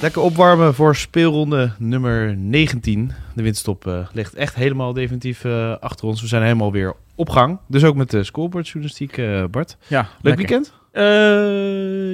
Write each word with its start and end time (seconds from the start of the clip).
Lekker 0.00 0.22
opwarmen 0.22 0.74
voor 0.74 0.96
speelronde 0.96 1.72
nummer 1.78 2.36
19. 2.36 3.12
De 3.34 3.42
windstop 3.42 3.86
uh, 3.86 4.06
ligt 4.12 4.34
echt 4.34 4.54
helemaal 4.54 4.92
definitief 4.92 5.44
uh, 5.44 5.76
achter 5.76 6.06
ons. 6.06 6.20
We 6.20 6.26
zijn 6.26 6.42
helemaal 6.42 6.72
weer 6.72 6.94
op 7.14 7.28
gang. 7.28 7.58
Dus 7.66 7.84
ook 7.84 7.96
met 7.96 8.10
de 8.10 8.24
scorebordjournalistiek, 8.24 9.16
uh, 9.16 9.44
Bart. 9.50 9.76
Ja, 9.86 10.00
Leuk 10.20 10.36
lekker. 10.36 10.46
weekend? 10.46 10.72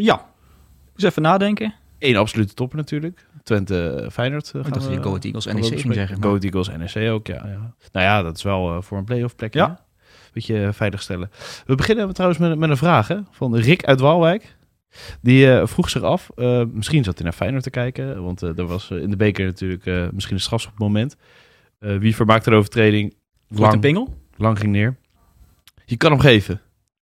ja. 0.02 0.26
Eens 0.94 1.04
even 1.04 1.22
nadenken. 1.22 1.74
Eén 1.98 2.16
absolute 2.16 2.54
topper 2.54 2.76
natuurlijk. 2.76 3.26
Twente 3.42 4.08
Feyenoord. 4.12 4.52
Uh, 4.56 4.64
dat 4.64 4.88
je 4.90 5.02
Go 5.02 5.16
Eagles 5.20 5.46
NEC 5.46 5.80
ging 5.80 5.94
zeggen. 5.94 6.22
Go 6.22 6.36
Eagles 6.38 6.68
NEC 6.68 7.10
ook, 7.10 7.26
ja, 7.26 7.46
ja. 7.46 7.74
Nou 7.92 8.06
ja, 8.06 8.22
dat 8.22 8.36
is 8.36 8.42
wel 8.42 8.82
voor 8.82 8.98
een 8.98 9.04
play-off 9.04 9.36
plekje. 9.36 9.58
Ja. 9.60 9.80
Beetje 10.32 10.72
veilig 10.72 11.02
stellen. 11.02 11.30
We 11.66 11.74
beginnen 11.74 12.12
trouwens 12.14 12.40
met, 12.40 12.58
met 12.58 12.70
een 12.70 12.76
vraag 12.76 13.08
hè, 13.08 13.16
van 13.30 13.56
Rick 13.56 13.84
uit 13.84 14.00
Waalwijk. 14.00 14.56
Die 15.20 15.46
uh, 15.46 15.66
vroeg 15.66 15.90
zich 15.90 16.02
af, 16.02 16.30
uh, 16.36 16.62
misschien 16.72 17.04
zat 17.04 17.14
hij 17.14 17.24
naar 17.24 17.32
Feyenoord 17.32 17.62
te 17.62 17.70
kijken, 17.70 18.22
want 18.22 18.42
uh, 18.42 18.58
er 18.58 18.66
was 18.66 18.90
in 18.90 19.10
de 19.10 19.16
beker 19.16 19.44
natuurlijk 19.44 20.12
misschien 20.12 20.34
een 20.34 20.40
strafschopmoment. 20.40 21.16
wie 21.78 22.14
vermaakte 22.14 22.50
de 22.50 22.56
overtreding? 22.56 23.14
Lang, 23.48 23.80
pingel? 23.80 24.16
Lang 24.36 24.58
ging 24.58 24.72
neer. 24.72 24.96
Je 25.84 25.96
kan 25.96 26.10
hem 26.10 26.20
geven. 26.20 26.60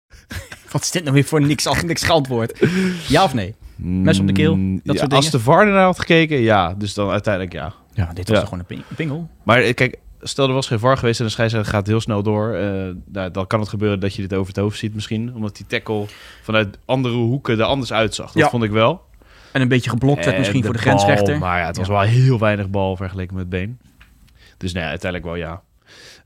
Wat 0.73 0.83
is 0.83 0.91
dit 0.91 1.03
nou 1.03 1.15
weer 1.15 1.25
voor 1.25 1.41
niks, 1.41 1.83
niks 1.85 2.05
geantwoord? 2.05 2.67
Ja 3.09 3.25
of 3.25 3.35
nee? 3.35 3.55
Mes 3.77 4.19
op 4.19 4.27
de 4.27 4.33
keel? 4.33 4.57
Dat 4.83 4.95
ja, 4.95 5.01
soort 5.01 5.13
als 5.13 5.31
de 5.31 5.41
VAR 5.41 5.67
ernaar 5.67 5.85
had 5.85 5.99
gekeken, 5.99 6.39
ja. 6.39 6.75
Dus 6.75 6.95
dan 6.95 7.11
uiteindelijk 7.11 7.55
ja. 7.55 7.75
Ja, 7.95 8.13
dit 8.13 8.29
was 8.29 8.39
ja. 8.39 8.45
gewoon 8.45 8.65
een 8.69 8.85
pingel. 8.97 9.29
Maar 9.43 9.75
kijk, 9.75 9.99
stel 10.23 10.49
er 10.49 10.55
was 10.55 10.67
geen 10.67 10.79
VAR 10.79 10.97
geweest 10.97 11.21
en 11.21 11.27
de 11.27 11.33
scheidsrechter 11.33 11.73
gaat 11.73 11.87
heel 11.87 12.01
snel 12.01 12.23
door. 12.23 12.55
Uh, 12.55 12.61
nou, 13.07 13.31
dan 13.31 13.47
kan 13.47 13.61
het 13.61 13.69
gebeuren 13.69 14.01
dat 14.01 14.15
je 14.15 14.23
dit 14.23 14.35
over 14.35 14.47
het 14.47 14.63
hoofd 14.63 14.79
ziet 14.79 14.95
misschien. 14.95 15.35
Omdat 15.35 15.57
die 15.57 15.67
tackle 15.67 16.07
vanuit 16.43 16.79
andere 16.85 17.15
hoeken 17.15 17.59
er 17.59 17.65
anders 17.65 17.93
uitzag. 17.93 18.27
Dat 18.27 18.43
ja. 18.43 18.49
vond 18.49 18.63
ik 18.63 18.71
wel. 18.71 19.03
En 19.53 19.61
een 19.61 19.69
beetje 19.69 19.91
geblokt 19.91 20.25
werd 20.25 20.39
misschien 20.39 20.61
de 20.61 20.67
voor 20.67 20.77
de 20.77 20.83
bal, 20.85 20.99
grensrechter. 20.99 21.39
Maar 21.39 21.61
ja, 21.61 21.67
het 21.67 21.77
was 21.77 21.87
ja. 21.87 21.93
wel 21.93 22.03
heel 22.03 22.39
weinig 22.39 22.71
bal 22.71 22.97
vergeleken 22.97 23.37
met 23.37 23.49
been. 23.49 23.79
Dus 24.57 24.73
nou 24.73 24.85
ja, 24.85 24.91
uiteindelijk 24.91 25.33
wel 25.33 25.41
ja. 25.41 25.63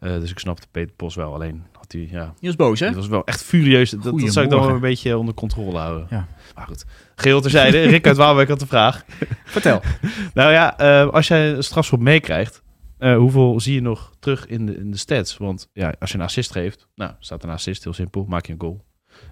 Uh, 0.00 0.20
dus 0.20 0.30
ik 0.30 0.38
snapte 0.38 0.66
Peter 0.70 0.92
Bos 0.96 1.14
wel. 1.14 1.34
Alleen 1.34 1.62
had 1.72 1.92
hij, 1.92 2.08
ja... 2.10 2.34
Die 2.40 2.48
was 2.48 2.56
boos, 2.56 2.80
hè? 2.80 2.86
Die 2.86 2.96
was 2.96 3.08
wel 3.08 3.24
echt 3.24 3.42
furieus. 3.42 3.90
Dat, 3.90 4.02
dat 4.02 4.32
zou 4.32 4.44
ik 4.44 4.50
dan 4.50 4.60
wel 4.60 4.74
een 4.74 4.80
beetje 4.80 5.18
onder 5.18 5.34
controle 5.34 5.78
houden. 5.78 6.06
Ja. 6.10 6.26
Maar 6.54 6.66
goed. 6.66 6.84
Geheel 7.14 7.40
terzijde. 7.40 7.82
Rick 7.82 8.06
uit 8.06 8.16
Waalwijk 8.16 8.48
had 8.48 8.58
de 8.58 8.66
vraag. 8.66 9.04
Vertel. 9.44 9.82
nou 10.34 10.52
ja, 10.52 10.80
uh, 10.80 11.12
als 11.12 11.28
jij 11.28 11.52
een 11.52 11.64
strafschop 11.64 12.00
meekrijgt, 12.00 12.62
uh, 13.04 13.16
hoeveel 13.16 13.60
zie 13.60 13.74
je 13.74 13.80
nog 13.80 14.12
terug 14.18 14.46
in 14.46 14.66
de, 14.66 14.76
in 14.76 14.90
de 14.90 14.96
stats? 14.96 15.36
Want 15.36 15.68
ja, 15.72 15.94
als 15.98 16.10
je 16.10 16.18
een 16.18 16.24
assist 16.24 16.52
geeft, 16.52 16.88
nou, 16.94 17.12
staat 17.18 17.42
een 17.42 17.50
assist, 17.50 17.84
heel 17.84 17.92
simpel, 17.92 18.24
maak 18.28 18.46
je 18.46 18.52
een 18.52 18.60
goal. 18.60 18.84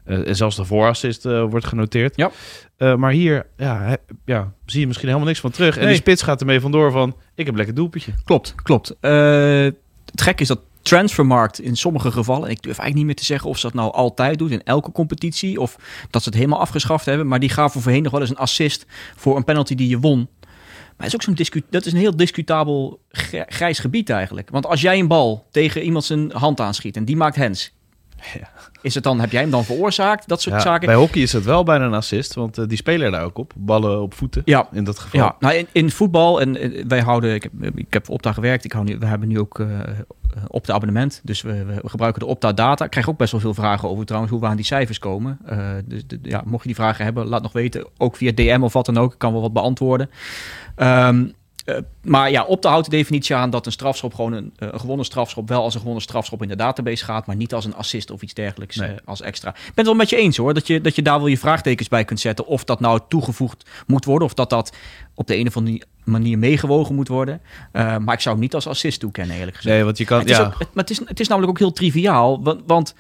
Uh, 0.07 0.29
en 0.29 0.37
zelfs 0.37 0.57
de 0.57 0.65
voorassist 0.65 1.27
uh, 1.27 1.45
wordt 1.45 1.67
genoteerd. 1.67 2.17
Ja. 2.17 2.31
Uh, 2.79 2.95
maar 2.95 3.13
hier 3.13 3.47
ja, 3.57 3.81
he, 3.81 3.95
ja, 4.25 4.53
zie 4.67 4.81
je 4.81 4.87
misschien 4.87 5.09
helemaal 5.09 5.29
niks 5.29 5.41
van 5.41 5.51
terug. 5.51 5.75
En 5.75 5.81
nee. 5.81 5.89
die 5.89 6.01
spits 6.01 6.23
gaat 6.23 6.41
ermee 6.41 6.61
vandoor 6.61 6.93
van, 6.93 7.17
ik 7.35 7.47
heb 7.47 7.57
lekker 7.57 7.75
doelpuntje. 7.75 8.13
Klopt, 8.25 8.55
klopt. 8.63 8.97
het 9.01 10.21
gek 10.21 10.41
is 10.41 10.49
dat 10.49 10.61
transfermarkt 10.83 11.61
in 11.61 11.77
sommige 11.77 12.11
gevallen, 12.11 12.51
ik 12.51 12.63
durf 12.63 12.79
eigenlijk 12.79 12.95
niet 12.95 13.05
meer 13.05 13.15
te 13.15 13.25
zeggen 13.25 13.49
of 13.49 13.59
ze 13.59 13.67
dat 13.67 13.75
nou 13.75 13.93
altijd 13.93 14.39
doet 14.39 14.51
in 14.51 14.63
elke 14.63 14.93
competitie 14.93 15.61
of 15.61 15.77
dat 16.11 16.23
ze 16.23 16.29
het 16.29 16.39
helemaal 16.39 16.61
afgeschaft 16.61 17.05
hebben, 17.05 17.27
maar 17.27 17.41
die 17.41 17.49
gaven 17.49 17.81
voorheen 17.81 18.03
nog 18.03 18.13
wel 18.13 18.21
eens 18.21 18.31
een 18.31 18.37
assist 18.37 18.87
voor 19.17 19.37
een 19.37 19.45
penalty 19.45 19.75
die 19.75 19.89
je 19.89 19.99
won. 19.99 20.29
Is 21.07 21.15
ook 21.15 21.23
zo'n 21.23 21.65
dat 21.71 21.87
is 21.87 21.93
een 21.93 21.99
heel 21.99 22.17
discutabel 22.17 23.01
grijs 23.47 23.79
gebied 23.79 24.11
eigenlijk. 24.11 24.51
Want 24.51 24.67
als 24.67 24.81
jij 24.81 24.99
een 24.99 25.09
bal 25.09 25.47
tegen 25.51 25.83
iemand 25.83 26.05
zijn 26.05 26.31
hand 26.33 26.61
aanschiet 26.61 26.97
en 26.97 27.05
die 27.05 27.17
maakt 27.17 27.37
hens, 27.37 27.73
ja. 28.41 28.49
is 28.83 28.95
het 28.95 29.05
dan, 29.05 29.21
heb 29.21 29.31
jij 29.31 29.41
hem 29.41 29.51
dan 29.51 29.65
veroorzaakt? 29.65 30.29
Dat 30.29 30.43
soort 30.43 30.57
ja, 30.57 30.61
zaken. 30.63 30.87
Bij 30.87 30.95
hockey 30.95 31.23
is 31.23 31.33
het 31.33 31.45
wel 31.45 31.63
bijna 31.63 31.85
een 31.85 31.95
assist, 31.95 32.35
want 32.35 32.59
uh, 32.59 32.67
die 32.67 32.77
spelen 32.77 33.13
daar 33.13 33.25
ook 33.25 33.39
op. 33.39 33.53
Ballen 33.57 34.01
op 34.01 34.15
voeten, 34.15 34.43
ja. 34.45 34.69
in 34.73 34.85
dat 34.85 34.99
geval. 34.99 35.21
Ja, 35.21 35.37
nou 35.39 35.55
in, 35.55 35.67
in 35.73 35.91
voetbal, 35.91 36.41
en 36.41 36.75
wij 36.89 37.01
houden, 37.01 37.35
ik 37.35 37.43
heb, 37.43 37.53
ik 37.79 37.93
heb 37.93 38.09
op 38.09 38.15
Opta 38.15 38.33
gewerkt, 38.33 38.65
ik 38.65 38.73
hou 38.73 38.85
nu, 38.85 38.99
we 38.99 39.07
hebben 39.07 39.29
nu 39.29 39.39
ook 39.39 39.59
uh, 39.59 39.69
op 40.47 40.67
de 40.67 40.73
abonnement, 40.73 41.21
dus 41.25 41.43
we, 41.43 41.65
we, 41.65 41.89
gebruiken 41.89 42.21
de 42.21 42.27
Opta 42.27 42.53
data. 42.53 42.85
Ik 42.85 42.91
krijg 42.91 43.09
ook 43.09 43.19
best 43.19 43.33
wel 43.33 43.41
veel 43.41 43.55
vragen 43.55 43.89
over 43.89 44.05
trouwens 44.05 44.33
hoe 44.33 44.41
we 44.41 44.47
aan 44.47 44.57
die 44.57 44.65
cijfers 44.65 44.99
komen. 44.99 45.39
dus 45.85 46.07
de, 46.07 46.19
ja, 46.23 46.43
mocht 46.47 46.63
je 46.63 46.69
die 46.69 46.77
vragen 46.77 47.05
hebben, 47.05 47.27
laat 47.27 47.43
nog 47.43 47.53
weten, 47.53 47.87
ook 47.99 48.17
via 48.17 48.33
DM 48.35 48.61
of 48.63 48.73
wat 48.73 48.87
dan 48.87 48.99
ook, 48.99 49.13
ik 49.13 49.19
kan 49.19 49.33
wel 49.33 49.41
wat 49.41 49.53
beantwoorden. 49.53 50.11
Um, 50.77 51.35
uh, 51.67 51.77
maar 52.03 52.31
ja, 52.31 52.45
op 52.45 52.61
te 52.61 52.69
houden 52.69 52.91
de 52.91 52.97
definitie 52.97 53.35
aan 53.35 53.51
dat 53.51 53.67
een 53.67 53.73
strafschop 53.73 54.15
gewoon 54.15 54.33
een, 54.33 54.53
uh, 54.59 54.69
een 54.73 54.81
gewonnen 54.81 55.05
strafschop 55.05 55.49
wel 55.49 55.63
als 55.63 55.75
een 55.75 55.81
gewonnen 55.81 56.03
strafschop 56.03 56.43
in 56.43 56.49
de 56.49 56.57
database 56.57 57.05
gaat, 57.05 57.27
maar 57.27 57.37
niet 57.37 57.55
als 57.55 57.65
een 57.65 57.75
assist 57.75 58.11
of 58.11 58.23
iets 58.23 58.35
dergelijks 58.35 58.77
nee. 58.77 58.91
uh, 58.91 58.97
als 59.05 59.21
extra. 59.21 59.51
Ik 59.51 59.57
ben 59.57 59.73
het 59.75 59.87
wel 59.87 59.95
met 59.95 60.11
je 60.11 60.17
eens 60.17 60.37
hoor, 60.37 60.55
dat 60.55 60.67
je, 60.67 60.81
dat 60.81 60.95
je 60.95 61.03
daar 61.03 61.19
wel 61.19 61.27
je 61.27 61.39
vraagtekens 61.39 61.89
bij 61.89 62.05
kunt 62.05 62.21
zetten 62.21 62.47
of 62.47 62.65
dat 62.65 62.81
nou 62.81 63.01
toegevoegd 63.09 63.71
moet 63.87 64.05
worden 64.05 64.29
of 64.29 64.35
dat 64.35 64.51
dat 64.51 64.77
op 65.15 65.27
de 65.27 65.37
een 65.37 65.47
of 65.47 65.57
andere 65.57 65.83
manier 66.05 66.39
meegewogen 66.39 66.95
moet 66.95 67.09
worden. 67.09 67.41
Maar 67.73 68.13
ik 68.13 68.21
zou 68.21 68.35
hem 68.35 68.45
niet 68.45 68.55
als 68.55 68.67
assist 68.67 69.01
toekennen 69.01 69.37
eerlijk 69.37 69.57
gezegd. 69.57 69.75
Nee, 69.75 69.85
want 69.85 69.99
je 69.99 70.05
kan... 70.05 70.19
Het 70.19 70.31
is, 70.31 70.37
ja. 70.37 70.45
ook, 70.45 70.59
het, 70.59 70.75
maar 70.75 70.85
het 70.85 70.91
is, 70.91 71.01
het 71.05 71.21
is 71.21 71.29
namelijk 71.29 71.53
ook 71.53 71.59
heel 71.59 71.73
triviaal, 71.73 72.43
want... 72.43 72.61
want 72.67 72.95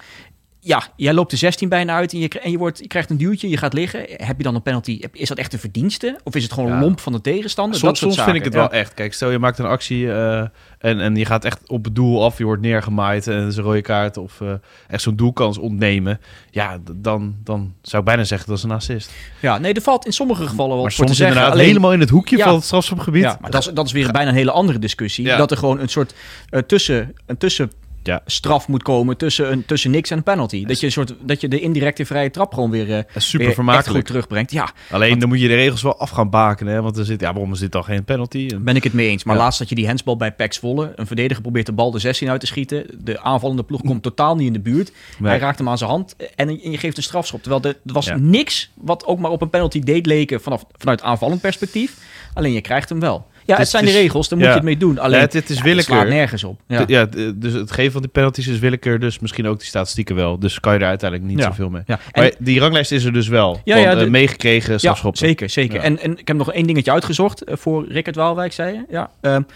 ja, 0.64 0.82
jij 0.96 1.12
loopt 1.12 1.30
de 1.30 1.36
16 1.36 1.68
bijna 1.68 1.94
uit 1.94 2.12
en 2.12 2.18
je, 2.18 2.28
en 2.28 2.50
je, 2.50 2.58
wordt, 2.58 2.78
je 2.78 2.86
krijgt 2.86 3.10
een 3.10 3.16
duwtje, 3.16 3.48
je 3.48 3.56
gaat 3.56 3.72
liggen. 3.72 4.04
Heb 4.08 4.36
je 4.36 4.42
dan 4.42 4.54
een 4.54 4.62
penalty? 4.62 5.00
Is 5.12 5.28
dat 5.28 5.38
echt 5.38 5.52
een 5.52 5.58
verdienste? 5.58 6.18
Of 6.24 6.34
is 6.34 6.42
het 6.42 6.52
gewoon 6.52 6.70
ja. 6.70 6.80
lomp 6.80 7.00
van 7.00 7.12
de 7.12 7.20
tegenstander? 7.20 7.78
Soms, 7.78 8.00
dat 8.00 8.22
vind 8.22 8.36
ik 8.36 8.44
het 8.44 8.52
ja. 8.52 8.58
wel 8.58 8.70
echt. 8.70 8.94
Kijk, 8.94 9.14
stel 9.14 9.30
je 9.30 9.38
maakt 9.38 9.58
een 9.58 9.66
actie 9.66 10.04
uh, 10.04 10.38
en, 10.78 11.00
en 11.00 11.16
je 11.16 11.24
gaat 11.24 11.44
echt 11.44 11.68
op 11.68 11.84
het 11.84 11.94
doel 11.94 12.24
af. 12.24 12.38
Je 12.38 12.44
wordt 12.44 12.62
neergemaaid 12.62 13.26
en 13.26 13.46
is 13.46 13.56
een 13.56 13.62
rode 13.62 13.80
kaart 13.80 14.16
of 14.16 14.40
uh, 14.40 14.52
echt 14.88 15.02
zo'n 15.02 15.16
doelkans 15.16 15.58
ontnemen. 15.58 16.20
Ja, 16.50 16.78
dan, 16.92 17.34
dan 17.44 17.74
zou 17.82 18.02
ik 18.02 18.08
bijna 18.08 18.24
zeggen 18.24 18.48
dat 18.48 18.58
is 18.58 18.64
een 18.64 18.70
assist. 18.70 19.12
Ja, 19.40 19.58
nee, 19.58 19.72
er 19.72 19.82
valt 19.82 20.06
in 20.06 20.12
sommige 20.12 20.46
gevallen 20.46 20.74
wel 20.74 20.82
maar 20.82 20.92
voor 20.92 21.06
soms 21.06 21.10
te 21.10 21.16
zeggen. 21.16 21.36
inderdaad 21.36 21.58
Alleen, 21.58 21.68
helemaal 21.68 21.92
in 21.92 22.00
het 22.00 22.10
hoekje 22.10 22.36
ja, 22.36 22.44
van 22.44 22.54
het 22.54 22.64
strafschopgebied. 22.64 23.22
Ja, 23.22 23.38
maar 23.40 23.50
dat 23.50 23.66
is, 23.66 23.72
dat 23.74 23.86
is 23.86 23.92
weer 23.92 24.12
bijna 24.12 24.28
een 24.28 24.36
hele 24.36 24.50
andere 24.50 24.78
discussie. 24.78 25.36
Dat 25.36 25.50
er 25.50 25.56
gewoon 25.56 25.80
een 25.80 25.88
soort 25.88 26.14
uh, 26.50 26.60
tussen... 26.60 27.14
Een 27.26 27.36
tussen 27.36 27.72
ja. 28.02 28.22
straf 28.26 28.68
moet 28.68 28.82
komen 28.82 29.16
tussen, 29.16 29.52
een, 29.52 29.64
tussen 29.66 29.90
niks 29.90 30.10
en 30.10 30.16
een 30.16 30.22
penalty. 30.22 30.64
Dat 30.64 30.80
je, 30.80 30.86
een 30.86 30.92
soort, 30.92 31.14
dat 31.20 31.40
je 31.40 31.48
de 31.48 31.60
indirecte 31.60 32.06
vrije 32.06 32.30
trap 32.30 32.54
gewoon 32.54 32.70
weer, 32.70 32.88
uh, 32.88 32.98
super 33.16 33.64
weer 33.64 33.82
goed 33.82 34.06
terugbrengt. 34.06 34.52
Ja, 34.52 34.72
Alleen 34.90 35.08
want, 35.08 35.20
dan 35.20 35.28
moet 35.28 35.40
je 35.40 35.48
de 35.48 35.54
regels 35.54 35.82
wel 35.82 35.98
af 35.98 36.10
gaan 36.10 36.30
bakenen. 36.30 36.74
Hè? 36.74 36.82
Want 36.82 36.96
er 36.96 37.04
zit, 37.04 37.20
ja, 37.20 37.32
waarom 37.32 37.52
is 37.52 37.58
dit 37.58 37.72
dan 37.72 37.84
geen 37.84 38.04
penalty? 38.04 38.48
En... 38.52 38.64
Ben 38.64 38.76
ik 38.76 38.84
het 38.84 38.92
mee 38.92 39.08
eens. 39.08 39.24
Maar 39.24 39.36
ja. 39.36 39.42
laatst 39.42 39.58
had 39.58 39.68
je 39.68 39.74
die 39.74 39.86
handsbal 39.86 40.16
bij 40.16 40.32
Pax 40.32 40.58
Volle. 40.58 40.92
Een 40.96 41.06
verdediger 41.06 41.42
probeert 41.42 41.66
de 41.66 41.72
bal 41.72 41.90
de 41.90 41.98
16 41.98 42.30
uit 42.30 42.40
te 42.40 42.46
schieten. 42.46 42.86
De 42.98 43.20
aanvallende 43.20 43.62
ploeg 43.62 43.80
komt 43.80 44.02
totaal 44.02 44.36
niet 44.36 44.46
in 44.46 44.52
de 44.52 44.60
buurt. 44.60 44.92
Nee. 45.18 45.30
Hij 45.30 45.40
raakt 45.40 45.58
hem 45.58 45.68
aan 45.68 45.78
zijn 45.78 45.90
hand 45.90 46.16
en, 46.16 46.48
en 46.48 46.70
je 46.70 46.78
geeft 46.78 46.96
een 46.96 47.02
strafschop. 47.02 47.42
Terwijl 47.42 47.62
er, 47.62 47.80
er 47.86 47.92
was 47.92 48.06
ja. 48.06 48.16
niks 48.16 48.70
wat 48.74 49.06
ook 49.06 49.18
maar 49.18 49.30
op 49.30 49.42
een 49.42 49.50
penalty 49.50 49.80
deed 49.80 50.06
leken 50.06 50.40
vanaf, 50.40 50.64
vanuit 50.76 51.02
aanvallend 51.02 51.40
perspectief. 51.40 51.98
Alleen 52.34 52.52
je 52.52 52.60
krijgt 52.60 52.88
hem 52.88 53.00
wel. 53.00 53.30
Ja, 53.44 53.56
het 53.56 53.68
zijn 53.68 53.84
de 53.84 53.90
regels, 53.90 54.28
daar 54.28 54.38
moet 54.38 54.48
je 54.48 54.54
het 54.54 54.62
mee 54.62 54.76
doen. 54.76 54.98
Alleen, 54.98 55.20
ja, 55.20 55.26
het, 55.30 55.50
is 55.50 55.62
willekeur. 55.62 55.98
Het 55.98 56.08
nergens 56.08 56.44
op. 56.44 56.60
Ja. 56.68 56.84
ja, 56.86 57.06
dus 57.34 57.52
het 57.52 57.70
geven 57.70 57.92
van 57.92 58.00
die 58.00 58.10
penalties 58.10 58.46
is 58.46 58.58
willekeur, 58.58 59.00
dus 59.00 59.18
misschien 59.18 59.46
ook 59.46 59.58
die 59.58 59.68
statistieken 59.68 60.14
wel. 60.14 60.38
Dus 60.38 60.60
kan 60.60 60.72
je 60.72 60.78
daar 60.78 60.88
uiteindelijk 60.88 61.30
niet 61.30 61.42
zoveel 61.42 61.70
mee. 61.70 61.82
Ja. 61.86 61.98
Maar 62.12 62.32
die 62.38 62.60
ranglijst 62.60 62.92
is 62.92 63.04
er 63.04 63.12
dus 63.12 63.28
wel. 63.28 63.60
Ja, 63.64 63.96
uh, 63.96 64.08
meegekregen 64.08 64.78
strafschoppen. 64.78 65.20
Ja, 65.20 65.26
zeker, 65.26 65.50
zeker. 65.50 65.80
En, 65.80 65.98
en 65.98 66.18
ik 66.18 66.28
heb 66.28 66.36
nog 66.36 66.52
één 66.52 66.66
dingetje 66.66 66.92
uitgezocht 66.92 67.48
uh, 67.48 67.56
voor 67.56 67.86
Rickert 67.88 68.16
Waalwijk, 68.16 68.52
zei 68.52 68.72
je. 68.74 68.84
Ja. 68.90 69.10
Um, 69.20 69.46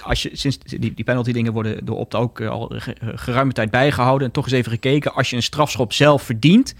als 0.00 0.22
je, 0.22 0.30
sinds 0.32 0.58
die, 0.58 0.92
die 0.94 1.04
penalty 1.04 1.32
dingen 1.32 1.52
worden 1.52 1.84
door 1.84 1.96
Opta 1.96 2.18
ook 2.18 2.40
al 2.40 2.72
geruime 3.14 3.52
tijd 3.52 3.70
bijgehouden. 3.70 4.26
En 4.26 4.32
toch 4.32 4.44
eens 4.44 4.52
even 4.52 4.72
gekeken. 4.72 5.14
Als 5.14 5.30
je 5.30 5.36
een 5.36 5.42
strafschop 5.42 5.92
zelf 5.92 6.22
verdient 6.22 6.74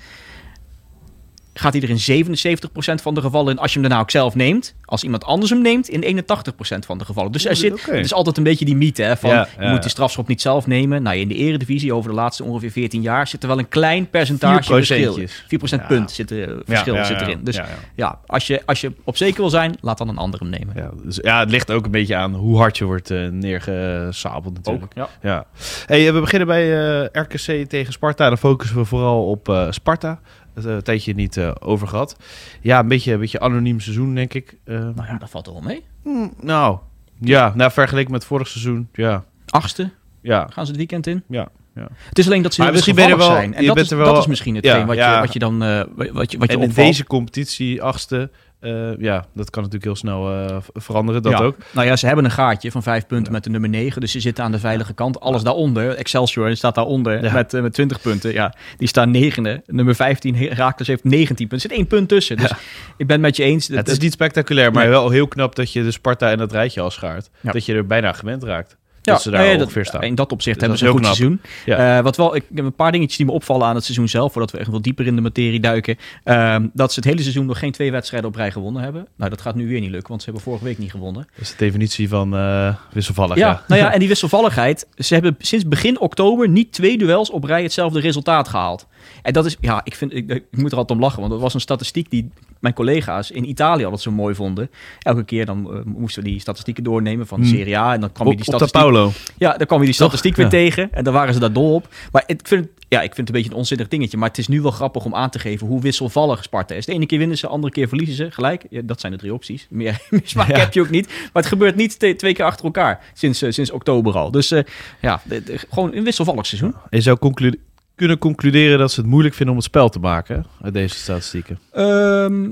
gaat 1.54 1.72
hij 1.72 1.82
er 1.82 1.90
in 1.90 2.24
77% 2.24 3.02
van 3.02 3.14
de 3.14 3.20
gevallen 3.20 3.52
in 3.52 3.58
als 3.58 3.72
je 3.72 3.78
hem 3.78 3.88
daarna 3.88 4.02
ook 4.02 4.10
zelf 4.10 4.34
neemt. 4.34 4.74
Als 4.84 5.02
iemand 5.02 5.24
anders 5.24 5.50
hem 5.50 5.62
neemt, 5.62 5.88
in 5.88 6.24
81% 6.26 6.78
van 6.86 6.98
de 6.98 7.04
gevallen. 7.04 7.32
Dus 7.32 7.46
er 7.46 7.56
zit, 7.56 7.72
okay. 7.72 7.96
het 7.96 8.04
is 8.04 8.14
altijd 8.14 8.36
een 8.36 8.42
beetje 8.42 8.64
die 8.64 8.76
mythe 8.76 9.02
hè, 9.02 9.16
van 9.16 9.30
ja, 9.30 9.48
je 9.60 9.68
moet 9.68 9.82
die 9.82 9.90
strafschop 9.90 10.28
niet 10.28 10.40
zelf 10.40 10.66
nemen. 10.66 11.02
Nou, 11.02 11.16
in 11.16 11.28
de 11.28 11.34
eredivisie 11.34 11.94
over 11.94 12.10
de 12.10 12.16
laatste 12.16 12.44
ongeveer 12.44 12.70
14 12.70 13.02
jaar 13.02 13.26
zit 13.26 13.42
er 13.42 13.48
wel 13.48 13.58
een 13.58 13.68
klein 13.68 14.10
percentage 14.10 14.72
verschil. 14.72 15.18
4% 15.18 15.24
ja. 15.68 15.76
punt 15.76 16.10
zit 16.10 16.30
er, 16.30 16.62
verschil 16.66 16.94
ja, 16.94 17.04
zit 17.04 17.20
erin. 17.20 17.44
Dus 17.44 17.60
ja, 17.94 18.18
als, 18.26 18.46
je, 18.46 18.62
als 18.66 18.80
je 18.80 18.92
op 19.04 19.16
zeker 19.16 19.40
wil 19.40 19.50
zijn, 19.50 19.74
laat 19.80 19.98
dan 19.98 20.08
een 20.08 20.18
ander 20.18 20.40
hem 20.40 20.48
nemen. 20.48 20.74
Ja, 20.76 20.90
dus, 21.02 21.18
ja, 21.22 21.40
het 21.40 21.50
ligt 21.50 21.70
ook 21.70 21.84
een 21.84 21.90
beetje 21.90 22.16
aan 22.16 22.34
hoe 22.34 22.56
hard 22.56 22.78
je 22.78 22.84
wordt 22.84 23.10
uh, 23.10 23.28
neergesabeld 23.28 24.54
natuurlijk. 24.54 24.92
Ook, 24.98 25.08
ja. 25.22 25.46
Hey, 25.86 26.12
we 26.12 26.20
beginnen 26.20 26.48
bij 26.48 27.00
uh, 27.00 27.06
RKC 27.12 27.68
tegen 27.68 27.92
Sparta. 27.92 28.28
Dan 28.28 28.38
focussen 28.38 28.76
we 28.76 28.84
vooral 28.84 29.26
op 29.28 29.48
uh, 29.48 29.66
Sparta 29.70 30.20
een 30.54 30.64
uh, 30.70 30.76
tijdje 30.76 31.14
niet 31.14 31.36
uh, 31.36 31.50
over 31.60 31.88
gehad. 31.88 32.16
Ja, 32.60 32.78
een 32.78 32.88
beetje, 32.88 33.12
een 33.12 33.20
beetje 33.20 33.40
anoniem 33.40 33.80
seizoen, 33.80 34.14
denk 34.14 34.34
ik. 34.34 34.56
Uh, 34.64 34.78
nou 34.78 35.06
ja, 35.06 35.16
dat 35.18 35.30
valt 35.30 35.46
er 35.46 35.52
wel 35.52 35.62
mee. 35.62 35.84
Mm, 36.04 36.32
nou, 36.40 36.78
Ja, 37.20 37.52
nou 37.54 37.70
vergeleken 37.72 38.12
met 38.12 38.24
vorig 38.24 38.48
seizoen, 38.48 38.88
ja. 38.92 39.24
Achtste 39.46 39.90
Ja, 40.20 40.40
gaan 40.50 40.64
ze 40.64 40.70
het 40.70 40.76
weekend 40.76 41.06
in. 41.06 41.22
ja, 41.28 41.48
ja. 41.74 41.88
Het 42.08 42.18
is 42.18 42.26
alleen 42.26 42.42
dat 42.42 42.54
ze 42.54 42.62
heel 42.62 42.72
misschien 42.72 42.94
ben 42.94 43.08
je 43.08 43.16
wel- 43.16 43.26
zijn. 43.30 43.54
En 43.54 43.60
je 43.60 43.66
dat 43.66 43.74
bent 43.74 43.86
is, 43.86 43.92
er 43.92 43.98
wel- 43.98 44.12
dat 44.12 44.22
is 44.22 44.26
misschien 44.28 44.54
hetgeen 44.54 44.78
Ja, 44.80 44.86
wat, 44.86 44.96
ja. 44.96 45.14
Je, 45.14 45.20
wat 45.20 45.32
je 45.32 45.38
dan 45.38 45.62
eh, 45.62 45.82
wat 45.96 46.06
je, 46.32 46.38
wat 46.38 46.50
je 46.52 46.56
en 46.58 46.62
in 46.62 46.70
deze 46.72 47.04
competitie, 47.04 47.82
achtste, 47.82 48.30
eh, 48.62 48.98
ja, 48.98 49.24
dat 49.34 49.50
kan 49.50 49.62
natuurlijk 49.62 49.84
heel 49.84 49.96
snel 49.96 50.30
eh, 50.32 50.56
veranderen, 50.74 51.22
dat 51.22 51.32
Ja. 51.32 51.38
ook. 51.38 51.56
Nou 51.72 51.86
ja, 51.86 51.96
ze 51.96 52.06
hebben 52.06 52.24
een 52.24 52.30
gaatje 52.30 52.70
van 52.70 52.82
vijf 52.82 53.06
punten 53.06 53.32
met 53.32 53.44
de 53.44 53.50
nummer 53.50 53.70
9. 53.70 54.00
Dus 54.00 54.12
ze 54.12 54.20
zitten 54.20 54.44
aan 54.44 54.52
de 54.52 54.58
veilige 54.58 54.92
kant. 54.94 55.20
Alles 55.20 55.42
daaronder, 55.42 55.94
Excelsior 55.96 56.56
staat 56.56 56.74
daaronder 56.74 57.24
Ja. 57.24 57.32
met, 57.32 57.54
eh, 57.54 57.62
met 57.62 57.72
20 57.74 58.00
punten. 58.00 58.32
Ja, 58.32 58.54
die 58.76 58.88
staan 58.88 59.10
negende. 59.10 59.62
Nummer 59.66 59.94
15, 59.94 60.34
Herakles 60.36 60.86
heeft 60.88 61.04
19 61.04 61.48
punten. 61.48 61.56
Er 61.56 61.60
zit 61.76 61.78
één 61.78 61.86
punt 61.86 62.08
tussen. 62.08 62.36
Dus 62.36 62.50
ik 62.96 63.06
ben 63.06 63.16
het 63.16 63.20
met 63.20 63.36
je 63.36 63.42
eens. 63.42 63.68
het 63.68 63.88
is 63.88 63.98
niet 63.98 64.12
spectaculair, 64.12 64.72
maar 64.72 64.88
wel 64.88 65.10
heel 65.10 65.28
knap 65.28 65.54
dat 65.54 65.72
je 65.72 65.82
de 65.82 65.90
Sparta 65.90 66.30
en 66.30 66.38
dat 66.38 66.52
rijtje 66.52 66.80
al 66.80 66.90
schaart. 66.90 67.30
Dat 67.40 67.66
je 67.66 67.74
er 67.74 67.86
bijna 67.86 68.12
gewend 68.12 68.42
raakt. 68.42 68.76
Dat 69.02 69.22
ze 69.22 69.30
daar 69.30 69.42
nee, 69.42 69.58
ongeveer 69.58 69.84
staan. 69.84 70.02
In 70.02 70.14
dat 70.14 70.32
opzicht 70.32 70.60
Dus 70.60 70.68
hebben 70.68 70.78
ze 70.78 70.86
een 70.86 70.92
goed 70.92 71.04
seizoen. 71.04 71.40
Ja. 71.64 71.96
Eh, 71.96 72.04
wat 72.04 72.16
wel, 72.16 72.34
ik 72.34 72.44
heb 72.54 72.64
een 72.64 72.74
paar 72.74 72.92
dingetjes 72.92 73.16
die 73.16 73.26
me 73.26 73.32
opvallen 73.32 73.66
aan 73.66 73.74
het 73.74 73.84
seizoen 73.84 74.08
zelf, 74.08 74.32
voordat 74.32 74.50
we 74.50 74.58
echt 74.58 74.70
wat 74.70 74.82
dieper 74.82 75.06
in 75.06 75.14
de 75.14 75.20
materie 75.20 75.60
duiken. 75.60 75.96
Ehm, 76.24 76.66
dat 76.72 76.92
ze 76.92 76.98
het 76.98 77.08
hele 77.08 77.20
seizoen 77.20 77.46
nog 77.46 77.58
geen 77.58 77.72
twee 77.72 77.90
wedstrijden 77.90 78.28
op 78.28 78.36
rij 78.36 78.50
gewonnen 78.50 78.82
hebben. 78.82 79.06
Nou, 79.16 79.30
dat 79.30 79.40
gaat 79.40 79.54
nu 79.54 79.68
weer 79.68 79.80
niet 79.80 79.90
lukken, 79.90 80.08
want 80.08 80.22
ze 80.22 80.26
hebben 80.26 80.44
vorige 80.44 80.64
week 80.64 80.78
niet 80.78 80.90
gewonnen. 80.90 81.26
Dat 81.32 81.40
is 81.40 81.50
de 81.50 81.56
definitie 81.56 82.08
van 82.08 82.36
eh, 82.36 82.74
wisselvallig. 82.92 83.36
Ja, 83.36 83.48
Ja, 83.48 83.64
nou 83.68 83.80
ja, 83.80 83.92
en 83.92 83.98
die 83.98 84.08
wisselvalligheid. 84.14 84.86
Ze 84.96 85.14
hebben 85.14 85.36
sinds 85.38 85.68
begin 85.68 86.00
oktober 86.00 86.48
niet 86.48 86.72
twee 86.72 86.98
duels 86.98 87.30
op 87.30 87.44
rij 87.44 87.62
hetzelfde 87.62 88.00
resultaat 88.00 88.48
gehaald. 88.48 88.86
En 89.22 89.32
dat 89.32 89.46
is, 89.46 89.56
ja, 89.60 89.80
ik, 89.84 89.94
vind, 89.94 90.14
ik, 90.14 90.30
ik 90.30 90.44
moet 90.50 90.72
er 90.72 90.78
altijd 90.78 90.98
om 90.98 91.04
lachen, 91.04 91.20
want 91.20 91.32
dat 91.32 91.40
was 91.40 91.54
een 91.54 91.60
statistiek 91.60 92.10
die 92.10 92.30
mijn 92.62 92.74
collega's 92.74 93.30
in 93.30 93.48
Italië 93.48 93.82
altijd 93.84 94.02
zo 94.02 94.10
mooi 94.10 94.34
vonden. 94.34 94.70
Elke 94.98 95.24
keer 95.24 95.46
dan 95.46 95.72
eh, 95.74 95.80
moesten 95.84 96.22
we 96.22 96.28
die 96.28 96.40
statistieken 96.40 96.84
doornemen 96.84 97.26
van 97.26 97.40
de 97.40 97.46
Hmm. 97.46 97.56
Serie 97.56 97.78
A 97.78 97.94
en 97.94 98.00
dan 98.00 98.12
kwam 98.12 98.28
je 98.28 98.34
die 98.36 98.44
statistiek 98.44 98.80
Paulo. 98.80 99.12
ja, 99.36 99.56
dan 99.56 99.66
kwam 99.66 99.78
je 99.80 99.84
die 99.86 99.94
Toch? 99.94 100.04
statistiek 100.06 100.36
weer 100.36 100.44
Ja. 100.44 100.50
tegen 100.50 100.88
en 100.92 101.04
dan 101.04 101.12
waren 101.12 101.34
ze 101.34 101.40
daar 101.40 101.52
dol 101.52 101.74
op. 101.74 101.88
Maar 102.12 102.22
ik 102.26 102.40
vind, 102.44 102.66
ja, 102.88 102.98
ik 103.02 103.14
vind 103.14 103.16
het 103.16 103.28
een 103.28 103.34
beetje 103.34 103.50
een 103.50 103.56
onzinnig 103.56 103.88
dingetje. 103.88 104.18
Maar 104.18 104.28
het 104.28 104.38
is 104.38 104.48
nu 104.48 104.60
wel 104.60 104.70
grappig 104.70 105.04
om 105.04 105.14
aan 105.14 105.30
te 105.30 105.38
geven 105.38 105.66
hoe 105.66 105.80
wisselvallig 105.80 106.42
Sparta 106.42 106.74
is. 106.74 106.86
De 106.86 106.92
ene 106.92 107.06
keer 107.06 107.18
winnen 107.18 107.36
ze, 107.38 107.46
de 107.46 107.52
andere 107.52 107.72
keer 107.72 107.88
verliezen 107.88 108.16
ze. 108.16 108.30
Gelijk, 108.30 108.64
ja, 108.70 108.80
dat 108.84 109.00
zijn 109.00 109.12
de 109.12 109.18
drie 109.18 109.34
opties. 109.34 109.66
Meer, 109.70 109.98
smaak 110.24 110.48
Ja. 110.48 110.58
heb 110.58 110.72
je 110.72 110.80
ook 110.80 110.90
niet. 110.90 111.06
Maar 111.06 111.42
het 111.42 111.46
gebeurt 111.46 111.76
niet 111.76 111.98
twee 111.98 112.34
keer 112.34 112.44
achter 112.44 112.64
elkaar 112.64 113.00
sinds, 113.14 113.42
eh, 113.42 113.50
sinds 113.50 113.70
oktober 113.70 114.14
al. 114.16 114.30
Dus 114.30 114.50
eh, 114.50 114.62
ja, 115.00 115.20
de- 115.24 115.42
de- 115.42 115.58
gewoon 115.70 115.94
een 115.94 116.04
wisselvallig 116.04 116.46
seizoen. 116.46 116.74
Je 116.90 117.00
zou 117.00 117.18
conclu- 117.18 117.60
kunnen 117.94 118.18
concluderen 118.18 118.78
dat 118.78 118.92
ze 118.92 119.00
het 119.00 119.08
moeilijk 119.08 119.34
vinden 119.34 119.54
om 119.54 119.60
het 119.60 119.70
spel 119.70 119.88
te 119.88 119.98
maken 119.98 120.46
uit 120.62 120.72
deze 120.72 120.94
statistieken. 120.94 121.58
Ehm, 121.72 122.48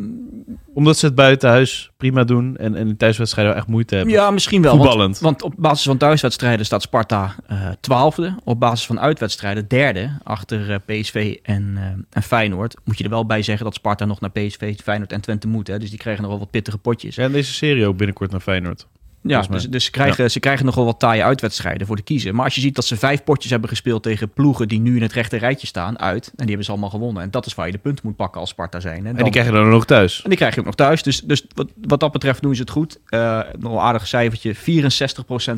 Omdat 0.74 0.96
ze 0.96 1.06
het 1.06 1.14
buitenhuis 1.14 1.90
prima 1.96 2.24
doen 2.24 2.56
en, 2.56 2.74
en 2.74 2.88
in 2.88 2.96
thuiswedstrijden 2.96 3.54
echt 3.56 3.66
moeite 3.66 3.94
hebben. 3.94 4.14
ja, 4.14 4.30
misschien 4.30 4.62
wel. 4.62 4.96
Want, 4.96 5.18
want 5.18 5.42
op 5.42 5.54
basis 5.56 5.84
van 5.84 5.96
thuiswedstrijden 5.96 6.66
staat 6.66 6.82
Sparta 6.82 7.34
eh, 7.46 7.68
twaalfde. 7.80 8.34
op 8.44 8.60
basis 8.60 8.86
van 8.86 9.00
uitwedstrijden 9.00 9.68
derde. 9.68 10.10
Achter 10.22 10.70
eh, 10.70 10.76
PSV 11.00 11.36
en, 11.42 11.72
eh, 11.76 11.82
en 12.10 12.22
Feyenoord. 12.22 12.76
Moet 12.84 12.98
je 12.98 13.04
er 13.04 13.10
wel 13.10 13.26
bij 13.26 13.42
zeggen 13.42 13.64
dat 13.64 13.74
Sparta 13.74 14.04
nog 14.04 14.20
naar 14.20 14.30
PSV, 14.30 14.76
Feyenoord 14.82 15.12
en 15.12 15.20
Twente 15.20 15.48
moet. 15.48 15.66
Hè? 15.66 15.78
Dus 15.78 15.90
die 15.90 15.98
krijgen 15.98 16.22
nog 16.22 16.30
wel 16.30 16.40
wat 16.40 16.50
pittige 16.50 16.78
potjes. 16.78 17.14
Ja, 17.14 17.24
en 17.24 17.32
deze 17.32 17.52
serie 17.52 17.86
ook 17.86 17.96
binnenkort 17.96 18.30
naar 18.30 18.40
Feyenoord. 18.40 18.86
Ja, 19.22 19.40
dus, 19.40 19.68
dus 19.68 19.84
ze, 19.84 19.90
krijgen, 19.90 20.30
ze 20.30 20.40
krijgen 20.40 20.66
nog 20.66 20.74
wel 20.74 20.84
wat 20.84 20.98
taaie 20.98 21.24
uitwedstrijden 21.24 21.86
voor 21.86 21.96
de 21.96 22.02
kiezen. 22.02 22.34
Maar 22.34 22.44
als 22.44 22.54
je 22.54 22.60
ziet 22.60 22.74
dat 22.74 22.84
ze 22.84 22.96
vijf 22.96 23.24
potjes 23.24 23.50
hebben 23.50 23.68
gespeeld 23.68 24.02
tegen 24.02 24.30
ploegen 24.30 24.68
die 24.68 24.80
nu 24.80 24.96
in 24.96 25.02
het 25.02 25.12
rechte 25.12 25.36
rijtje 25.36 25.66
staan, 25.66 25.98
uit. 25.98 26.26
En 26.26 26.32
die 26.36 26.46
hebben 26.46 26.64
ze 26.64 26.70
allemaal 26.70 26.90
gewonnen. 26.90 27.22
En 27.22 27.30
dat 27.30 27.46
is 27.46 27.54
waar 27.54 27.66
je 27.66 27.72
de 27.72 27.78
punten 27.78 28.06
moet 28.06 28.16
pakken 28.16 28.40
als 28.40 28.50
Sparta 28.50 28.80
zijn. 28.80 29.06
En, 29.06 29.16
En 29.16 29.22
die 29.22 29.32
krijgen 29.32 29.52
dan 29.52 29.68
nog 29.68 29.86
thuis. 29.86 30.22
en 30.22 30.28
die 30.28 30.38
krijg 30.38 30.54
je 30.54 30.60
ook 30.60 30.66
nog 30.66 30.74
thuis. 30.74 31.02
Dus, 31.02 31.20
dus 31.20 31.46
wat, 31.54 31.68
wat 31.82 32.00
dat 32.00 32.12
betreft 32.12 32.42
doen 32.42 32.54
ze 32.54 32.60
het 32.60 32.70
goed. 32.70 32.98
Eh 33.08 33.40
nog 33.58 33.72
een 33.72 33.78
aardig 33.78 34.06
cijfertje. 34.06 34.54
64% 34.54 34.58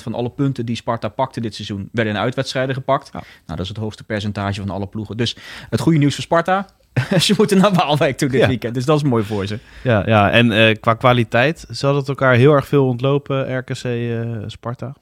van 0.03 0.15
alle 0.15 0.31
punten 0.31 0.67
die 0.67 0.76
Sparta 0.76 1.08
pakte 1.08 1.41
dit 1.41 1.55
seizoen 1.55 1.88
werden 1.93 2.15
in 2.15 2.20
uitwedstrijden 2.20 2.75
gepakt. 2.75 3.11
Ja. 3.12 3.19
Nou, 3.19 3.26
dat 3.47 3.61
is 3.61 3.69
het 3.69 3.76
hoogste 3.76 4.05
percentage 4.05 4.61
van 4.61 4.70
alle 4.70 4.87
ploegen. 4.87 5.17
Dus 5.17 5.37
het 5.70 5.81
goede 5.81 5.99
nieuws 5.99 6.15
voor 6.15 6.25
Sparta. 6.25 6.67
ze 7.21 7.35
moeten 7.37 7.59
naar 7.59 7.73
Waalwijk 7.73 8.17
toe 8.17 8.29
dit 8.29 8.41
Ja. 8.41 8.47
weekend. 8.49 8.75
Dus 8.75 8.85
dat 8.85 8.97
is 8.97 9.03
mooi 9.03 9.25
voor 9.25 9.47
ze. 9.47 9.59
Ja, 9.83 10.03
ja. 10.06 10.31
en 10.31 10.53
eh, 10.53 10.75
qua 10.81 10.94
kwaliteit 10.94 11.65
zal 11.71 11.97
het 11.97 12.09
elkaar 12.09 12.35
heel 12.35 12.53
erg 12.53 12.67
veel 12.67 12.87
ontlopen, 12.87 13.56
RKC 13.59 13.85
eh, 13.85 14.21
Sparta. 14.47 14.94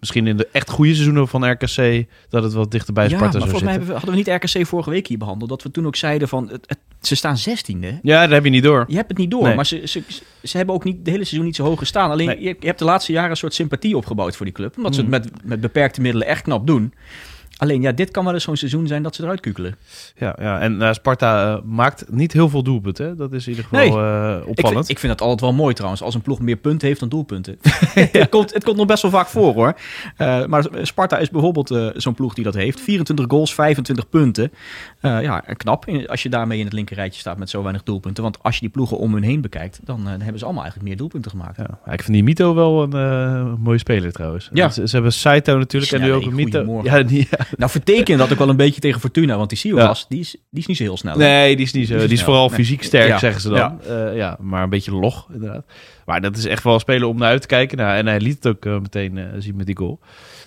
Misschien 0.00 0.26
in 0.26 0.36
de 0.36 0.48
echt 0.52 0.70
goede 0.70 0.92
seizoenen 0.92 1.28
van 1.28 1.50
RKC 1.50 2.06
dat 2.28 2.42
het 2.42 2.52
wat 2.52 2.70
dichter 2.70 2.92
bij 2.94 3.04
ja, 3.08 3.16
Sparta 3.16 3.38
maar 3.38 3.48
zou 3.48 3.50
volgens 3.50 3.70
mij 3.78 3.86
we, 3.86 3.92
hadden 3.92 4.10
we 4.10 4.16
niet 4.16 4.28
RKC 4.28 4.66
vorige 4.66 4.90
week 4.90 5.06
hier 5.06 5.18
behandeld. 5.18 5.50
Dat 5.50 5.62
we 5.62 5.70
toen 5.70 5.86
ook 5.86 5.96
zeiden 5.96 6.28
van, 6.28 6.48
het, 6.48 6.64
het- 6.66 6.78
ze 7.00 7.14
staan 7.16 7.36
zestiende. 7.38 7.98
Ja, 8.02 8.20
dat 8.22 8.30
heb 8.30 8.44
je 8.44 8.50
niet 8.50 8.62
door. 8.62 8.84
Je 8.88 8.96
hebt 8.96 9.08
het 9.08 9.18
niet 9.18 9.30
door, 9.30 9.42
Nee. 9.42 9.54
maar 9.54 9.66
ze, 9.66 9.82
ze, 9.84 10.02
ze 10.42 10.56
hebben 10.56 10.74
ook 10.74 10.84
niet 10.84 11.04
de 11.04 11.10
hele 11.10 11.24
seizoen 11.24 11.46
niet 11.46 11.56
zo 11.56 11.64
hoog 11.64 11.78
gestaan. 11.78 12.10
Alleen 12.10 12.26
Nee. 12.26 12.40
je, 12.42 12.56
je 12.60 12.66
hebt 12.66 12.78
de 12.78 12.84
laatste 12.84 13.12
jaren 13.12 13.30
een 13.30 13.36
soort 13.36 13.54
sympathie 13.54 13.96
opgebouwd 13.96 14.36
voor 14.36 14.46
die 14.46 14.54
club. 14.54 14.76
Omdat 14.76 14.94
ze 14.94 15.02
Mhm. 15.02 15.12
het 15.12 15.22
met, 15.32 15.44
met 15.44 15.60
beperkte 15.60 16.00
middelen 16.00 16.26
echt 16.26 16.42
knap 16.42 16.66
doen. 16.66 16.92
Alleen 17.58 17.82
ja, 17.82 17.92
dit 17.92 18.10
kan 18.10 18.24
wel 18.24 18.34
eens 18.34 18.44
zo'n 18.44 18.56
seizoen 18.56 18.86
zijn 18.86 19.02
dat 19.02 19.14
ze 19.14 19.22
eruit 19.22 19.40
kukelen. 19.40 19.76
Ja, 20.16 20.36
ja. 20.40 20.60
en 20.60 20.82
eh, 20.82 20.92
Sparta 20.92 21.54
eh, 21.54 21.62
maakt 21.64 22.04
niet 22.10 22.32
heel 22.32 22.48
veel 22.48 22.62
doelpunten. 22.62 23.06
hè. 23.06 23.14
Dat 23.16 23.32
is 23.32 23.44
in 23.46 23.50
ieder 23.50 23.64
geval 23.64 23.78
Nee. 23.80 23.88
eh, 23.88 24.36
Ik 24.42 24.46
opvallend. 24.48 24.76
vind, 24.76 24.88
ik 24.88 24.98
vind 24.98 25.12
dat 25.12 25.20
altijd 25.20 25.40
wel 25.40 25.52
mooi 25.52 25.74
trouwens, 25.74 26.02
als 26.02 26.14
een 26.14 26.22
ploeg 26.22 26.40
meer 26.40 26.56
punten 26.56 26.88
heeft 26.88 27.00
dan 27.00 27.08
doelpunten. 27.08 27.58
het, 27.94 28.28
komt, 28.28 28.54
het 28.54 28.64
komt 28.64 28.76
nog 28.76 28.86
best 28.86 29.02
wel 29.02 29.10
vaak 29.10 29.26
voor 29.26 29.54
hoor. 29.54 29.74
Maar 30.48 30.66
Sparta 30.82 31.18
is 31.18 31.30
bijvoorbeeld 31.30 31.92
zo'n 31.96 32.14
ploeg 32.14 32.34
die 32.34 32.44
dat 32.44 32.54
heeft. 32.54 32.80
24 32.80 33.26
goals, 33.28 33.54
25 33.54 34.08
punten. 34.08 34.52
Ja, 35.00 35.40
knap 35.40 35.84
als 36.06 36.22
je 36.22 36.28
daarmee 36.28 36.58
in 36.58 36.64
het 36.64 36.72
linkerrijtje 36.74 37.20
staat 37.20 37.38
met 37.38 37.50
zo 37.50 37.62
weinig 37.62 37.82
doelpunten. 37.82 38.22
Want 38.22 38.42
als 38.42 38.54
je 38.54 38.60
die 38.60 38.70
ploegen 38.70 38.98
om 38.98 39.12
hun 39.12 39.22
heen 39.22 39.40
bekijkt, 39.40 39.80
dan 39.84 40.06
hebben 40.06 40.38
ze 40.38 40.44
allemaal 40.44 40.62
eigenlijk 40.62 40.90
meer 40.90 40.98
doelpunten 40.98 41.30
gemaakt. 41.30 41.56
Ja, 41.56 41.92
ik 41.92 42.02
vind 42.02 42.12
die 42.12 42.22
Mito 42.22 42.54
wel 42.54 42.92
een 42.94 43.60
mooie 43.60 43.78
speler 43.78 44.12
trouwens. 44.12 44.50
Ja. 44.52 44.68
Ze, 44.68 44.88
ze 44.88 44.94
hebben 44.94 45.12
Saito 45.12 45.58
natuurlijk 45.58 45.92
en 45.92 46.00
nu 46.00 46.12
ook 46.12 46.24
een 46.24 46.34
Mito. 46.34 46.80
Ja, 46.82 47.02
die, 47.02 47.26
ja. 47.30 47.46
Nou, 47.56 47.70
vertekenen 47.70 48.18
dat 48.18 48.32
ook 48.32 48.38
wel 48.38 48.48
een 48.48 48.56
beetje 48.56 48.80
tegen 48.80 49.00
Fortuna. 49.00 49.36
Want 49.36 49.48
die 49.48 49.58
Silas, 49.58 50.06
die, 50.08 50.20
is, 50.20 50.30
die 50.50 50.60
is 50.60 50.66
niet 50.66 50.76
zo 50.76 50.82
heel 50.82 50.96
snel. 50.96 51.16
Nee, 51.16 51.56
die 51.56 51.64
is 51.66 51.72
niet 51.72 51.86
zo. 51.86 51.92
Die 51.94 52.02
is 52.02 52.08
Die 52.08 52.12
is 52.18 52.18
snel. 52.22 52.30
vooral 52.32 52.48
Nee. 52.48 52.58
fysiek 52.58 52.82
sterk, 52.82 53.08
Ja. 53.08 53.18
zeggen 53.18 53.40
ze 53.40 53.48
dan. 53.48 53.80
Ja. 53.88 54.10
ja, 54.10 54.36
maar 54.40 54.62
een 54.62 54.70
beetje 54.70 54.92
log, 54.94 55.28
inderdaad. 55.32 55.64
Maar 56.06 56.20
dat 56.20 56.36
is 56.36 56.44
echt 56.44 56.62
wel 56.64 56.74
een 56.74 56.80
speler 56.80 57.08
om 57.08 57.18
naar 57.18 57.28
uit 57.28 57.40
te 57.40 57.46
kijken. 57.46 57.78
Nou, 57.78 57.96
en 57.96 58.06
hij 58.06 58.20
liet 58.20 58.34
het 58.34 58.46
ook 58.46 58.64
eh, 58.64 58.78
meteen 58.80 59.18
eh, 59.18 59.24
zien 59.38 59.56
met 59.56 59.66
die 59.66 59.76
goal. 59.76 60.00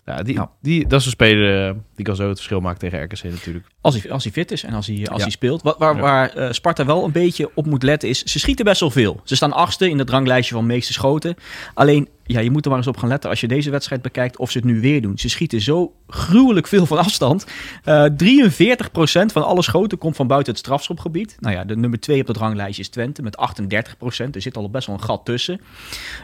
Nou, 0.06 0.24
die, 0.24 0.36
Nou. 0.36 0.48
Die, 0.62 0.88
dat 0.88 1.00
is 1.00 1.06
een 1.06 1.12
speler 1.12 1.68
eh, 1.68 1.74
die 1.96 2.06
kan 2.06 2.16
zo 2.16 2.28
het 2.28 2.36
verschil 2.38 2.60
maken 2.60 2.80
tegen 2.80 3.04
RKC 3.04 3.24
natuurlijk. 3.24 3.66
Als 3.82 4.02
hij, 4.02 4.12
als 4.12 4.24
hij 4.24 4.32
fit 4.34 4.52
is 4.52 4.64
en 4.64 4.74
als 4.74 4.88
hij, 4.88 5.08
als 5.08 5.22
hij 5.22 5.32
speelt. 5.32 5.62
Wat, 5.62 5.78
waar 5.78 5.98
waar 5.98 6.30
eh, 6.34 6.52
Sparta 6.52 6.86
wel 6.86 7.04
een 7.06 7.12
beetje 7.12 7.50
op 7.54 7.66
moet 7.66 7.84
letten 7.84 8.10
is... 8.10 8.24
Ze 8.24 8.40
schieten 8.40 8.66
best 8.66 8.80
wel 8.80 8.90
veel. 8.92 9.22
Ze 9.24 9.36
staan 9.36 9.54
achtste 9.54 9.90
in 9.90 10.00
het 10.00 10.10
ranglijstje 10.10 10.56
van 10.56 10.66
meeste 10.66 10.94
schoten. 10.94 11.36
Alleen, 11.74 12.08
ja, 12.32 12.40
je 12.40 12.52
moet 12.52 12.64
er 12.64 12.70
maar 12.70 12.80
eens 12.80 12.88
op 12.88 12.98
gaan 12.98 13.10
letten 13.10 13.30
als 13.30 13.42
je 13.42 13.48
deze 13.48 13.70
wedstrijd 13.70 14.02
bekijkt... 14.02 14.38
of 14.38 14.52
ze 14.52 14.58
het 14.58 14.68
nu 14.68 14.80
weer 14.82 15.02
doen. 15.02 15.18
Ze 15.18 15.30
schieten 15.30 15.62
zo 15.62 15.94
gruwelijk 16.08 16.68
veel 16.68 16.86
van 16.86 16.98
afstand. 16.98 17.46
Eh 17.84 18.06
43% 18.06 19.32
van 19.34 19.46
alle 19.46 19.62
schoten 19.64 19.98
komt 19.98 20.16
van 20.16 20.28
buiten 20.28 20.52
het 20.54 20.62
strafschopgebied. 20.62 21.38
Nou 21.40 21.56
ja, 21.56 21.64
de 21.64 21.76
nummer 21.76 22.00
2 22.00 22.20
op 22.22 22.28
dat 22.28 22.38
ranglijstje 22.38 22.82
is 22.82 22.90
Twente 22.90 23.22
met 23.22 23.38
38%. 24.30 24.30
Er 24.32 24.42
zit 24.42 24.58
al 24.58 24.70
best 24.70 24.88
wel 24.88 24.96
een 24.96 25.04
gat 25.04 25.26
tussen. 25.26 25.62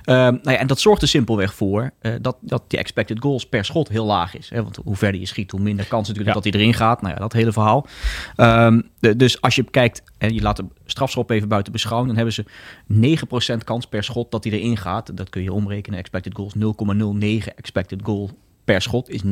Ehm, 0.04 0.18
nou 0.18 0.52
ja, 0.52 0.58
en 0.58 0.68
dat 0.68 0.80
zorgt 0.80 1.02
er 1.02 1.08
simpelweg 1.08 1.54
voor 1.54 1.92
eh, 2.00 2.12
dat, 2.22 2.38
dat 2.42 2.64
die 2.68 2.80
expected 2.80 3.20
goals 3.20 3.46
per 3.46 3.66
schot 3.66 3.88
heel 3.90 4.06
laag 4.06 4.38
is. 4.38 4.50
Hè? 4.50 4.64
Want 4.64 4.80
hoe 4.84 4.96
verder 4.96 5.20
je 5.20 5.28
schiet, 5.28 5.52
hoe 5.52 5.60
minder 5.60 5.86
kans 5.86 6.08
natuurlijk 6.08 6.36
Ja. 6.36 6.42
dat 6.42 6.52
hij 6.52 6.62
erin 6.62 6.74
gaat. 6.74 7.02
Nou 7.02 7.14
ja, 7.14 7.20
dat 7.20 7.34
hele 7.34 7.52
verhaal. 7.52 7.88
Ehm, 8.36 8.82
de- 9.00 9.16
dus 9.16 9.42
als 9.42 9.56
je 9.56 9.64
kijkt 9.64 10.04
en 10.18 10.34
je 10.34 10.42
laat 10.42 10.58
de 10.58 10.66
strafschop 10.86 11.30
even 11.30 11.48
buiten 11.48 11.72
beschouwen, 11.72 12.08
dan 12.08 12.16
hebben 12.16 12.34
ze 12.34 12.46
9% 12.88 13.64
kans 13.64 13.86
per 13.88 14.04
schot 14.04 14.32
dat 14.32 14.44
hij 14.44 14.54
erin 14.54 14.78
gaat. 14.78 15.18
Dat 15.18 15.30
kun 15.30 15.44
je 15.44 15.54
omrekenen. 15.54 15.97
Expected 15.98 16.36
goals 16.36 16.54
0,09 16.56 17.54
expected 17.56 18.00
goal 18.04 18.30
per 18.66 18.82
schot 18.82 19.10
is 19.10 19.22
9%. 19.24 19.26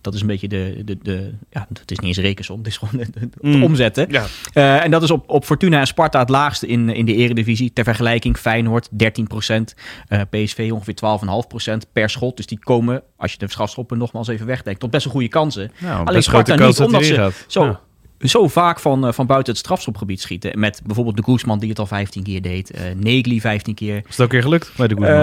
Dat 0.00 0.14
is 0.14 0.20
een 0.20 0.26
beetje 0.26 0.48
de, 0.48 0.82
de, 0.84 0.98
de 1.02 1.32
ja, 1.50 1.66
het 1.68 1.90
is 1.90 1.98
niet 1.98 2.06
eens 2.08 2.16
een 2.16 2.22
rekensom, 2.22 2.58
het 2.58 2.66
is 2.66 2.76
gewoon 2.76 3.04
de, 3.04 3.10
de- 3.20 3.28
de 3.40 3.48
Mm. 3.56 3.62
omzetten. 3.62 4.06
Ja. 4.10 4.24
Eh, 4.52 4.84
en 4.84 4.90
dat 4.90 5.02
is 5.02 5.10
op, 5.10 5.28
op 5.30 5.44
Fortuna 5.44 5.80
en 5.80 5.86
Sparta 5.86 6.18
het 6.18 6.28
laagste 6.28 6.66
in, 6.66 6.88
in 6.88 7.04
de 7.06 7.14
eredivisie. 7.14 7.72
Ter 7.72 7.84
vergelijking 7.84 8.36
Feyenoord 8.38 8.88
13%, 8.90 9.74
eh, 10.08 10.20
PSV 10.30 10.70
ongeveer 10.72 10.94
12,5% 10.94 11.92
per 11.92 12.10
schot. 12.10 12.36
Dus 12.36 12.46
die 12.46 12.58
komen, 12.58 13.02
als 13.16 13.32
je 13.32 13.38
de 13.38 13.48
strafschoppen 13.48 13.98
nogmaals 13.98 14.28
even 14.28 14.46
wegdenkt, 14.46 14.80
tot 14.80 14.90
best 14.90 15.04
wel 15.04 15.12
goede 15.12 15.28
kansen. 15.28 15.70
Nou, 15.78 16.06
Alleen 16.06 16.22
Sparta 16.22 16.54
niet, 16.54 16.80
omdat 16.80 17.06
gaat. 17.06 17.44
Zo, 17.46 17.64
Ja. 17.64 17.80
Zo 18.20 18.48
vaak 18.48 18.80
van, 18.80 19.06
eh, 19.06 19.12
van 19.12 19.26
buiten 19.26 19.52
het 19.52 19.62
strafschopgebied 19.62 20.20
schieten. 20.20 20.58
Met 20.58 20.80
bijvoorbeeld 20.86 21.16
de 21.16 21.22
Guzman 21.22 21.58
die 21.58 21.68
het 21.68 21.78
al 21.78 21.86
15 21.86 22.22
keer 22.22 22.42
deed. 22.42 22.70
eh 22.70 22.82
Negli 22.96 23.40
15 23.40 23.74
keer. 23.74 23.96
Is 23.96 24.02
het 24.16 24.20
ook 24.20 24.32
weer 24.32 24.42
gelukt 24.42 24.72
bij 24.76 24.88
de 24.88 24.94
Guzman? 24.96 25.18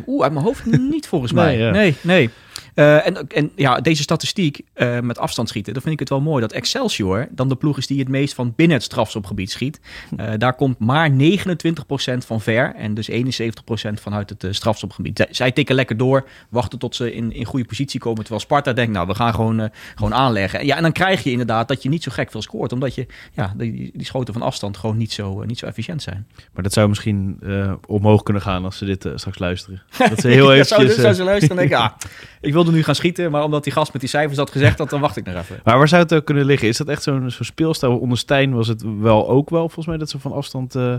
Eh, 0.00 0.08
Oeh, 0.08 0.22
uit 0.22 0.32
mijn 0.32 0.44
hoofd 0.44 0.64
niet 0.90 1.06
volgens 1.06 1.32
mij. 1.32 1.58
Ja. 1.58 1.70
Nee, 1.70 1.94
nee. 2.00 2.30
Eh, 2.74 3.06
en, 3.06 3.28
en 3.28 3.50
ja, 3.56 3.80
deze 3.80 4.02
statistiek 4.02 4.60
eh, 4.72 5.00
met 5.00 5.18
afstand 5.18 5.48
schieten, 5.48 5.72
dan 5.72 5.82
vind 5.82 5.94
ik 5.94 6.00
het 6.00 6.08
wel 6.08 6.20
mooi 6.20 6.40
dat 6.40 6.52
Excelsior 6.52 7.28
dan 7.30 7.48
de 7.48 7.56
ploeg 7.56 7.78
is 7.78 7.86
die 7.86 7.98
het 7.98 8.08
meest 8.08 8.34
van 8.34 8.52
binnen 8.56 8.76
het 8.76 8.84
strafschopgebied 8.86 9.50
schiet. 9.50 9.80
Eh, 10.16 10.32
daar 10.38 10.54
komt 10.54 10.78
maar 10.78 11.10
29% 11.10 12.24
van 12.26 12.40
ver 12.40 12.74
en 12.74 12.94
dus 12.94 13.08
71% 13.10 14.00
vanuit 14.00 14.30
het 14.30 14.46
strafschopgebied. 14.50 15.16
Zij- 15.16 15.28
Zij 15.30 15.52
tikken 15.52 15.74
lekker 15.74 15.96
door, 15.96 16.28
wachten 16.48 16.78
tot 16.78 16.96
ze 16.96 17.14
in, 17.14 17.32
in 17.32 17.44
goede 17.44 17.64
positie 17.64 18.00
komen, 18.00 18.18
terwijl 18.20 18.40
Sparta 18.40 18.72
denkt, 18.72 18.92
nou, 18.92 19.06
we 19.06 19.14
gaan 19.14 19.34
gewoon, 19.34 19.70
gewoon 19.94 20.14
aanleggen. 20.14 20.66
Ja, 20.66 20.76
en 20.76 20.82
dan 20.82 20.92
krijg 20.92 21.22
je 21.22 21.30
inderdaad 21.30 21.68
dat 21.68 21.82
je 21.82 21.88
niet 21.88 22.02
zo 22.02 22.10
gek 22.14 22.30
veel 22.30 22.42
scoort, 22.42 22.72
omdat 22.72 22.94
je, 22.94 23.06
ja, 23.32 23.52
die, 23.56 23.90
die 23.94 24.06
schoten 24.06 24.32
van 24.34 24.42
afstand 24.42 24.76
gewoon 24.76 24.96
niet 24.96 25.12
zo, 25.12 25.42
niet 25.44 25.58
zo 25.58 25.66
efficiënt 25.66 26.02
zijn. 26.02 26.26
Maar 26.52 26.62
dat 26.62 26.72
zou 26.72 26.88
misschien 26.88 27.40
omhoog 27.86 28.22
kunnen 28.22 28.42
gaan 28.42 28.64
als 28.64 28.78
ze 28.78 28.84
dit 28.84 29.08
straks 29.14 29.38
luisteren. 29.38 29.82
Dat 29.98 30.20
ze 30.20 30.28
heel 30.38 30.44
zou, 30.46 30.52
eventjes... 30.58 30.94
zou 30.94 31.06
eh, 31.08 31.14
ze 31.14 31.22
luisteren 31.24 31.58
en 31.58 31.68
denken, 31.68 31.86
ah, 31.86 31.92
ik 32.48 32.54
wilde 32.54 32.72
nu 32.72 32.82
gaan 32.82 32.94
schieten, 32.94 33.30
maar 33.30 33.44
omdat 33.44 33.64
die 33.64 33.72
gast 33.72 33.92
met 33.92 34.00
die 34.00 34.10
cijfers 34.10 34.36
dat 34.36 34.50
gezegd 34.50 34.78
had, 34.78 34.90
dan 34.90 35.00
wacht 35.00 35.16
ik 35.16 35.24
nog 35.24 35.34
even. 35.34 35.60
Maar 35.64 35.78
waar 35.78 35.88
zou 35.88 36.02
het 36.02 36.14
ook 36.14 36.24
kunnen 36.24 36.44
liggen? 36.44 36.68
Is 36.68 36.76
dat 36.76 36.88
echt 36.88 37.02
zo'n 37.02 37.30
zo'n 37.30 37.44
speelstijl? 37.44 37.98
Onder 37.98 38.18
Stijn 38.18 38.54
was 38.54 38.68
het 38.68 38.84
wel 39.00 39.28
ook 39.28 39.50
wel, 39.50 39.60
volgens 39.60 39.86
mij, 39.86 39.96
dat 39.96 40.10
ze 40.10 40.18
van 40.18 40.32
afstand 40.32 40.74
eh 40.74 40.94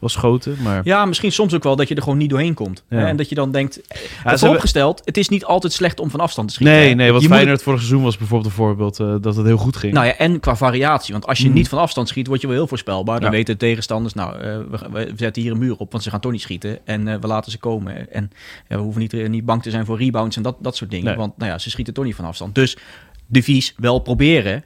was 0.00 0.12
schoten. 0.12 0.56
Maar 0.62 0.80
Ja, 0.84 1.04
misschien 1.04 1.32
soms 1.32 1.54
ook 1.54 1.62
wel 1.62 1.76
dat 1.76 1.88
je 1.88 1.94
er 1.94 2.02
gewoon 2.02 2.18
niet 2.18 2.30
doorheen 2.30 2.54
komt. 2.54 2.84
Ja. 2.88 2.96
Hè? 2.96 3.06
En 3.06 3.16
dat 3.16 3.28
je 3.28 3.34
dan 3.34 3.50
denkt, 3.50 3.74
Ja, 3.74 3.80
ja, 4.30 4.36
ze 4.36 4.46
hebben- 4.46 4.94
het 5.04 5.16
is 5.16 5.28
niet 5.28 5.44
altijd 5.44 5.72
slecht 5.72 6.00
om 6.00 6.10
van 6.10 6.20
afstand 6.20 6.48
te 6.48 6.54
schieten. 6.54 6.76
nee, 6.76 6.88
hè. 6.88 6.94
nee, 6.94 7.12
wat 7.12 7.22
Je 7.22 7.28
moet- 7.28 7.36
Feyenoord 7.36 7.62
vorig 7.62 7.78
seizoen 7.78 8.02
was 8.02 8.16
bijvoorbeeld 8.18 8.50
een 8.50 8.56
voorbeeld 8.56 9.00
eh, 9.00 9.14
dat 9.20 9.36
het 9.36 9.46
heel 9.46 9.56
goed 9.56 9.76
ging. 9.76 9.92
Nou 9.92 10.06
ja, 10.06 10.16
en 10.16 10.40
qua 10.40 10.56
variatie. 10.56 11.12
Want 11.12 11.26
als 11.26 11.38
je 11.38 11.48
Mm. 11.48 11.54
niet 11.54 11.68
van 11.68 11.78
afstand 11.78 12.08
schiet, 12.08 12.26
word 12.26 12.40
je 12.40 12.46
wel 12.46 12.56
heel 12.56 12.66
voorspelbaar. 12.66 13.20
Dan 13.20 13.30
Ja. 13.30 13.36
weten 13.36 13.54
de 13.58 13.60
tegenstanders, 13.66 14.14
nou, 14.14 14.34
eh, 14.40 14.56
we, 14.70 14.78
we 14.92 15.12
zetten 15.16 15.42
hier 15.42 15.52
een 15.52 15.58
muur 15.58 15.76
op, 15.76 15.90
want 15.92 16.02
ze 16.04 16.10
gaan 16.10 16.20
toch 16.20 16.32
niet 16.32 16.40
schieten. 16.40 16.78
En 16.86 17.08
eh, 17.08 17.14
we 17.20 17.26
laten 17.26 17.50
ze 17.52 17.58
komen. 17.58 18.12
En 18.12 18.30
we 18.68 18.76
hoeven 18.76 19.00
niet, 19.00 19.12
eh, 19.12 19.28
niet 19.28 19.44
bang 19.44 19.62
te 19.62 19.70
zijn 19.70 19.84
voor 19.86 19.98
rebounds 19.98 20.36
en 20.36 20.42
dat, 20.42 20.56
dat 20.60 20.76
soort 20.76 20.90
dingen. 20.90 21.06
Nee. 21.06 21.16
Want 21.16 21.36
nou 21.36 21.50
ja, 21.50 21.58
ze 21.58 21.70
schieten 21.70 21.94
toch 21.94 22.04
niet 22.04 22.14
van 22.14 22.24
afstand. 22.24 22.54
Dus 22.54 22.76
de 23.26 23.42
vies 23.42 23.74
wel 23.76 23.98
proberen. 23.98 24.64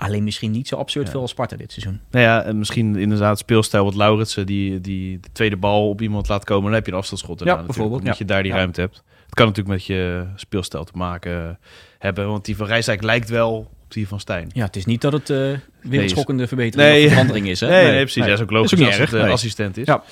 Alleen 0.00 0.24
misschien 0.24 0.50
niet 0.50 0.68
zo 0.68 0.76
absurd 0.76 1.04
Ja. 1.06 1.10
veel 1.10 1.20
als 1.20 1.30
Sparta 1.30 1.56
dit 1.56 1.72
seizoen. 1.72 2.00
Nou 2.10 2.24
ja, 2.24 2.42
en 2.42 2.58
misschien 2.58 2.96
inderdaad 2.96 3.38
speelstijl 3.38 3.84
wat 3.84 3.94
Lauritsen, 3.94 4.46
die, 4.46 4.80
die 4.80 5.20
de 5.20 5.28
tweede 5.32 5.56
bal 5.56 5.88
op 5.88 6.00
iemand 6.00 6.28
laat 6.28 6.44
komen. 6.44 6.64
Dan 6.64 6.72
heb 6.72 6.86
je 6.86 6.92
een 6.92 6.98
afstandsschot 6.98 7.44
Ja, 7.44 7.62
bijvoorbeeld, 7.62 8.00
Omdat 8.00 8.18
je 8.18 8.24
daar 8.24 8.42
die 8.42 8.52
ruimte 8.52 8.80
hebt. 8.80 9.02
Het 9.24 9.34
kan 9.34 9.46
natuurlijk 9.46 9.76
met 9.76 9.84
je 9.84 10.26
speelstijl 10.34 10.84
te 10.84 10.92
maken 10.94 11.58
hebben. 11.98 12.26
Want 12.26 12.44
die 12.44 12.56
van 12.56 12.66
Rijsdijk 12.66 13.02
lijkt 13.02 13.28
wel 13.28 13.70
van 13.94 14.20
Stijn. 14.20 14.50
Ja, 14.52 14.64
het 14.64 14.76
is 14.76 14.84
niet 14.84 15.00
dat 15.00 15.12
het 15.12 15.30
eh 15.30 15.38
wereldschokkende 15.80 16.46
verbetering 16.46 16.90
Nee. 16.90 17.04
of 17.04 17.10
verandering 17.10 17.48
is. 17.48 17.60
Hè? 17.60 17.68
Nee, 17.68 17.84
nee, 17.90 18.00
precies. 18.00 18.24
Ja, 18.24 18.32
is 18.32 18.40
ook 18.40 18.50
logisch 18.50 18.72
Is 18.72 18.80
ook 18.80 18.86
als 18.86 18.98
erg, 18.98 19.10
het 19.10 19.20
eh, 19.22 19.30
assistent 19.30 19.76
is. 19.76 19.86
Ja. 19.86 20.02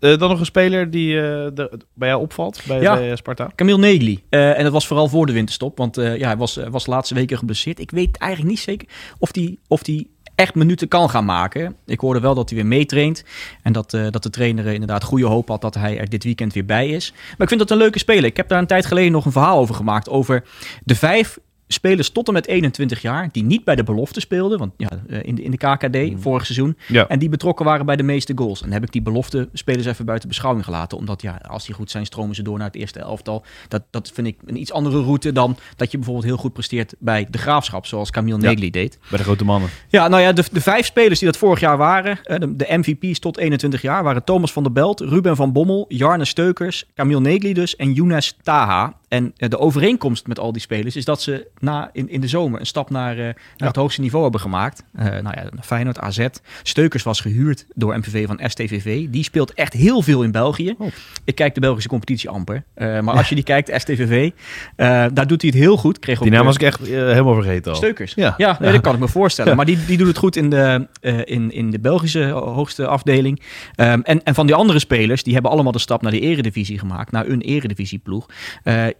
Eh, 0.00 0.18
dan 0.18 0.28
nog 0.28 0.38
een 0.38 0.44
speler 0.44 0.90
die 0.90 1.14
de- 1.14 1.78
bij 1.94 2.08
jou 2.08 2.20
opvalt, 2.20 2.60
bij, 2.66 2.80
Ja. 2.80 2.94
bij, 2.94 3.16
Sparta. 3.16 3.50
Camille 3.54 3.78
Negli. 3.78 4.22
En 4.28 4.62
dat 4.62 4.72
was 4.72 4.86
vooral 4.86 5.08
voor 5.08 5.26
de 5.26 5.32
winterstop. 5.32 5.78
Want 5.78 5.96
ja, 5.96 6.26
hij 6.26 6.36
was, 6.36 6.58
was 6.70 6.84
de 6.84 6.90
laatste 6.90 7.14
weken 7.14 7.38
geblesseerd. 7.38 7.78
Ik 7.78 7.90
weet 7.90 8.16
eigenlijk 8.18 8.50
niet 8.52 8.60
zeker 8.62 8.88
of 9.18 9.32
die, 9.32 9.58
of 9.68 9.82
die 9.82 10.10
echt 10.34 10.54
minuten 10.54 10.88
kan 10.88 11.10
gaan 11.10 11.24
maken. 11.24 11.76
Ik 11.86 12.00
hoorde 12.00 12.20
wel 12.20 12.34
dat 12.34 12.48
hij 12.50 12.58
weer 12.58 12.66
meetraint. 12.68 13.24
En 13.62 13.72
dat, 13.72 13.90
dat 14.10 14.22
de 14.22 14.30
trainer 14.30 14.66
inderdaad 14.66 15.04
goede 15.04 15.26
hoop 15.26 15.48
had 15.48 15.60
dat 15.60 15.74
hij 15.74 15.98
er 15.98 16.08
dit 16.08 16.24
weekend 16.24 16.52
weer 16.52 16.64
bij 16.64 16.88
is. 16.88 17.12
Maar 17.12 17.36
ik 17.38 17.48
vind 17.48 17.60
dat 17.60 17.70
een 17.70 17.76
leuke 17.76 17.98
speler. 17.98 18.24
Ik 18.24 18.36
heb 18.36 18.48
daar 18.48 18.58
een 18.58 18.66
tijd 18.66 18.86
geleden 18.86 19.12
nog 19.12 19.24
een 19.24 19.32
verhaal 19.32 19.58
over 19.58 19.74
gemaakt. 19.74 20.08
Over 20.08 20.44
de 20.84 20.94
vijf 20.94 21.38
spelers 21.68 22.10
tot 22.10 22.28
en 22.28 22.32
met 22.32 22.46
21 22.46 23.02
jaar. 23.02 23.28
Die 23.32 23.44
niet 23.44 23.64
bij 23.64 23.76
de 23.76 23.82
belofte 23.82 24.20
speelden. 24.20 24.58
Want 24.58 24.72
ja, 24.76 24.88
eh, 25.08 25.18
in 25.22 25.34
de, 25.34 25.42
in 25.42 25.50
de 25.50 25.56
KKD 25.56 26.22
vorig 26.22 26.44
seizoen. 26.44 26.76
Ja. 26.88 27.08
En 27.08 27.18
die 27.18 27.28
betrokken 27.28 27.64
waren 27.64 27.86
bij 27.86 27.96
de 27.96 28.02
meeste 28.02 28.32
goals. 28.36 28.58
En 28.58 28.64
dan 28.64 28.74
heb 28.74 28.84
ik 28.84 28.92
die 28.92 29.02
belofte 29.02 29.48
spelers 29.52 29.86
even 29.86 30.04
buiten 30.04 30.28
beschouwing 30.28 30.64
gelaten. 30.64 30.98
Omdat 30.98 31.22
ja, 31.22 31.40
als 31.48 31.66
die 31.66 31.74
goed 31.74 31.90
zijn, 31.90 32.06
stromen 32.06 32.34
ze 32.34 32.42
door 32.42 32.58
naar 32.58 32.66
het 32.66 32.76
eerste 32.76 32.98
elftal. 32.98 33.44
Dat, 33.68 33.82
dat 33.90 34.10
vind 34.14 34.26
ik 34.26 34.36
een 34.46 34.60
iets 34.60 34.72
andere 34.72 35.02
route 35.02 35.32
dan 35.32 35.56
dat 35.76 35.90
je 35.90 35.96
bijvoorbeeld 35.96 36.26
heel 36.26 36.36
goed 36.36 36.52
presteert 36.52 36.94
bij 36.98 37.26
de 37.30 37.38
graafschap. 37.38 37.86
Zoals 37.86 38.10
Camille 38.10 38.40
Ja. 38.40 38.48
Negli 38.48 38.70
deed. 38.70 38.98
Bij 39.08 39.18
de 39.18 39.24
grote 39.24 39.44
mannen. 39.44 39.70
Ja, 39.88 40.08
nou 40.08 40.22
ja, 40.22 40.32
de, 40.32 40.44
de 40.52 40.60
vijf 40.60 40.86
spelers 40.86 41.18
die 41.18 41.28
dat 41.28 41.38
vorig 41.38 41.60
jaar 41.60 41.76
waren, 41.76 42.18
eh, 42.22 42.38
de, 42.38 42.56
de 42.56 42.66
MVP's 42.68 43.18
tot 43.18 43.38
21 43.38 43.82
jaar, 43.82 44.02
waren 44.02 44.24
Thomas 44.24 44.52
van 44.52 44.62
der 44.62 44.72
Belt, 44.72 45.00
Ruben 45.00 45.36
van 45.36 45.52
Bommel, 45.52 45.84
Jarne 45.88 46.24
Steukers, 46.24 46.86
Camille 46.94 47.20
Negli 47.20 47.52
dus 47.52 47.76
en 47.76 47.92
Younes 47.92 48.36
Taha. 48.42 48.96
En 49.14 49.32
eh, 49.36 49.48
de 49.48 49.58
overeenkomst 49.58 50.26
met 50.26 50.38
al 50.38 50.52
die 50.52 50.60
spelers 50.60 50.96
is 50.96 51.04
dat 51.04 51.22
ze 51.22 51.46
na, 51.58 51.90
in, 51.92 52.08
in 52.08 52.20
de 52.20 52.28
zomer 52.28 52.60
een 52.60 52.66
stap 52.66 52.90
naar, 52.90 53.18
eh, 53.18 53.24
naar 53.56 53.68
het 53.68 53.76
hoogste 53.76 54.00
niveau 54.00 54.22
hebben 54.22 54.40
gemaakt. 54.40 54.84
Eh, 54.94 55.04
nou 55.04 55.22
ja, 55.22 55.44
Feyenoord, 55.62 55.98
AZ. 55.98 56.26
Steukers 56.62 57.02
was 57.02 57.20
gehuurd 57.20 57.66
door 57.74 57.98
MVV 57.98 58.26
van 58.26 58.40
STVV. 58.44 59.08
Die 59.08 59.24
speelt 59.24 59.54
echt 59.54 59.72
heel 59.72 60.02
veel 60.02 60.22
in 60.22 60.30
België. 60.30 60.74
Oh. 60.78 60.88
Ik 61.24 61.34
kijk 61.34 61.54
de 61.54 61.60
Belgische 61.60 61.88
competitie 61.88 62.28
amper. 62.28 62.64
Maar 62.76 63.10
als 63.10 63.28
je 63.28 63.34
die 63.34 63.44
kijkt, 63.44 63.80
STVV, 63.80 64.30
daar 64.76 65.26
doet 65.26 65.42
hij 65.42 65.50
het 65.50 65.60
heel 65.60 65.76
goed. 65.76 65.98
Kreeg 65.98 66.18
Die 66.18 66.30
naam 66.30 66.44
was 66.44 66.54
ik 66.54 66.62
echt 66.62 66.86
helemaal 66.86 67.34
vergeten 67.34 67.70
al. 67.70 67.76
Steukers. 67.76 68.14
Ja. 68.14 68.34
Ja, 68.36 68.56
nee, 68.60 68.72
dat 68.72 68.80
kan 68.80 68.94
ik 68.94 69.00
me 69.00 69.08
voorstellen. 69.08 69.56
Maar 69.56 69.66
die, 69.66 69.84
die 69.86 69.96
doet 69.96 70.06
het 70.06 70.18
goed 70.18 70.36
in 70.36 70.50
de, 70.50 70.86
in, 71.24 71.52
in 71.52 71.70
de 71.70 71.78
Belgische 71.78 72.28
hoogste 72.28 72.86
afdeling. 72.86 73.42
Ehm, 73.74 74.00
en, 74.02 74.22
en 74.22 74.34
van 74.34 74.46
die 74.46 74.54
andere 74.54 74.78
spelers, 74.78 75.22
die 75.22 75.32
hebben 75.32 75.50
allemaal 75.50 75.72
de 75.72 75.78
stap 75.78 76.02
naar 76.02 76.12
de 76.12 76.20
eredivisie 76.20 76.78
gemaakt. 76.78 77.12
Naar 77.12 77.26
een 77.26 77.40
eredivisieploeg. 77.40 78.26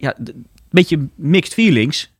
Ja, 0.05 0.13
een 0.17 0.45
beetje 0.69 1.07
mixed 1.15 1.53
feelings. 1.53 2.13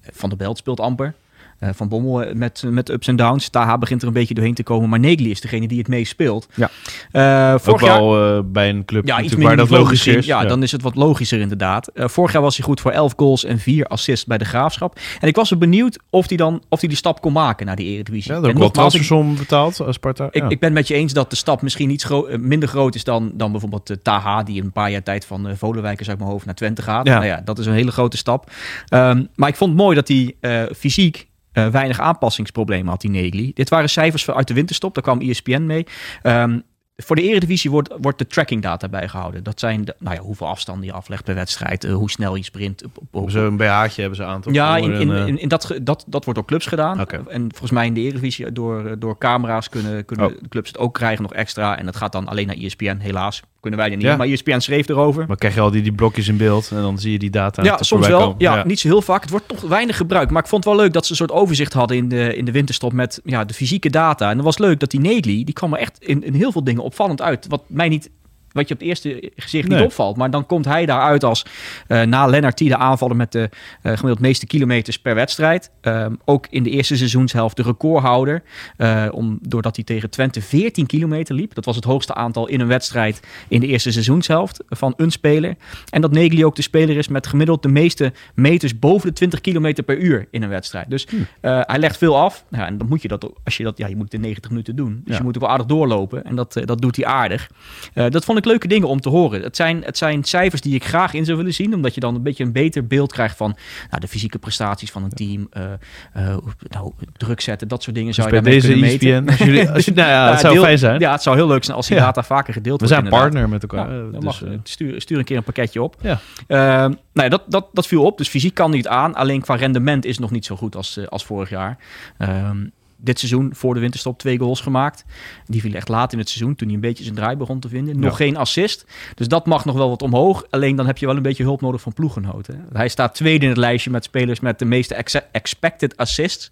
Van 0.00 0.28
der 0.28 0.38
Belt 0.38 0.58
speelt 0.58 0.80
amper. 0.80 1.14
Eh, 1.58 1.68
van 1.74 1.88
Bommel 1.88 2.22
eh, 2.22 2.34
met, 2.34 2.62
met 2.66 2.88
ups 2.90 3.06
en 3.08 3.16
downs. 3.16 3.48
Taha 3.48 3.78
begint 3.78 4.02
er 4.02 4.08
een 4.08 4.14
beetje 4.14 4.34
doorheen 4.34 4.54
te 4.54 4.62
komen. 4.62 4.88
Maar 4.88 4.98
Negli 4.98 5.30
is 5.30 5.40
degene 5.40 5.68
die 5.68 5.78
het 5.78 5.88
meest 5.88 6.10
speelt. 6.10 6.46
Ja. 6.54 6.70
Eh, 7.12 7.52
Ook 7.54 7.60
vorig 7.60 7.80
jaar, 7.82 7.98
wel 8.00 8.36
eh, 8.36 8.42
bij 8.44 8.68
een 8.68 8.84
club 8.84 9.06
ja, 9.06 9.20
iets 9.20 9.34
waar 9.34 9.56
dat 9.56 9.70
logisch 9.70 10.06
is. 10.06 10.26
Ja, 10.26 10.44
dan 10.44 10.62
is 10.62 10.72
het 10.72 10.82
wat 10.82 10.94
logischer 10.94 11.40
inderdaad. 11.40 11.86
Eh, 11.88 12.08
vorig 12.08 12.32
jaar 12.32 12.42
was 12.42 12.56
hij 12.56 12.64
goed 12.66 12.80
voor 12.80 12.90
11 12.90 13.12
goals 13.16 13.44
en 13.44 13.58
4 13.58 13.86
assists 13.86 14.24
bij 14.24 14.38
de 14.38 14.44
Graafschap. 14.44 14.98
En 15.20 15.28
ik 15.28 15.36
was 15.36 15.50
er 15.50 15.58
benieuwd 15.58 15.98
of 16.10 16.28
hij 16.28 16.36
dan 16.36 16.62
of 16.68 16.80
hij 16.80 16.88
die 16.88 16.98
stap 16.98 17.20
kon 17.20 17.32
maken 17.32 17.66
naar 17.66 17.76
die 17.76 17.86
Eredivisie. 17.86 18.32
Ja, 18.32 18.38
er 18.38 18.44
En 18.44 18.50
ook 18.50 18.56
wel 18.58 18.66
nogmaals, 18.66 18.94
ik- 18.94 19.00
transfersom 19.00 19.36
betaald, 19.36 19.80
als 19.80 19.94
Sparta. 19.96 20.24
ik, 20.30 20.42
ja. 20.42 20.48
ik 20.48 20.60
ben 20.60 20.68
het 20.68 20.78
met 20.78 20.88
je 20.88 20.94
eens 20.94 21.12
dat 21.12 21.30
de 21.30 21.36
stap 21.36 21.62
misschien 21.62 21.90
iets 21.90 22.04
gro- 22.04 22.28
minder 22.38 22.68
groot 22.68 22.94
is 22.94 23.04
dan, 23.04 23.30
dan 23.34 23.50
bijvoorbeeld 23.50 23.90
uh, 23.90 23.96
Taha, 24.02 24.42
die 24.42 24.62
een 24.62 24.72
paar 24.72 24.90
jaar 24.90 25.02
tijd 25.02 25.24
van 25.24 25.48
uh, 25.48 25.52
Volenwijkers 25.56 26.08
uit 26.08 26.18
mijn 26.18 26.30
hoofd 26.30 26.44
naar 26.44 26.54
Twente 26.54 26.82
gaat. 26.82 27.06
Ja. 27.06 27.14
Nou 27.14 27.26
ja, 27.26 27.40
dat 27.44 27.58
is 27.58 27.66
een 27.66 27.72
hele 27.72 27.90
grote 27.92 28.16
stap. 28.16 28.50
Ehm, 28.88 29.24
maar 29.34 29.48
ik 29.48 29.56
vond 29.56 29.70
het 29.72 29.80
mooi 29.80 29.94
dat 29.94 30.08
hij 30.08 30.34
eh, 30.40 30.62
fysiek 30.76 31.26
eh, 31.56 31.66
weinig 31.66 32.00
aanpassingsproblemen 32.00 32.88
had, 32.88 33.00
die 33.00 33.10
Negli. 33.10 33.50
Dit 33.54 33.68
waren 33.68 33.90
cijfers 33.90 34.30
uit 34.30 34.48
de 34.48 34.54
winterstop, 34.54 34.94
daar 34.94 35.02
kwam 35.02 35.20
ESPN 35.20 35.66
mee. 35.66 35.86
Ehm, 36.22 36.58
voor 36.96 37.16
de 37.16 37.22
Eredivisie 37.22 37.70
wordt, 37.70 37.94
wordt 38.00 38.18
de 38.18 38.26
tracking 38.26 38.62
data 38.62 38.88
bijgehouden. 38.88 39.42
Dat 39.42 39.60
zijn 39.60 39.84
de, 39.84 39.94
nou 39.98 40.16
ja, 40.16 40.22
hoeveel 40.22 40.46
afstanden 40.46 40.86
je 40.86 40.92
aflegt 40.92 41.24
per 41.24 41.34
wedstrijd, 41.34 41.84
uh, 41.84 41.94
hoe 41.94 42.10
snel 42.10 42.34
je 42.34 42.42
sprint. 42.42 42.84
Op, 42.84 42.98
op, 43.10 43.34
een 43.34 43.56
BH'tje 43.56 44.00
hebben 44.00 44.16
ze 44.16 44.24
aan, 44.24 44.40
toch? 44.40 44.52
ja, 44.52 44.76
in, 44.76 44.92
in, 44.92 45.10
eh, 45.10 45.26
in, 45.26 45.38
in 45.38 45.48
dat, 45.48 45.78
dat, 45.82 46.04
dat 46.06 46.24
wordt 46.24 46.38
door 46.38 46.48
clubs 46.48 46.66
gedaan. 46.66 47.06
En 47.08 47.48
volgens 47.48 47.70
mij 47.70 47.86
in 47.86 47.94
de 47.94 48.00
Eredivisie 48.00 48.52
door, 48.52 48.98
door 48.98 49.18
camera's 49.18 49.68
kunnen, 49.68 50.04
kunnen 50.04 50.26
Oh. 50.26 50.42
clubs 50.48 50.68
het 50.68 50.78
ook 50.78 50.94
krijgen 50.94 51.22
nog 51.22 51.32
extra. 51.32 51.78
En 51.78 51.84
dat 51.84 51.96
gaat 51.96 52.12
dan 52.12 52.28
alleen 52.28 52.46
naar 52.46 52.56
ESPN, 52.56 52.96
helaas. 52.98 53.42
Kunnen 53.66 53.84
wij 53.84 53.94
er 53.94 54.02
niet. 54.02 54.06
Ja. 54.06 54.16
Maar 54.16 54.26
ESPN 54.26 54.58
schreef 54.58 54.88
erover. 54.88 55.24
Maar 55.26 55.36
krijg 55.36 55.54
je 55.54 55.60
al 55.60 55.70
die, 55.70 55.82
die 55.82 55.92
blokjes 55.92 56.28
in 56.28 56.36
beeld 56.36 56.70
en 56.70 56.82
dan 56.82 56.98
zie 56.98 57.12
je 57.12 57.18
die 57.18 57.30
data 57.30 57.62
ja, 57.62 57.82
soms 57.82 58.06
wel. 58.06 58.34
Ja, 58.38 58.64
niet 58.66 58.80
zo 58.80 58.88
heel 58.88 59.02
vaak. 59.02 59.20
Het 59.20 59.30
wordt 59.30 59.48
toch 59.48 59.60
weinig 59.60 59.96
gebruikt. 59.96 60.30
Maar 60.30 60.42
ik 60.42 60.48
vond 60.48 60.64
het 60.64 60.74
wel 60.74 60.82
leuk 60.82 60.92
dat 60.92 61.04
ze 61.04 61.10
een 61.10 61.16
soort 61.16 61.30
overzicht 61.30 61.72
hadden 61.72 61.96
in 61.96 62.08
de, 62.08 62.36
in 62.36 62.44
de 62.44 62.52
winterstop 62.52 62.92
met 62.92 63.20
ja, 63.24 63.44
de 63.44 63.54
fysieke 63.54 63.90
data. 63.90 64.30
En 64.30 64.36
dat 64.36 64.44
was 64.44 64.58
leuk 64.58 64.80
dat 64.80 64.90
die 64.90 65.00
Negli, 65.00 65.44
die 65.44 65.54
kwam 65.54 65.72
er 65.72 65.78
echt 65.78 65.98
in, 65.98 66.24
in 66.24 66.34
heel 66.34 66.52
veel 66.52 66.64
dingen 66.64 66.82
opvallend 66.82 67.22
uit. 67.22 67.46
Wat 67.48 67.62
mij 67.66 67.88
niet 67.88 68.10
wat 68.56 68.68
je 68.68 68.74
op 68.74 68.80
het 68.80 68.88
eerste 68.88 69.30
gezicht 69.36 69.68
Nee. 69.68 69.76
niet 69.78 69.86
opvalt. 69.86 70.16
Maar 70.16 70.30
dan 70.30 70.46
komt 70.46 70.64
hij 70.64 70.86
daaruit 70.86 71.24
als 71.24 71.44
eh, 71.86 72.02
na 72.02 72.26
Lennart 72.26 72.58
de 72.58 72.76
aanvaller 72.76 73.16
met 73.16 73.32
de 73.32 73.40
eh, 73.82 73.92
gemiddeld 73.92 74.20
meeste 74.20 74.46
kilometers 74.46 74.98
per 74.98 75.14
wedstrijd. 75.14 75.70
Ehm, 75.80 76.14
ook 76.24 76.46
in 76.50 76.62
de 76.62 76.70
eerste 76.70 76.96
seizoenshelft 76.96 77.56
de 77.56 77.62
recordhouder. 77.62 78.42
Eh, 78.76 79.06
om, 79.10 79.38
doordat 79.42 79.76
hij 79.76 79.84
tegen 79.84 80.10
Twente 80.10 80.42
14 80.42 80.86
kilometer 80.86 81.34
liep. 81.34 81.54
Dat 81.54 81.64
was 81.64 81.76
het 81.76 81.84
hoogste 81.84 82.14
aantal 82.14 82.48
in 82.48 82.60
een 82.60 82.66
wedstrijd 82.66 83.20
in 83.48 83.60
de 83.60 83.66
eerste 83.66 83.92
seizoenshelft 83.92 84.62
van 84.68 84.94
een 84.96 85.10
speler. 85.10 85.54
En 85.90 86.00
dat 86.00 86.12
Negli 86.12 86.44
ook 86.44 86.56
de 86.56 86.62
speler 86.62 86.96
is 86.96 87.08
met 87.08 87.26
gemiddeld 87.26 87.62
de 87.62 87.68
meeste 87.68 88.12
meters 88.34 88.78
boven 88.78 89.08
de 89.08 89.14
20 89.14 89.40
kilometer 89.40 89.84
per 89.84 89.98
uur 89.98 90.26
in 90.30 90.42
een 90.42 90.48
wedstrijd. 90.48 90.90
Dus 90.90 91.06
eh, 91.40 91.60
hij 91.62 91.78
legt 91.78 91.96
veel 91.98 92.16
af. 92.18 92.44
Ja, 92.50 92.66
en 92.66 92.78
dan 92.78 92.88
moet 92.88 93.02
je 93.02 93.08
dat, 93.08 93.30
als 93.44 93.56
je 93.56 93.62
dat, 93.64 93.78
ja, 93.78 93.86
je 93.86 93.94
moet 93.96 94.04
het 94.04 94.14
in 94.14 94.20
90 94.20 94.50
minuten 94.50 94.76
doen. 94.76 95.00
Dus 95.04 95.12
Ja. 95.12 95.16
je 95.18 95.22
moet 95.24 95.34
ook 95.36 95.42
wel 95.42 95.50
aardig 95.50 95.66
doorlopen. 95.66 96.24
En 96.24 96.36
dat, 96.36 96.60
dat 96.64 96.80
doet 96.80 96.96
hij 96.96 97.04
aardig. 97.04 97.50
Dat 97.94 98.24
vond 98.24 98.38
ik 98.38 98.44
leuke 98.46 98.68
dingen 98.68 98.88
om 98.88 99.00
te 99.00 99.08
horen. 99.08 99.42
Het 99.42 99.56
zijn, 99.56 99.82
het 99.84 99.98
zijn 99.98 100.24
cijfers 100.24 100.60
die 100.62 100.74
ik 100.74 100.84
graag 100.84 101.14
in 101.14 101.24
zou 101.24 101.36
willen 101.36 101.54
zien. 101.54 101.74
Omdat 101.74 101.94
je 101.94 102.00
dan 102.00 102.14
een 102.14 102.22
beetje 102.22 102.44
een 102.44 102.52
beter 102.52 102.86
beeld 102.86 103.12
krijgt 103.12 103.36
van 103.36 103.56
nou, 103.90 104.00
de 104.00 104.08
fysieke 104.08 104.38
prestaties 104.38 104.90
van 104.90 105.02
een 105.02 105.10
team. 105.10 105.46
eh, 105.50 105.72
eh, 106.12 106.36
nou, 106.68 106.92
druk 107.16 107.40
zetten, 107.40 107.68
dat 107.68 107.82
soort 107.82 107.94
dingen 107.96 108.12
Dus 108.14 108.24
zou 108.24 108.28
bij 108.30 108.38
je 108.38 108.44
daarmee 108.44 108.60
deze 108.60 108.72
kunnen 108.72 108.90
meten. 108.90 109.08
ESPN, 109.26 109.28
als 109.30 109.38
jullie, 109.50 109.70
als 109.70 109.84
je, 109.84 109.92
nou 110.00 110.08
ja, 110.08 110.30
het 110.30 110.40
zou 110.40 110.54
deel- 110.54 110.62
fijn 110.62 110.78
zijn. 110.78 111.00
Ja, 111.00 111.12
het 111.12 111.22
zou 111.22 111.36
heel 111.36 111.46
leuk 111.46 111.64
zijn 111.64 111.76
als 111.76 111.86
die 111.86 111.96
Ja. 111.96 112.02
data 112.02 112.22
vaker 112.22 112.52
gedeeld 112.52 112.80
We 112.80 112.86
wordt. 112.88 113.04
zijn 113.04 113.04
inderdaad. 113.04 113.30
partner 113.30 113.48
met 113.48 113.62
elkaar. 113.62 114.12
Dus, 114.12 114.24
mag. 114.24 114.42
eh, 114.44 114.50
stuur, 114.62 115.00
stuur 115.00 115.18
een 115.18 115.24
keer 115.24 115.36
een 115.36 115.42
pakketje 115.42 115.82
op. 115.82 115.96
Ja. 116.00 116.20
Ehm, 116.46 116.90
nou 116.90 116.94
ja, 117.12 117.28
dat, 117.28 117.42
dat, 117.48 117.66
dat 117.72 117.86
viel 117.86 118.04
op. 118.04 118.18
Dus 118.18 118.28
fysiek 118.28 118.54
kan 118.54 118.70
niet 118.70 118.88
aan. 118.88 119.14
Alleen 119.14 119.40
qua 119.40 119.54
rendement 119.54 120.04
is 120.04 120.10
het 120.10 120.20
nog 120.20 120.30
niet 120.30 120.44
zo 120.44 120.56
goed 120.56 120.76
als, 120.76 120.98
als 121.08 121.24
vorig 121.24 121.50
jaar. 121.50 121.78
Ehm, 122.18 122.56
dit 122.96 123.18
seizoen 123.18 123.50
voor 123.54 123.74
de 123.74 123.80
winterstop 123.80 124.18
twee 124.18 124.38
goals 124.38 124.60
gemaakt. 124.60 125.04
Die 125.46 125.60
viel 125.60 125.74
echt 125.74 125.88
laat 125.88 126.12
in 126.12 126.18
het 126.18 126.28
seizoen, 126.28 126.54
toen 126.54 126.66
hij 126.66 126.76
een 126.76 126.82
beetje 126.82 127.02
zijn 127.04 127.16
draai 127.16 127.36
begon 127.36 127.60
te 127.60 127.68
vinden. 127.68 127.98
Nog 128.00 128.10
Ja. 128.18 128.24
geen 128.24 128.36
assist. 128.36 128.86
Dus 129.14 129.28
dat 129.28 129.46
mag 129.46 129.64
nog 129.64 129.74
wel 129.76 129.88
wat 129.88 130.02
omhoog. 130.02 130.44
Alleen 130.50 130.76
dan 130.76 130.86
heb 130.86 130.98
je 130.98 131.06
wel 131.06 131.16
een 131.16 131.22
beetje 131.22 131.42
hulp 131.42 131.60
nodig 131.60 131.80
van 131.80 131.92
ploeggenoten. 131.92 132.66
Hij 132.72 132.88
staat 132.88 133.14
tweede 133.14 133.42
in 133.44 133.48
het 133.50 133.58
lijstje 133.58 133.90
met 133.90 134.04
spelers 134.04 134.40
met 134.40 134.58
de 134.58 134.64
meeste 134.64 134.94
ex- 134.94 135.20
expected 135.32 135.96
assists. 135.96 136.50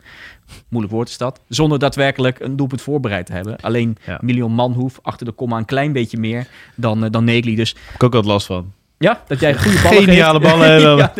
Moeilijk 0.68 0.94
woord 0.94 1.08
is 1.08 1.18
dat. 1.18 1.40
Zonder 1.48 1.78
daadwerkelijk 1.78 2.40
een 2.40 2.56
doelpunt 2.56 2.82
voorbereid 2.82 3.26
te 3.26 3.32
hebben. 3.32 3.56
Alleen 3.60 3.96
Ja. 4.06 4.18
Milion 4.22 4.52
Manhoef 4.52 4.98
achter 5.02 5.26
de 5.26 5.32
komma 5.32 5.56
een 5.58 5.64
klein 5.64 5.92
beetje 5.92 6.18
meer 6.18 6.46
dan, 6.74 7.04
eh, 7.04 7.10
dan 7.10 7.24
Negli. 7.24 7.54
Dus 7.54 7.74
Heb 7.86 7.94
ik 7.94 8.04
ook 8.04 8.12
wat 8.12 8.24
last 8.24 8.46
van. 8.46 8.72
Ja, 9.04 9.22
dat 9.26 9.40
jij 9.40 9.54
goede 9.58 9.82
ballen 9.82 10.02
Geniale 10.02 10.40
geeft. 10.40 10.50
ballen. 10.52 10.68
En 10.70 10.82
dan 10.88 10.96
ja, 10.98 11.12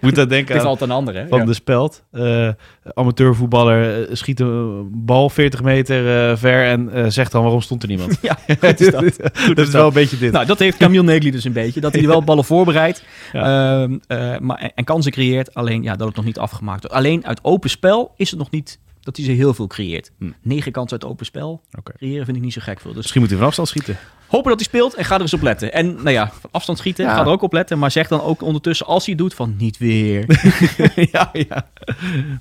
moet 0.00 0.10
dat 0.10 0.16
het 0.16 0.28
denken 0.28 0.54
is 0.54 0.60
aan 0.60 0.66
altijd 0.66 0.90
een 0.90 0.96
ander, 0.96 1.14
hè? 1.14 1.28
Van 1.28 1.38
Ja. 1.38 1.44
de 1.44 1.54
Speld. 1.54 2.02
Eh, 2.12 2.48
amateurvoetballer 2.94 4.08
eh, 4.08 4.14
schiet 4.14 4.40
een 4.40 4.88
bal 4.92 5.30
40 5.30 5.62
meter 5.62 6.30
eh, 6.30 6.36
ver 6.36 6.64
en 6.66 7.12
zegt 7.12 7.32
dan 7.32 7.42
waarom 7.42 7.60
stond 7.60 7.82
er 7.82 7.88
niemand. 7.88 8.18
Ja, 8.22 8.38
goed 8.60 8.80
is 8.80 8.90
dat. 8.90 9.32
dat 9.54 9.66
is 9.66 9.70
wel 9.72 9.86
een 9.86 9.92
beetje 9.92 10.18
dit. 10.18 10.32
Nou, 10.32 10.46
dat 10.46 10.58
heeft 10.58 10.76
Camille 10.76 11.02
Negli 11.02 11.30
dus 11.30 11.44
een 11.44 11.52
beetje. 11.52 11.80
Dat 11.80 11.92
hij 11.94 12.06
wel 12.06 12.22
ballen 12.24 12.44
voorbereidt 12.44 13.04
Ja. 13.32 13.82
ehm, 13.82 13.98
eh, 14.06 14.38
maar, 14.38 14.56
en, 14.58 14.72
en 14.74 14.84
kansen 14.84 15.12
creëert. 15.12 15.54
Alleen 15.54 15.82
ja, 15.82 15.96
dat 15.96 16.06
het 16.06 16.16
nog 16.16 16.24
niet 16.24 16.38
afgemaakt 16.38 16.80
wordt. 16.80 16.96
Alleen 16.96 17.26
uit 17.26 17.40
open 17.42 17.70
spel 17.70 18.12
is 18.16 18.30
het 18.30 18.38
nog 18.38 18.50
niet 18.50 18.78
dat 19.00 19.16
hij 19.16 19.24
ze 19.24 19.32
heel 19.32 19.54
veel 19.54 19.66
creëert. 19.66 20.10
Hm. 20.18 20.30
Negen 20.42 20.72
kansen 20.72 21.00
uit 21.00 21.10
open 21.10 21.26
spel 21.26 21.62
creëren 21.82 22.24
vind 22.24 22.36
ik 22.36 22.42
niet 22.42 22.52
zo 22.52 22.60
gek 22.62 22.80
veel. 22.80 22.90
Dus 22.92 23.00
Misschien 23.00 23.20
moet 23.20 23.30
hij 23.30 23.38
van 23.38 23.46
afstand 23.48 23.68
schieten. 23.68 23.96
Hopen 24.34 24.50
dat 24.50 24.58
hij 24.60 24.68
speelt 24.68 24.94
en 24.94 25.04
ga 25.04 25.14
er 25.14 25.20
eens 25.20 25.34
op 25.34 25.42
letten. 25.42 25.72
En 25.72 25.94
nou 25.94 26.10
ja, 26.10 26.30
van 26.40 26.50
afstand 26.52 26.78
schieten, 26.78 27.04
Ja. 27.04 27.14
ga 27.14 27.20
er 27.20 27.26
ook 27.26 27.42
op 27.42 27.52
letten. 27.52 27.78
Maar 27.78 27.90
zeg 27.90 28.08
dan 28.08 28.20
ook 28.22 28.42
ondertussen 28.42 28.86
als 28.86 29.04
hij 29.06 29.14
het 29.14 29.22
doet 29.22 29.34
van 29.34 29.54
niet 29.58 29.78
weer. 29.78 30.24
ja, 31.12 31.30
ja. 31.32 31.66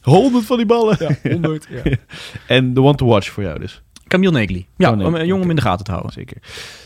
Honderd 0.02 0.46
van 0.46 0.58
die 0.58 0.66
ballen. 0.66 0.98
Ja, 1.00 1.30
100. 1.32 1.68
Ja. 1.70 1.92
En 2.58 2.74
de 2.74 2.82
one 2.82 2.96
to 2.96 3.06
watch 3.06 3.30
voor 3.30 3.44
jou 3.44 3.60
dus. 3.60 3.82
Camille 4.08 4.32
Negli. 4.32 4.66
Ja, 4.78 4.92
Oh, 4.92 4.98
nee. 4.98 5.08
om 5.08 5.16
een 5.16 5.26
jongen 5.26 5.44
om 5.44 5.50
in 5.50 5.56
de 5.56 5.62
gaten 5.62 5.86
te 5.86 5.92
houden. 5.92 6.12
Zeker. 6.14 6.38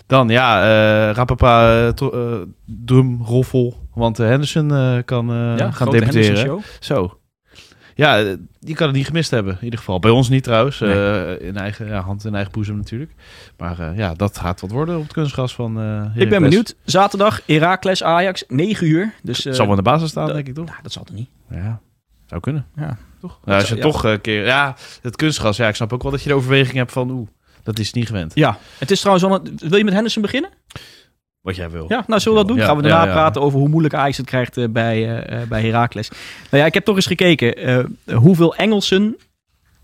Dan 0.05 0.29
ja, 0.29 0.61
eh 1.09 1.13
Rapapa 1.15 1.85
uh, 1.87 2.41
drumroffel. 2.65 3.77
Want 3.93 4.19
eh, 4.19 4.27
Henderson 4.27 4.71
eh, 4.73 4.97
kan 5.05 5.31
eh, 5.31 5.73
gaan 5.73 5.89
debuteren. 5.89 6.61
Zo. 6.79 7.17
Ja, 7.97 8.19
eh, 8.19 8.33
die 8.59 8.75
kan 8.75 8.87
het 8.87 8.95
niet 8.95 9.05
gemist 9.05 9.31
hebben. 9.31 9.53
In 9.57 9.63
ieder 9.63 9.79
geval. 9.79 9.99
Bij 9.99 10.11
ons 10.11 10.29
niet 10.29 10.43
trouwens. 10.43 10.79
Nee. 10.79 10.93
Eh, 10.93 11.47
in 11.47 11.57
eigen 11.57 11.87
ja, 11.87 12.01
hand 12.01 12.25
in 12.25 12.35
eigen 12.35 12.51
boezem 12.51 12.75
natuurlijk. 12.75 13.11
Maar 13.57 13.79
eh, 13.79 13.97
ja, 13.97 14.13
dat 14.13 14.37
gaat 14.37 14.61
wat 14.61 14.71
worden 14.71 14.95
op 14.97 15.03
het 15.03 15.13
kunstgras 15.13 15.55
van 15.55 15.71
Ik 16.15 16.29
ben 16.29 16.41
benieuwd. 16.41 16.75
Zaterdag, 16.85 17.41
Heracles 17.45 18.03
Ajax, 18.03 18.43
9 18.47 18.87
uur. 18.87 19.13
Dus, 19.23 19.39
Zal 19.39 19.53
wel 19.57 19.69
in 19.69 19.75
de 19.75 19.81
basis 19.81 20.09
staan, 20.09 20.27
denk 20.27 20.47
ik 20.47 20.53
toch? 20.53 20.65
nou, 20.65 20.77
dat 20.81 20.91
zal 20.91 21.03
er 21.07 21.13
niet. 21.13 21.29
Ja, 21.49 21.79
zou 22.25 22.41
kunnen. 22.41 22.65
Ja. 22.75 22.97
Toch? 23.21 23.39
Nou, 23.45 23.59
als 23.59 23.69
je 23.69 23.75
ja. 23.75 23.81
toch 23.81 24.03
een 24.03 24.21
keer... 24.21 24.45
Ja, 24.45 24.75
het 25.01 25.15
kunstgras. 25.15 25.57
Ja, 25.57 25.67
ik 25.67 25.75
snap 25.75 25.93
ook 25.93 26.01
wel 26.03 26.11
dat 26.11 26.21
je 26.23 26.29
de 26.29 26.35
overweging 26.35 26.77
hebt 26.77 26.91
van... 26.91 27.09
Oeh, 27.09 27.27
dat 27.63 27.79
is 27.79 27.93
niet 27.93 28.07
gewend. 28.07 28.31
Ja, 28.35 28.57
het 28.77 28.91
is 28.91 28.99
trouwens 28.99 29.27
wel 29.27 29.39
een- 29.45 29.69
Wil 29.69 29.77
je 29.77 29.83
met 29.83 29.93
Henderson 29.93 30.21
beginnen? 30.21 30.49
Wat 31.47 31.55
jij 31.55 31.69
wil. 31.69 31.85
Ja, 31.87 32.03
nou 32.07 32.19
zullen 32.21 32.37
we 32.37 32.43
dat 32.45 32.53
doen? 32.53 32.61
Ja, 32.61 32.65
Gaan 32.65 32.75
we 32.75 32.81
daarna 32.81 33.01
ja, 33.01 33.07
ja. 33.07 33.13
praten 33.13 33.41
over 33.41 33.59
hoe 33.59 33.69
moeilijk 33.69 33.93
Ajax 33.93 34.17
het 34.17 34.25
krijgt 34.25 34.57
eh, 34.57 34.65
bij, 34.69 34.95
eh, 34.95 35.41
eh, 35.41 35.47
bij 35.47 35.61
Heracles. 35.61 36.09
Nou 36.49 36.61
ja, 36.61 36.65
ik 36.65 36.73
heb 36.73 36.85
toch 36.85 36.95
eens 36.95 37.05
gekeken 37.05 37.55
eh, 37.55 37.83
hoeveel 38.15 38.55
Engelsen 38.55 39.17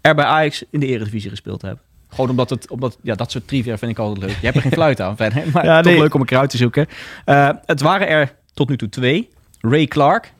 er 0.01 0.15
bij 0.15 0.25
Ajax 0.25 0.63
in 0.69 0.79
de 0.79 0.85
Eredivisie 0.85 1.29
gespeeld 1.29 1.61
hebben. 1.61 1.81
Gewoon 2.09 2.29
omdat 2.29 2.49
het, 2.49 2.69
omdat, 2.69 2.97
ja, 3.01 3.15
dat 3.15 3.31
soort 3.31 3.47
trivia 3.47 3.77
vind 3.77 3.91
ik 3.91 3.99
altijd 3.99 4.25
leuk. 4.25 4.37
Je 4.39 4.45
hebt 4.45 4.55
er 4.55 4.61
geen 4.61 4.71
fluit 4.71 5.01
aan, 5.01 5.15
hè? 5.17 5.43
maar 5.53 5.65
Ja, 5.65 5.81
toch 5.81 5.91
nee. 5.91 6.01
leuk 6.01 6.13
om 6.13 6.19
een 6.21 6.25
keer 6.25 6.37
uit 6.37 6.49
te 6.49 6.57
zoeken. 6.57 6.87
Eh, 7.25 7.49
het 7.65 7.81
waren 7.81 8.07
er 8.07 8.35
tot 8.53 8.69
nu 8.69 8.77
toe 8.77 8.89
twee. 8.89 9.29
Ray 9.59 9.85
Clark, 9.85 10.33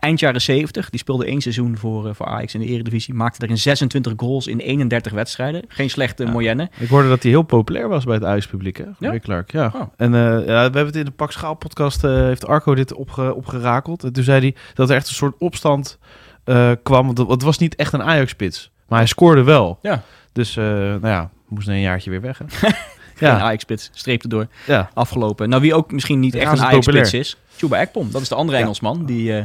eind 0.00 0.20
jaren 0.20 0.40
70, 0.42 0.90
die 0.90 0.98
speelde 1.00 1.24
één 1.26 1.40
seizoen 1.40 1.76
voor, 1.78 2.08
eh, 2.08 2.14
voor 2.14 2.26
Ajax 2.26 2.54
in 2.54 2.60
de 2.60 2.66
Eredivisie. 2.66 3.14
Maakte 3.14 3.42
erin 3.44 3.58
26 3.58 4.12
goals 4.16 4.46
in 4.46 4.58
31 4.58 5.12
wedstrijden. 5.12 5.62
Geen 5.68 5.90
slechte 5.90 6.24
Ja. 6.24 6.30
moyenne. 6.30 6.70
Ik 6.78 6.88
hoorde 6.88 7.08
dat 7.08 7.22
hij 7.22 7.30
heel 7.32 7.42
populair 7.42 7.88
was 7.88 8.04
bij 8.04 8.14
het 8.14 8.24
Ajax-publiek, 8.24 8.76
hè? 8.76 8.84
Ja? 8.98 9.18
Clark, 9.18 9.52
ja. 9.52 9.72
Oh. 9.74 9.82
En 9.96 10.14
eh, 10.14 10.20
ja, 10.20 10.42
we 10.44 10.52
hebben 10.52 10.86
het 10.86 10.96
in 10.96 11.04
de 11.04 11.10
Pak 11.10 11.32
Schaal 11.32 11.54
podcast, 11.54 12.04
eh, 12.04 12.10
heeft 12.10 12.46
Arco 12.46 12.74
dit 12.74 12.92
opge, 12.94 13.34
opgerakeld. 13.34 14.04
En 14.04 14.12
toen 14.12 14.24
zei 14.24 14.40
hij 14.40 14.54
dat 14.74 14.90
er 14.90 14.96
echt 14.96 15.08
een 15.08 15.14
soort 15.14 15.34
opstand 15.38 15.98
eh, 16.44 16.70
kwam. 16.82 17.06
Want 17.14 17.18
het- 17.30 17.42
was 17.42 17.58
niet 17.58 17.74
echt 17.74 17.92
een 17.92 18.02
Ajax-spits, 18.02 18.70
maar 18.88 18.98
hij 18.98 19.08
scoorde 19.08 19.42
wel. 19.42 19.78
Ja. 19.82 20.02
Dus, 20.32 20.56
eh, 20.56 20.64
nou 20.64 21.06
ja, 21.08 21.30
moest 21.48 21.68
een 21.68 21.80
jaartje 21.80 22.10
weer 22.10 22.20
weg, 22.20 22.38
hè? 22.38 22.44
Geen 23.18 23.28
ja, 23.28 23.40
Ajax-spits, 23.40 23.90
streepte 23.94 24.28
door. 24.28 24.46
ja. 24.66 24.90
afgelopen. 24.94 25.48
Nou, 25.48 25.62
wie 25.62 25.74
ook 25.74 25.92
misschien 25.92 26.20
niet 26.20 26.34
echt 26.34 26.52
een 26.52 26.64
Ajax-spits 26.64 27.12
is. 27.12 27.36
Chuba 27.56 27.76
Ekpom, 27.78 28.10
dat 28.10 28.20
is 28.22 28.28
de 28.28 28.34
andere. 28.34 28.58
Engelsman. 28.58 29.04
Die, 29.06 29.36
eh, 29.36 29.44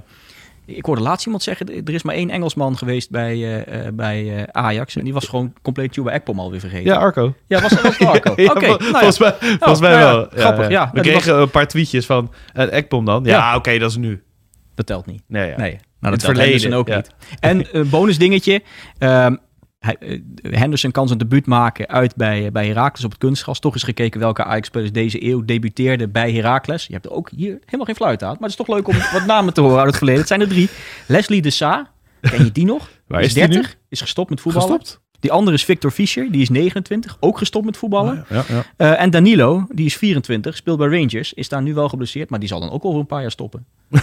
ik 0.76 0.86
hoorde 0.86 1.02
laatst 1.02 1.26
iemand 1.26 1.44
zeggen, 1.44 1.68
er 1.86 1.94
is 1.94 2.04
maar 2.04 2.16
één 2.16 2.30
Engelsman 2.30 2.78
geweest 2.78 3.10
bij, 3.10 3.34
eh, 3.34 3.86
eh, 3.88 3.94
bij 3.94 4.38
eh, 4.38 4.44
Ajax. 4.52 4.96
En 4.96 5.04
die 5.04 5.14
was 5.14 5.28
gewoon 5.28 5.54
compleet 5.62 5.94
Chuba 5.94 6.12
Ekpom 6.12 6.40
alweer 6.40 6.60
vergeten. 6.60 6.86
ja, 6.86 6.96
Arco. 6.98 7.34
Ja, 7.48 7.62
was 7.62 7.72
het 7.72 8.00
Marco? 8.00 8.32
Oké, 8.32 8.42
Ja, 8.42 8.50
vol- 8.54 8.60
nou 8.62 8.80
ja. 8.80 8.90
volgens 8.92 9.20
mij, 9.20 9.36
volgens 9.40 9.80
mij 9.80 9.92
nou 9.92 10.16
wel. 10.16 10.28
grappig, 10.32 10.70
ja. 10.70 10.90
We 10.94 11.02
kregen 11.02 11.42
een 11.42 11.50
paar 11.50 11.68
tweetjes 11.68 12.06
van 12.06 12.32
Ekpom 12.54 13.06
dan. 13.06 13.24
Ja, 13.24 13.56
oké, 13.56 13.78
dat 13.78 13.90
is 13.90 13.98
nu. 13.98 14.24
Dat 14.76 14.86
telt 14.86 15.06
niet. 15.06 15.22
Nee. 15.28 15.48
Nee, 15.48 15.56
nou, 15.56 15.72
het 15.72 15.80
dat 16.02 16.20
telt 16.20 16.38
verleden, 16.38 16.74
ook 16.74 16.96
niet. 16.96 17.10
En 17.40 17.66
een 17.72 17.90
bonus 17.90 18.18
dingetje. 18.18 18.62
ehm, 18.98 19.12
eh, 19.34 19.40
Henderson 20.42 20.92
kan 20.92 21.08
zijn 21.08 21.20
debuut 21.20 21.46
maken 21.46 21.88
uit 21.88 22.16
bij, 22.16 22.52
bij 22.52 22.68
Heracles 22.68 23.06
op 23.06 23.12
het 23.12 23.20
kunstgras. 23.20 23.60
Toch 23.60 23.74
eens 23.74 23.84
gekeken 23.84 24.20
welke 24.20 24.44
Ajax-spelers 24.44 24.92
deze 24.92 25.26
eeuw 25.26 25.46
debuteerden 25.46 26.12
bij 26.12 26.32
Heracles. 26.32 26.86
Je 26.86 26.94
hebt 26.94 27.06
er 27.06 27.12
ook 27.12 27.30
hier 27.30 27.60
helemaal 27.66 27.86
geen 27.86 27.96
fluit 27.96 28.24
aan. 28.24 28.30
Maar 28.30 28.50
het 28.50 28.60
is 28.60 28.66
toch 28.66 28.76
leuk 28.76 28.88
om 28.88 28.96
wat 29.14 29.26
namen 29.26 29.54
te 29.54 29.62
horen 29.62 29.78
uit 29.78 29.88
het 29.88 29.98
verleden. 29.98 30.20
Het 30.20 30.30
zijn 30.30 30.42
er 30.42 30.48
drie. 30.48 30.70
Leslie 31.08 31.42
de 31.42 31.50
Sa, 31.50 31.92
ken 32.22 32.44
je 32.44 32.52
die 32.52 32.66
nog? 32.66 32.90
Waar 33.08 33.22
is 33.22 33.34
die 33.34 33.48
nu? 33.48 33.54
30, 33.54 33.78
is 33.90 34.02
gestopt 34.02 34.30
met 34.30 34.42
voetballen. 34.42 34.80
Gestopt? 34.80 35.02
Die 35.22 35.32
andere 35.32 35.56
is 35.56 35.64
Victor 35.66 35.92
Fischer, 35.92 36.32
die 36.32 36.42
is 36.42 36.50
29, 36.50 37.18
ook 37.20 37.38
gestopt 37.38 37.66
met 37.66 37.78
voetballen. 37.78 38.26
Ja, 38.30 38.44
ja. 38.48 38.64
Eh, 38.78 39.02
en 39.02 39.10
Danilo, 39.10 39.68
die 39.72 39.86
is 39.86 39.96
24, 39.98 40.56
speelt 40.56 40.78
bij 40.78 40.88
Rangers, 40.88 41.34
is 41.34 41.50
daar 41.50 41.62
nu 41.62 41.74
wel 41.74 41.90
geblesseerd, 41.90 42.30
maar 42.30 42.40
die 42.40 42.48
zal 42.48 42.60
dan 42.60 42.72
ook 42.72 42.86
over 42.86 43.00
een 43.00 43.06
paar 43.06 43.22
jaar 43.22 43.32
stoppen. 43.32 43.66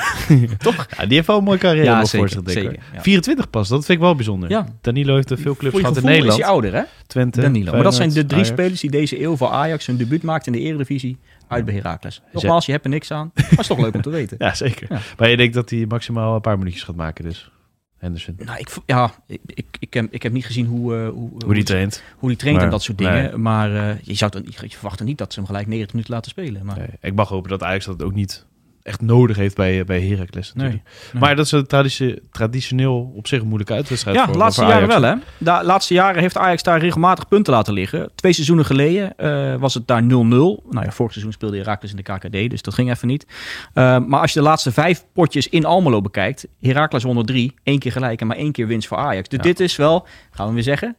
Toch? 0.59 0.87
Die 0.87 1.07
heeft 1.15 1.27
wel 1.27 1.39
een 1.39 1.45
mooie 1.45 1.59
carrière 1.59 1.85
Ja, 1.87 2.05
zeker, 2.05 2.19
voor 2.19 2.29
zich, 2.29 2.55
denk 2.55 2.59
ik. 2.59 2.65
zeker, 2.65 2.83
ja. 2.95 3.03
24 3.03 3.51
pas, 3.51 3.69
dat 3.69 3.85
vind 3.85 3.99
ik 3.99 4.05
wel 4.05 4.15
bijzonder. 4.15 4.65
Danilo 4.81 5.15
heeft 5.15 5.31
er 5.31 5.39
veel 5.39 5.57
clubs 5.57 5.77
gehad 5.79 5.97
in 5.97 6.05
Nederland. 6.05 6.39
is 6.39 6.45
hij 6.45 6.53
ouder, 6.53 6.75
hè? 6.75 6.83
Twente, 7.07 7.41
Danilo. 7.41 7.73
Maar 7.73 7.83
dat 7.83 7.95
zijn 7.95 8.09
de 8.09 8.15
drie 8.27 8.33
Ajax. 8.33 8.49
spelers 8.49 8.81
die 8.81 8.91
deze 8.91 9.23
eeuw 9.23 9.37
voor 9.37 9.49
Ajax 9.49 9.87
hun 9.87 9.97
debuut 9.97 10.23
maakten 10.23 10.53
in 10.53 10.59
de 10.61 10.65
Eredivisie 10.67 11.19
uit 11.49 11.65
bij 11.65 11.75
Heracles. 11.75 12.23
Nogmaals, 12.33 12.67
je 12.67 12.73
hebt 12.73 12.85
er 12.85 12.91
niks 12.91 13.11
aan, 13.11 13.31
maar 13.35 13.47
het 13.49 13.59
is 13.59 13.67
toch 13.67 13.79
leuk 13.79 13.95
om 13.95 14.03
te 14.03 14.11
weten. 14.11 14.37
Ja, 14.47 14.55
zeker. 14.55 14.89
Maar 15.19 15.29
je 15.29 15.37
denkt 15.37 15.55
dat 15.55 15.71
hij 15.71 15.85
maximaal 15.89 16.35
een 16.35 16.41
paar 16.41 16.59
minuutjes 16.59 16.83
gaat 16.83 16.97
maken, 16.97 17.25
dus. 17.25 17.51
Henderson. 17.99 18.35
Nou, 18.45 18.59
ik, 18.59 18.69
ja, 18.87 19.13
ik, 19.27 19.41
ik, 19.47 19.67
ik, 19.79 19.95
heb, 19.95 20.07
ik 20.13 20.23
heb 20.23 20.33
niet 20.33 20.47
gezien 20.47 20.67
hoe, 20.67 20.97
eh, 20.97 21.09
hoe, 21.09 21.31
Hoe 21.45 21.55
die 21.55 21.63
traint. 21.63 22.03
hoe 22.17 22.29
die 22.29 22.39
traint 22.39 22.57
en 22.59 22.63
Maar, 22.63 22.73
dat 22.73 22.83
soort 22.83 22.99
dingen. 22.99 23.23
nee. 23.23 23.37
Maar 23.37 23.75
eh, 23.91 24.01
je, 24.03 24.15
zou 24.15 24.31
dan, 24.31 24.43
je 24.45 24.69
verwacht 24.71 24.99
er 24.99 25.05
niet 25.05 25.19
dat 25.19 25.33
ze 25.33 25.39
hem 25.39 25.49
gelijk 25.49 25.67
90 25.67 25.93
minuten 25.95 26.15
laten 26.15 26.31
spelen. 26.31 26.65
Maar, 26.67 26.79
Nee, 26.79 26.89
ik 27.01 27.15
mag 27.15 27.29
hopen 27.29 27.51
dat 27.51 27.63
Ajax 27.63 27.85
dat 27.85 28.03
ook 28.03 28.15
niet 28.15 28.47
echt 28.89 29.01
nodig 29.01 29.37
heeft 29.37 29.57
bij, 29.57 29.85
bij 29.85 30.01
Heracles 30.03 30.53
natuurlijk. 30.55 30.83
Nee. 31.13 31.21
Maar 31.21 31.37
dat 31.37 31.45
is 31.45 31.53
een 31.53 31.67
traditie, 31.67 32.21
traditioneel 32.31 33.13
op 33.17 33.27
zich 33.27 33.41
een 33.41 33.47
moeilijke 33.47 33.73
uitwedstrijd 33.75 34.17
Ja, 34.17 34.27
voor, 34.27 34.35
laatste 34.37 34.61
voor 34.63 34.71
jaren 34.71 34.89
wel 34.89 35.03
hè. 35.03 35.15
De 35.39 35.61
laatste 35.65 35.95
jaren 35.95 36.21
heeft 36.21 36.37
Ajax 36.37 36.63
daar 36.63 36.81
regelmatig 36.81 37.29
punten 37.29 37.53
laten 37.53 37.73
liggen. 37.75 38.11
Twee 38.15 38.33
seizoenen 38.33 38.65
geleden 38.65 39.17
eh, 39.17 39.55
was 39.55 39.75
het 39.75 39.87
daar 39.87 40.03
0-0. 40.03 40.07
Nou 40.09 40.61
ja, 40.71 40.91
vorig 40.91 41.13
seizoen 41.13 41.33
speelde 41.33 41.57
Heracles 41.57 41.91
in 41.91 41.97
de 41.97 42.03
KKD, 42.03 42.51
dus 42.51 42.63
dat 42.63 42.75
ging 42.75 42.91
even 42.91 43.09
niet. 43.09 43.27
Eh, 43.75 43.99
maar 44.07 44.21
als 44.21 44.33
je 44.33 44.39
de 44.39 44.45
laatste 44.45 44.73
vijf 44.73 45.05
potjes 45.13 45.49
in 45.49 45.65
Almelo 45.65 46.01
bekijkt, 46.01 46.47
Heracles 46.61 47.03
won 47.03 47.17
er 47.19 47.25
drie, 47.25 47.55
één 47.63 47.79
keer 47.79 47.93
gelijk 47.93 48.21
en 48.21 48.27
maar 48.27 48.37
één 48.37 48.53
keer 48.53 48.67
winst 48.67 48.89
voor 48.89 48.97
Ajax. 48.99 49.29
Dus 49.29 49.39
Ja. 49.39 49.45
dit 49.45 49.61
is 49.61 49.77
wel, 49.77 50.07
gaan 50.31 50.49
we 50.49 50.55
weer 50.55 50.63
zeggen, 50.63 50.97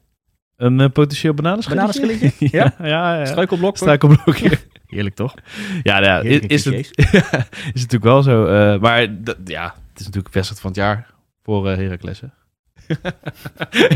Een 0.55 0.79
eh, 0.79 0.89
potentieel 0.93 1.33
bananenschilletje? 1.33 1.87
Bananenschilletje? 2.01 2.47
ja, 2.57 2.73
ja, 2.87 3.13
ja. 3.19 3.25
voor- 3.25 3.27
Struikelblokje. 3.77 4.49
Heerlijk 4.89 5.15
toch? 5.15 5.33
Ja, 5.83 5.99
nou 5.99 6.05
ja 6.05 6.19
is, 6.19 6.39
is, 6.39 6.65
het, 6.65 6.73
is 7.73 7.81
natuurlijk 7.81 8.03
wel 8.03 8.21
zo. 8.23 8.45
eh, 8.45 8.79
maar 8.79 9.23
dat- 9.23 9.37
ja, 9.45 9.63
het 9.63 9.99
is 9.99 10.05
natuurlijk 10.05 10.33
wedstrijd 10.33 10.61
van 10.61 10.69
het 10.71 10.79
jaar 10.79 11.07
voor 11.43 11.69
eh 11.69 11.77
Heracles. 11.77 12.21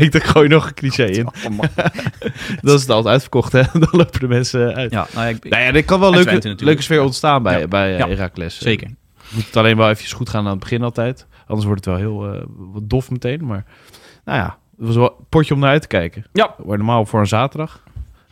ik 0.04 0.12
dacht, 0.12 0.28
gooi 0.28 0.48
nog 0.48 0.66
een 0.66 0.74
cliché 0.74 1.04
in. 1.04 1.28
Dan 2.62 2.74
is 2.74 2.80
het 2.80 2.90
altijd 2.90 3.12
uitverkocht, 3.12 3.52
hè? 3.52 3.62
Dan 3.72 3.88
lopen 3.90 4.20
de 4.20 4.28
mensen 4.28 4.74
uit. 4.74 4.90
Ja, 4.92 5.06
nou 5.14 5.26
ja, 5.26 5.34
ik, 5.34 5.48
Nou 5.48 5.62
ja, 5.62 5.72
er 5.72 5.84
kan 5.84 6.00
wel 6.00 6.14
En 6.14 6.24
leuke, 6.24 6.64
leuke 6.64 6.82
sfeer 6.82 7.02
ontstaan 7.02 7.42
bij, 7.42 7.60
Ja. 7.60 7.68
bij 7.68 7.92
Ja. 7.96 8.08
Heracles. 8.08 8.58
zeker. 8.58 8.90
Moet 9.30 9.46
het 9.46 9.56
alleen 9.56 9.76
wel 9.76 9.88
even 9.90 10.16
goed 10.16 10.28
gaan 10.28 10.44
aan 10.44 10.50
het 10.50 10.60
begin 10.60 10.82
altijd. 10.82 11.26
Anders 11.46 11.66
wordt 11.66 11.84
het 11.84 11.94
wel 11.94 12.04
heel 12.04 12.34
eh, 12.34 12.42
wat 12.56 12.88
dof 12.90 13.10
meteen. 13.10 13.46
Maar 13.46 13.64
nou 14.24 14.38
ja, 14.38 14.58
het 14.76 14.86
was 14.86 14.96
wel 14.96 15.16
een 15.18 15.26
potje 15.28 15.54
om 15.54 15.60
naar 15.60 15.70
uit 15.70 15.82
te 15.82 15.88
kijken. 15.88 16.24
Ja. 16.32 16.54
Maar 16.66 16.76
normaal 16.76 17.06
voor 17.06 17.20
een 17.20 17.26
zaterdag. 17.26 17.82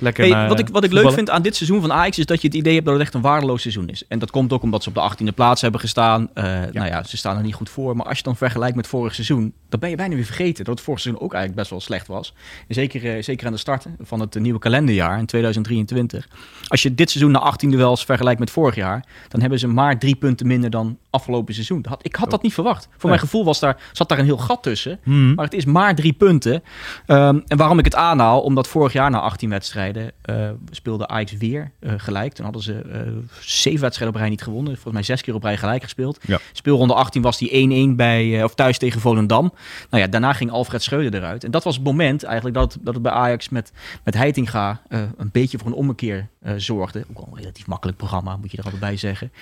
Lekker 0.02 0.24
Hey, 0.24 0.32
naar, 0.32 0.48
wat 0.48 0.58
ik, 0.58 0.68
wat 0.68 0.84
ik 0.84 0.92
leuk 0.92 1.12
vind 1.12 1.30
aan 1.30 1.42
dit 1.42 1.56
seizoen 1.56 1.80
van 1.80 1.92
Ajax 1.92 2.18
is 2.18 2.26
dat 2.26 2.40
je 2.40 2.46
het 2.46 2.56
idee 2.56 2.74
hebt 2.74 2.84
dat 2.84 2.94
het 2.94 3.02
echt 3.02 3.14
een 3.14 3.20
waardeloos 3.20 3.62
seizoen 3.62 3.88
is. 3.88 4.02
En 4.08 4.18
dat 4.18 4.30
komt 4.30 4.52
ook 4.52 4.62
omdat 4.62 4.82
ze 4.82 4.88
op 4.88 4.94
de 4.94 5.30
18e 5.30 5.34
plaats 5.34 5.60
hebben 5.60 5.80
gestaan. 5.80 6.28
Eh, 6.34 6.44
Nou 6.72 6.86
ja, 6.86 7.02
ze 7.02 7.16
staan 7.16 7.36
er 7.36 7.42
niet 7.42 7.54
goed 7.54 7.70
voor. 7.70 7.96
Maar 7.96 8.06
als 8.06 8.16
je 8.16 8.22
dan 8.24 8.36
vergelijkt 8.36 8.76
met 8.76 8.86
vorig 8.86 9.14
seizoen, 9.14 9.52
dan 9.68 9.80
ben 9.80 9.90
je 9.90 9.96
bijna 9.96 10.14
weer 10.14 10.24
vergeten 10.24 10.64
dat 10.64 10.74
het 10.74 10.84
vorig 10.84 11.00
seizoen 11.00 11.22
ook 11.22 11.32
eigenlijk 11.32 11.60
best 11.60 11.70
wel 11.70 11.80
slecht 11.80 12.06
was. 12.06 12.34
En 12.68 12.74
zeker, 12.74 13.16
eh, 13.16 13.22
zeker 13.22 13.46
aan 13.46 13.52
de 13.52 13.58
start 13.58 13.86
van 14.00 14.20
het 14.20 14.34
nieuwe 14.34 14.58
kalenderjaar 14.58 15.18
in 15.18 15.26
2023. 15.26 16.28
Als 16.66 16.82
je 16.82 16.94
dit 16.94 17.10
seizoen 17.10 17.32
na 17.32 17.38
18 17.38 17.70
duels 17.70 18.04
vergelijkt 18.04 18.40
met 18.40 18.50
vorig 18.50 18.74
jaar, 18.74 19.04
dan 19.28 19.40
hebben 19.40 19.58
ze 19.58 19.66
maar 19.66 19.98
drie 19.98 20.16
punten 20.16 20.46
minder 20.46 20.70
dan 20.70 20.98
afgelopen 21.12 21.54
seizoen. 21.54 21.84
Had, 21.88 22.04
ik 22.04 22.16
had 22.16 22.30
dat 22.30 22.42
niet 22.42 22.54
verwacht. 22.54 22.88
Voor 22.96 23.08
mijn 23.08 23.22
gevoel 23.22 23.44
was 23.44 23.60
daar, 23.60 23.80
zat 23.92 24.08
daar 24.08 24.18
een 24.18 24.24
heel 24.24 24.38
gat 24.38 24.62
tussen. 24.62 25.00
Mhm. 25.04 25.34
Maar 25.34 25.44
het 25.44 25.54
is 25.54 25.64
maar 25.64 25.94
drie 25.94 26.12
punten. 26.12 26.62
Ehm, 27.06 27.40
en 27.46 27.56
waarom 27.56 27.78
ik 27.78 27.84
het 27.84 27.94
aanhaal, 27.94 28.40
omdat 28.40 28.68
vorig 28.68 28.92
jaar 28.92 29.10
na 29.10 29.20
18 29.20 29.50
wedstrijden 29.50 30.12
eh, 30.22 30.50
speelde 30.70 31.08
Ajax 31.08 31.32
weer 31.32 31.70
eh, 31.78 31.92
gelijk. 31.96 32.32
Toen 32.32 32.44
hadden 32.44 32.62
ze 32.62 32.74
eh, 32.74 33.00
zeven 33.40 33.80
wedstrijden 33.80 34.14
op 34.14 34.20
rij 34.20 34.30
niet 34.30 34.42
gewonnen. 34.42 34.72
Volgens 34.72 34.94
mij 34.94 35.02
zes 35.02 35.22
keer 35.22 35.34
op 35.34 35.42
rij 35.42 35.56
gelijk 35.56 35.82
gespeeld. 35.82 36.18
Ja. 36.26 36.38
Speelronde 36.52 36.94
18 36.94 37.22
was 37.22 37.38
die 37.38 37.90
1-1 37.92 37.96
bij, 37.96 38.44
of 38.44 38.54
thuis 38.54 38.78
tegen 38.78 39.00
Volendam. 39.00 39.52
Nou 39.90 40.02
ja, 40.02 40.08
daarna 40.08 40.32
ging 40.32 40.50
Alfred 40.50 40.82
Schreuder 40.82 41.20
eruit. 41.20 41.44
En 41.44 41.50
dat 41.50 41.64
was 41.64 41.74
het 41.74 41.84
moment 41.84 42.22
eigenlijk 42.22 42.56
dat, 42.56 42.78
dat 42.80 42.94
het 42.94 43.02
bij 43.02 43.12
Ajax 43.12 43.48
met, 43.48 43.72
met 44.04 44.14
Heitinga 44.14 44.82
een 44.88 45.30
beetje 45.32 45.58
voor 45.58 45.66
een 45.66 45.74
ommekeer 45.74 46.28
eh, 46.42 46.52
zorgde. 46.56 47.04
Ook 47.10 47.18
al 47.18 47.28
een 47.32 47.38
relatief 47.38 47.66
makkelijk 47.66 47.98
programma, 47.98 48.36
moet 48.36 48.50
je 48.50 48.56
er 48.56 48.64
altijd 48.64 48.82
bij 48.82 48.96
zeggen. 48.96 49.32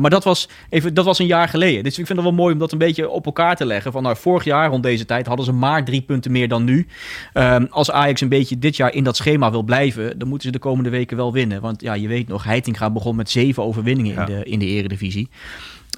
Maar 0.00 0.10
dat 0.10 0.24
was, 0.24 0.48
even, 0.68 0.94
dat 0.94 1.04
was 1.04 1.18
een 1.18 1.26
jaar 1.26 1.48
geleden. 1.48 1.82
Dus 1.84 1.98
ik 1.98 2.06
vind 2.06 2.18
het 2.18 2.26
wel 2.28 2.36
mooi 2.36 2.52
om 2.52 2.58
dat 2.58 2.72
een 2.72 2.78
beetje 2.78 3.08
op 3.08 3.26
elkaar 3.26 3.56
te 3.56 3.66
leggen. 3.66 3.92
Van 3.92 4.02
nou, 4.02 4.16
vorig 4.16 4.44
jaar 4.44 4.68
rond 4.68 4.82
deze 4.82 5.04
tijd 5.04 5.26
hadden 5.26 5.44
ze 5.44 5.52
maar 5.52 5.84
drie 5.84 6.02
punten 6.02 6.32
meer 6.32 6.48
dan 6.48 6.64
nu. 6.64 6.86
Ehm, 7.32 7.66
als 7.70 7.90
Ajax 7.90 8.20
een 8.20 8.28
beetje 8.28 8.58
dit 8.58 8.76
jaar 8.76 8.92
in 8.94 9.04
dat 9.04 9.16
schema 9.16 9.50
wil 9.50 9.62
blijven, 9.62 10.18
dan 10.18 10.28
moeten 10.28 10.46
ze 10.46 10.52
de 10.52 10.58
komende 10.58 10.90
weken 10.90 11.16
wel 11.16 11.32
winnen. 11.32 11.60
Want 11.60 11.80
ja, 11.80 11.94
je 11.94 12.08
weet 12.08 12.28
nog, 12.28 12.44
Heitinga 12.44 12.90
begon 12.90 13.16
met 13.16 13.30
zeven 13.30 13.62
overwinningen 13.62 14.14
Ja. 14.14 14.26
in, 14.26 14.34
de, 14.34 14.44
in 14.44 14.58
de 14.58 14.66
eredivisie. 14.66 15.28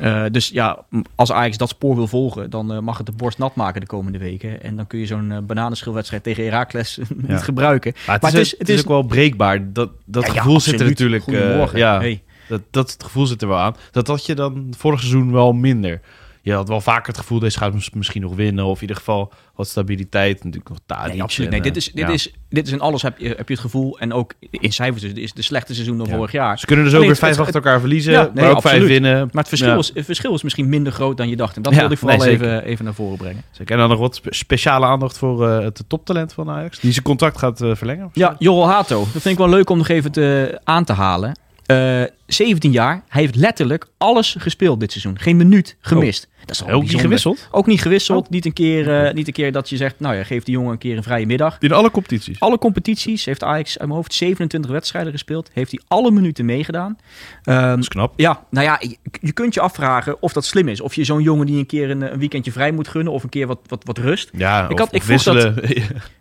Eh, 0.01 0.25
dus 0.31 0.49
ja, 0.49 0.85
als 1.15 1.33
Ajax 1.33 1.57
dat 1.57 1.69
spoor 1.69 1.97
wil 1.97 2.07
volgen, 2.07 2.51
dan 2.51 2.73
eh, 2.73 2.79
mag 2.79 2.97
het 2.97 3.07
de 3.07 3.13
borst 3.13 3.39
nat 3.39 3.55
maken 3.55 3.81
de 3.81 3.87
komende 3.87 4.19
weken. 4.19 4.63
En 4.63 4.77
dan 4.77 4.87
kun 4.87 4.99
je 4.99 5.07
zo'n 5.07 5.33
eh, 5.33 5.39
bananenschilwedstrijd 5.39 6.23
tegen 6.23 6.45
Heracles 6.45 6.99
niet 7.29 7.43
gebruiken. 7.43 7.93
Maar 8.07 8.19
het, 8.21 8.35
is, 8.35 8.59
het 8.59 8.69
is- 8.69 8.77
het 8.77 8.85
ook 8.85 8.91
wel 8.93 9.03
breekbaar. 9.03 9.73
Dat, 9.73 9.91
dat 10.05 10.27
Ja, 10.27 10.33
ja, 10.35 10.41
gevoel 10.41 10.61
zit 10.61 10.81
er 10.81 10.87
natuurlijk... 10.87 11.23
Goedemorgen. 11.23 11.79
ja, 11.79 11.99
Hey. 11.99 12.23
dat, 12.49 12.61
dat 12.71 12.97
gevoel 12.99 13.27
zit 13.27 13.43
er 13.43 13.49
wel 13.49 13.59
aan. 13.59 13.75
Dat 13.91 14.07
had 14.07 14.27
je 14.27 14.35
dan 14.35 14.73
vorig 14.77 15.01
seizoen 15.01 15.33
wel 15.33 15.53
minder. 15.53 16.01
Je 16.45 16.53
had 16.53 16.69
wel 16.69 16.81
vaker 16.81 17.07
het 17.07 17.19
gevoel, 17.19 17.39
deze 17.39 17.59
gaat 17.59 17.75
mis- 17.75 17.91
misschien 17.91 18.23
nog 18.23 18.35
winnen. 18.35 18.65
Of 18.65 18.75
in 18.75 18.81
ieder 18.81 18.97
geval 18.97 19.33
wat 19.55 19.69
stabiliteit. 19.69 20.37
Natuurlijk 20.45 20.69
nog 20.69 20.79
Tadic. 20.87 21.13
Nee, 21.13 21.23
absoluut. 21.23 21.53
en, 21.53 21.61
Nee, 21.61 21.73
dit 21.73 21.83
eh, 21.83 21.87
is, 21.89 21.93
dit, 21.93 22.07
ja. 22.07 22.13
is, 22.13 22.33
dit 22.49 22.67
is 22.67 22.73
in 22.73 22.81
alles 22.81 23.03
heb 23.03 23.19
je, 23.19 23.29
heb 23.29 23.49
je 23.49 23.55
het 23.55 23.63
gevoel. 23.63 23.99
En 23.99 24.13
ook 24.13 24.33
in 24.51 24.73
cijfers, 24.73 25.03
dus, 25.03 25.15
dit 25.15 25.25
is 25.25 25.33
de 25.33 25.43
slechte 25.43 25.75
seizoen 25.75 25.99
dan 25.99 26.07
Ja. 26.07 26.15
vorig 26.17 26.33
jaar. 26.33 26.59
Ze 26.59 26.67
kunnen 26.67 26.85
dus 26.85 26.95
ook 26.95 27.05
weer 27.05 27.17
vijf 27.17 27.39
achter 27.39 27.55
elkaar 27.55 27.81
verliezen. 27.81 28.13
Ja, 28.13 28.23
nee, 28.23 28.45
maar 28.45 28.45
ook 28.45 28.51
vijf 28.61 28.65
absoluut. 28.65 28.89
winnen. 28.89 29.19
Maar 29.33 29.43
het 29.43 29.49
verschil, 29.49 29.79
is, 29.79 29.91
het 29.95 30.05
verschil 30.05 30.35
is 30.35 30.43
misschien 30.43 30.69
minder 30.69 30.93
groot 30.93 31.17
dan 31.17 31.29
je 31.29 31.37
dacht. 31.37 31.57
En 31.57 31.63
dat 31.63 31.75
wilde 31.75 31.93
ik 31.95 31.99
vooral 31.99 32.19
nee, 32.19 32.29
even, 32.29 32.65
even 32.65 32.85
naar 32.85 32.95
voren 32.95 33.17
brengen. 33.19 33.43
Zeker. 33.51 33.73
En 33.75 33.81
dan 33.81 33.89
nog 33.89 33.99
wat 33.99 34.15
spe- 34.15 34.35
speciale 34.35 34.87
aandacht 34.87 35.19
voor 35.19 35.49
eh, 35.49 35.65
het 35.65 35.85
toptalent 35.89 36.33
van 36.33 36.51
Ajax. 36.51 36.79
Die 36.81 36.93
zijn 36.93 37.05
contract 37.05 37.39
gaat 37.39 37.61
eh, 37.61 37.75
verlengen. 37.75 38.11
Ja, 38.13 38.37
Jorrel 38.39 38.69
Hato. 38.69 38.99
Dat 38.99 39.23
vind 39.23 39.25
ik 39.25 39.39
wel 39.39 39.49
leuk 39.49 39.71
om 39.71 39.79
nog 39.79 39.89
even 39.89 40.13
te, 40.13 40.61
aan 40.65 40.85
te 40.85 40.93
halen. 40.93 41.39
Eh 41.67 42.03
17 42.27 42.71
jaar. 42.73 43.03
Hij 43.09 43.23
heeft 43.23 43.35
letterlijk 43.37 43.87
alles 43.99 44.37
gespeeld 44.39 44.81
dit 44.81 44.91
seizoen. 44.91 45.19
Geen 45.19 45.37
minuut 45.37 45.77
gemist. 45.81 46.29
Dat 46.45 46.55
is 46.55 46.65
Ook 46.73 46.83
niet 46.83 47.01
gewisseld. 47.01 47.49
Ook 47.51 47.67
niet 47.67 47.81
gewisseld. 47.83 48.31
Niet, 48.31 48.45
een 48.45 48.53
keer, 48.53 49.05
eh, 49.07 49.15
niet 49.15 49.27
een 49.27 49.33
keer 49.33 49.53
dat 49.53 49.69
je 49.69 49.77
zegt, 49.77 50.01
nou 50.01 50.15
ja, 50.17 50.25
geef 50.25 50.43
die 50.45 50.55
jongen 50.55 50.73
een 50.73 50.79
keer 50.79 50.97
een 50.97 51.03
vrije 51.03 51.27
middag. 51.27 51.57
In 51.61 51.73
alle 51.73 51.91
competities. 51.91 52.41
Alle 52.41 52.59
competities 52.59 53.25
heeft 53.25 53.43
Ajax 53.43 53.71
uit 53.71 53.79
mijn 53.89 53.99
hoofd 53.99 54.15
27 54.15 54.71
wedstrijden 54.71 55.13
gespeeld. 55.13 55.51
Heeft 55.53 55.71
hij 55.71 55.81
alle 55.89 56.11
minuten 56.11 56.45
meegedaan. 56.45 56.97
Ehm, 57.43 57.69
Dat 57.69 57.79
is 57.79 57.89
knap. 57.89 58.13
ja, 58.17 58.45
nou 58.51 58.67
ja, 58.67 58.77
je, 58.81 58.97
je 59.21 59.33
kunt 59.33 59.55
je 59.55 59.61
afvragen 59.61 60.23
of 60.23 60.33
dat 60.33 60.45
slim 60.45 60.69
is. 60.69 60.81
Of 60.81 60.95
je 60.95 61.05
zo'n 61.05 61.23
jongen 61.23 61.47
die 61.47 61.59
een 61.59 61.67
keer 61.67 61.91
een, 61.91 62.13
een 62.13 62.19
weekendje 62.19 62.53
vrij 62.53 62.71
moet 62.73 62.89
gunnen 62.89 63.13
of 63.13 63.23
een 63.23 63.29
keer 63.29 63.47
wat, 63.47 63.59
wat, 63.67 63.83
wat 63.85 63.99
rust. 63.99 64.31
Ja, 64.37 64.65
Ik 64.65 64.73
of, 64.73 64.79
had- 64.79 64.95
ik 64.95 65.03
vroeg 65.03 65.23
dat-. 65.23 65.53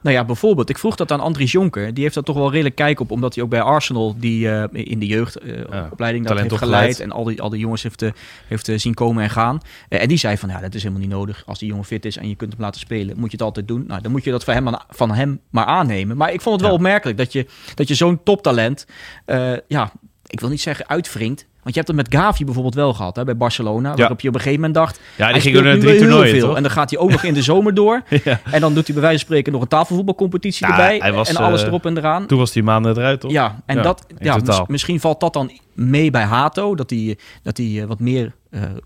Nou 0.01 0.15
ja, 0.15 0.25
bijvoorbeeld, 0.25 0.69
ik 0.69 0.77
vroeg 0.77 0.95
dat 0.95 1.11
aan 1.11 1.19
Andries 1.19 1.51
Jonker. 1.51 1.93
Die 1.93 2.03
heeft 2.03 2.15
daar 2.15 2.23
toch 2.23 2.35
wel 2.35 2.51
redelijk 2.51 2.75
kijk 2.75 2.99
op, 2.99 3.11
omdat 3.11 3.35
hij 3.35 3.43
ook 3.43 3.49
bij 3.49 3.61
Arsenal 3.61 4.15
die 4.17 4.49
eh, 4.49 4.63
in 4.71 4.99
de 4.99 5.05
jeugdopleiding 5.05 5.73
Ja, 5.73 5.87
opleiding 5.91 6.27
dat 6.27 6.37
heeft 6.39 6.57
geleid. 6.57 6.99
En 6.99 7.11
al 7.11 7.23
die, 7.23 7.41
al 7.41 7.49
die 7.49 7.59
jongens 7.59 7.83
heeft, 7.83 8.01
eh, 8.01 8.09
heeft 8.47 8.67
eh, 8.69 8.77
zien 8.77 8.93
komen 8.93 9.23
en 9.23 9.29
gaan. 9.29 9.59
Eh, 9.89 10.01
en 10.01 10.07
die 10.07 10.12
zei 10.17 10.37
van, 10.37 10.49
ja, 10.49 10.59
dat 10.59 10.73
is 10.75 10.81
helemaal 10.83 11.03
niet 11.03 11.13
nodig. 11.13 11.43
Als 11.45 11.59
die 11.59 11.67
jongen 11.67 11.85
fit 11.85 12.05
is 12.05 12.17
en 12.17 12.29
je 12.29 12.35
kunt 12.35 12.51
hem 12.53 12.61
laten 12.61 12.79
spelen, 12.79 13.15
moet 13.19 13.25
je 13.31 13.37
het 13.37 13.45
altijd 13.45 13.67
doen. 13.67 13.83
Nou, 13.87 14.01
dan 14.01 14.11
moet 14.11 14.23
je 14.23 14.31
dat 14.31 14.43
van 14.43 14.53
hem, 14.53 14.75
van 14.89 15.11
hem 15.11 15.39
maar 15.49 15.65
aannemen. 15.65 16.17
Maar 16.17 16.33
ik 16.33 16.41
vond 16.41 16.53
het 16.55 16.61
wel 16.61 16.69
Ja. 16.69 16.75
opmerkelijk 16.75 17.17
dat 17.17 17.31
je, 17.31 17.45
dat 17.75 17.87
je 17.87 17.95
zo'n 17.95 18.23
toptalent, 18.23 18.85
eh, 19.25 19.53
ja, 19.67 19.91
ik 20.27 20.39
wil 20.39 20.49
niet 20.49 20.61
zeggen 20.61 20.87
uitwringt. 20.89 21.45
Want 21.63 21.75
je 21.75 21.81
hebt 21.81 21.87
het 21.87 21.95
met 21.95 22.21
Gavi 22.21 22.45
bijvoorbeeld 22.45 22.75
wel 22.75 22.93
gehad 22.93 23.15
hè, 23.15 23.23
bij 23.23 23.37
Barcelona. 23.37 23.95
Waarop 23.95 24.21
je 24.21 24.27
op 24.27 24.33
een 24.33 24.39
gegeven 24.41 24.59
moment 24.65 24.79
dacht, 24.79 24.99
Ja, 25.15 25.33
die 25.33 25.41
hij 25.53 25.61
naar 25.61 25.73
nu 25.73 25.79
drie 25.79 25.97
toernooien, 25.97 26.29
veel. 26.29 26.47
toch? 26.47 26.55
En 26.55 26.61
dan 26.63 26.71
gaat 26.71 26.89
hij 26.89 26.99
ook 26.99 27.11
nog 27.11 27.23
in 27.23 27.33
de 27.33 27.41
zomer 27.41 27.73
door. 27.73 28.01
Ja. 28.23 28.39
En 28.51 28.61
dan 28.61 28.73
doet 28.73 28.85
hij 28.85 28.93
bij 28.93 29.03
wijze 29.03 29.17
van 29.17 29.25
spreken 29.27 29.51
nog 29.53 29.61
een 29.61 29.67
tafelvoetbalcompetitie 29.67 30.65
Ja, 30.67 30.71
erbij. 30.71 30.97
hij 30.97 31.13
was, 31.13 31.29
en 31.29 31.35
alles 31.35 31.61
eh, 31.61 31.67
erop 31.67 31.85
en 31.85 31.97
eraan. 31.97 32.25
Toen 32.27 32.37
was 32.37 32.51
die 32.51 32.63
maanden 32.63 32.97
eruit, 32.97 33.19
toch? 33.19 33.31
Ja, 33.31 33.61
en 33.65 33.81
dat, 33.81 34.05
ja, 34.19 34.37
mis- 34.45 34.61
misschien 34.67 34.99
valt 34.99 35.19
dat 35.19 35.33
dan 35.33 35.51
mee 35.73 36.11
bij 36.11 36.23
Hato. 36.23 36.75
Dat 36.75 36.89
hij, 36.89 37.17
dat 37.43 37.57
hij 37.57 37.81
eh, 37.81 37.85
wat 37.85 37.99
meer, 37.99 38.33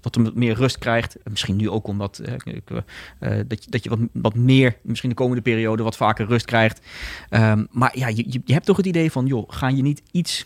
wat 0.02 0.16
hem 0.16 0.24
wat 0.24 0.36
meer 0.36 0.54
rust 0.56 0.78
krijgt. 0.78 1.16
Misschien 1.30 1.56
nu 1.56 1.70
ook 1.70 1.88
omdat 1.88 2.22
dat, 3.48 3.64
je, 3.64 3.70
dat 3.70 3.84
je 3.84 3.90
wat, 3.90 4.00
wat 4.14 4.36
meer, 4.36 4.76
misschien 4.82 5.10
de 5.10 5.16
komende 5.16 5.42
periode, 5.42 5.84
wat 5.84 5.98
vaker 5.98 6.28
rust 6.28 6.46
krijgt. 6.46 6.82
Ehm, 7.30 7.64
maar 7.72 7.92
ja, 7.98 8.08
je, 8.08 8.24
je, 8.28 8.42
je 8.46 8.54
hebt 8.54 8.66
toch 8.66 8.78
het 8.78 8.86
idee 8.86 9.12
van, 9.12 9.26
joh, 9.26 9.44
ga 9.48 9.68
je 9.68 9.82
niet 9.82 10.02
iets. 10.12 10.46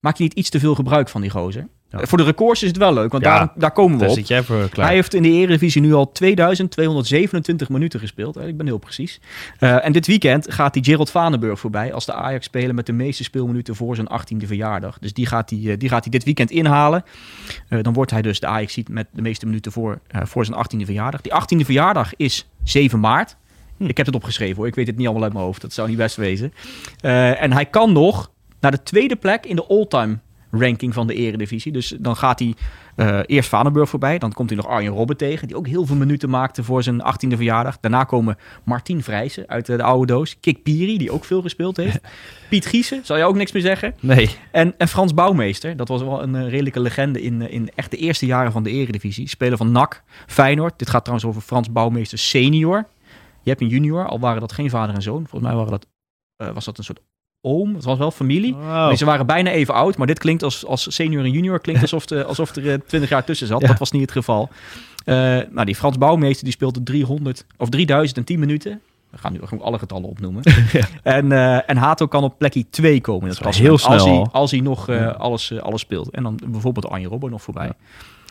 Maak 0.00 0.16
je 0.16 0.22
niet 0.22 0.32
iets 0.34 0.50
te 0.50 0.58
veel 0.60 0.74
gebruik 0.74 1.08
van 1.08 1.20
die 1.20 1.30
gozer? 1.30 1.68
Ja. 1.90 2.06
Voor 2.06 2.18
de 2.18 2.24
records 2.24 2.62
is 2.62 2.68
het 2.68 2.76
wel 2.76 2.92
leuk, 2.92 3.12
want 3.12 3.24
Ja, 3.24 3.38
daar, 3.38 3.52
daar 3.56 3.70
komen 3.72 3.92
we 3.92 3.98
Daar 3.98 4.08
op. 4.08 4.14
zit 4.16 4.28
jij 4.28 4.42
voor 4.42 4.68
klaar. 4.68 4.86
Hij 4.86 4.94
heeft 4.94 5.14
in 5.14 5.22
de 5.22 5.28
Eredivisie 5.28 5.80
nu 5.82 5.94
al 5.94 6.12
2227 6.12 7.68
minuten 7.68 8.00
gespeeld. 8.00 8.36
Eh, 8.36 8.46
Ik 8.48 8.56
ben 8.56 8.66
heel 8.66 8.78
precies. 8.78 9.20
Eh, 9.58 9.84
en 9.84 9.92
dit 9.92 10.06
weekend 10.06 10.52
gaat 10.52 10.74
hij 10.74 10.82
Gerald 10.84 11.10
Vanenburg 11.10 11.60
voorbij 11.60 11.92
als 11.92 12.06
de 12.06 12.12
Ajax-speler 12.12 12.74
met 12.74 12.86
de 12.86 12.92
meeste 12.92 13.22
speelminuten 13.24 13.74
voor 13.76 13.94
zijn 13.94 14.08
18e 14.08 14.46
verjaardag. 14.46 14.98
Dus 14.98 15.12
die 15.12 15.26
gaat 15.26 15.50
hij, 15.50 15.58
eh, 15.64 15.78
die 15.78 15.88
gaat 15.88 16.02
hij 16.02 16.10
dit 16.12 16.24
weekend 16.24 16.50
inhalen. 16.50 17.04
Dan 17.82 17.92
wordt 17.92 18.10
hij 18.10 18.22
dus 18.22 18.40
de 18.40 18.46
ajax 18.46 18.78
met 18.90 19.06
de 19.12 19.22
meeste 19.22 19.46
minuten 19.46 19.72
voor, 19.72 19.98
voor 20.12 20.44
zijn 20.44 20.56
18e 20.56 20.84
verjaardag. 20.84 21.20
Die 21.20 21.32
18e 21.32 21.64
verjaardag 21.64 22.16
is 22.16 22.48
7 22.64 23.00
maart. 23.00 23.36
Ik 23.78 23.96
heb 23.96 24.06
het 24.06 24.14
opgeschreven 24.14 24.56
hoor. 24.56 24.66
Ik 24.66 24.74
weet 24.74 24.86
het 24.86 24.96
niet 24.96 25.04
allemaal 25.06 25.24
uit 25.24 25.32
mijn 25.32 25.44
hoofd. 25.44 25.60
Dat 25.60 25.72
zou 25.72 25.88
niet 25.88 25.96
best 25.96 26.16
wezen. 26.16 26.52
En 27.00 27.52
hij 27.52 27.66
kan 27.66 27.92
nog 27.92 28.30
naar 28.60 28.70
de 28.70 28.82
tweede 28.82 29.16
plek 29.16 29.46
in 29.46 29.56
de 29.56 29.66
all-time 29.66 30.18
ranking 30.50 30.94
van 30.94 31.06
de 31.06 31.14
Eredivisie. 31.14 31.72
Dus 31.72 31.94
dan 31.98 32.16
gaat 32.16 32.38
hij 32.38 32.54
eh, 32.96 33.20
eerst 33.26 33.48
Vanenburg 33.48 33.88
voorbij. 33.88 34.18
Dan 34.18 34.32
komt 34.32 34.48
hij 34.48 34.58
nog 34.58 34.68
Arjen 34.68 34.92
Robben 34.92 35.16
tegen. 35.16 35.48
Die 35.48 35.56
ook 35.56 35.66
heel 35.66 35.86
veel 35.86 35.96
minuten 35.96 36.30
maakte 36.30 36.64
voor 36.64 36.82
zijn 36.82 37.00
18e 37.00 37.36
verjaardag. 37.36 37.80
Daarna 37.80 38.04
komen 38.04 38.36
Martien 38.64 39.02
Vrijsen 39.02 39.48
uit 39.48 39.66
de 39.66 39.82
oude 39.82 40.12
doos. 40.12 40.40
Kik 40.40 40.62
Piri, 40.62 40.98
die 40.98 41.10
ook 41.10 41.24
veel 41.24 41.42
gespeeld 41.42 41.76
heeft. 41.76 42.00
Piet 42.50 42.66
Giesen, 42.66 43.00
zal 43.04 43.16
je 43.16 43.24
ook 43.24 43.36
niks 43.36 43.52
meer 43.52 43.62
zeggen. 43.62 43.94
Nee. 44.00 44.30
En, 44.52 44.74
en 44.78 44.88
Frans 44.88 45.14
Bouwmeester, 45.14 45.76
dat 45.76 45.88
was 45.88 46.02
wel 46.02 46.22
een 46.22 46.34
eh, 46.34 46.48
redelijke 46.48 46.80
legende 46.80 47.22
in, 47.22 47.42
eh, 47.42 47.52
in 47.52 47.70
echt 47.74 47.90
de 47.90 47.96
eerste 47.96 48.26
jaren 48.26 48.52
van 48.52 48.62
de 48.62 48.70
Eredivisie. 48.70 49.28
Speler 49.28 49.56
van 49.56 49.72
NAC, 49.72 50.02
Feyenoord. 50.26 50.78
Dit 50.78 50.90
gaat 50.90 51.04
trouwens 51.04 51.28
over 51.28 51.42
Frans 51.42 51.72
Bouwmeester 51.72 52.18
senior. 52.18 52.86
Je 53.42 53.50
hebt 53.50 53.60
een 53.60 53.68
junior, 53.68 54.08
al 54.08 54.20
waren 54.20 54.40
dat 54.40 54.52
geen 54.52 54.70
vader 54.70 54.94
en 54.94 55.02
zoon. 55.02 55.26
Volgens 55.28 55.42
mij 55.42 55.54
waren 55.54 55.70
dat, 55.70 55.86
was 56.54 56.64
dat 56.64 56.78
een 56.78 56.84
soort 56.84 57.00
oom. 57.48 57.74
Het 57.74 57.84
was 57.84 57.98
wel 57.98 58.10
familie. 58.10 58.56
Ze 58.96 59.04
waren 59.04 59.26
bijna 59.26 59.50
even 59.50 59.74
oud, 59.74 59.96
maar 59.96 60.06
dit 60.06 60.18
klinkt 60.18 60.42
als, 60.42 60.66
als 60.66 60.94
senior 60.94 61.24
en 61.24 61.30
junior 61.30 61.60
klinkt 61.60 61.82
alsof, 61.82 62.06
de, 62.06 62.24
alsof 62.34 62.56
er 62.56 62.72
eh, 62.72 62.78
20 62.86 63.10
jaar 63.10 63.24
tussen 63.24 63.46
zat. 63.46 63.60
Ja. 63.60 63.66
Dat 63.66 63.78
was 63.78 63.90
niet 63.90 64.02
het 64.02 64.10
geval. 64.10 64.48
Eh, 65.04 65.14
nou, 65.50 65.64
die 65.64 65.74
Frans 65.74 65.98
Bouwmeester 65.98 66.44
die 66.44 66.52
speelde 66.52 66.82
300 66.82 67.44
of 67.56 67.68
3010 67.68 68.38
minuten. 68.38 68.80
We 69.10 69.18
gaan 69.18 69.32
nu 69.32 69.38
gewoon 69.44 69.64
alle 69.64 69.78
getallen 69.78 70.08
opnoemen. 70.08 70.42
en, 71.02 71.32
eh, 71.32 71.70
en 71.70 71.76
Hato 71.76 72.06
kan 72.06 72.24
op 72.24 72.38
plekje 72.38 72.64
2 72.70 73.00
komen. 73.00 73.22
in 73.22 73.28
het 73.28 73.42
Dat 73.42 73.42
klassement, 73.42 73.70
heel 73.70 73.78
snel 73.78 73.92
Als 73.92 74.04
hij, 74.04 74.18
al. 74.18 74.40
als 74.40 74.50
hij 74.50 74.60
nog 74.60 74.88
alles, 75.18 75.60
alles 75.60 75.80
speelt. 75.80 76.10
En 76.10 76.22
dan 76.22 76.40
bijvoorbeeld 76.46 76.88
Arjen 76.88 77.10
Robben 77.10 77.30
nog 77.30 77.42
voorbij. 77.42 77.72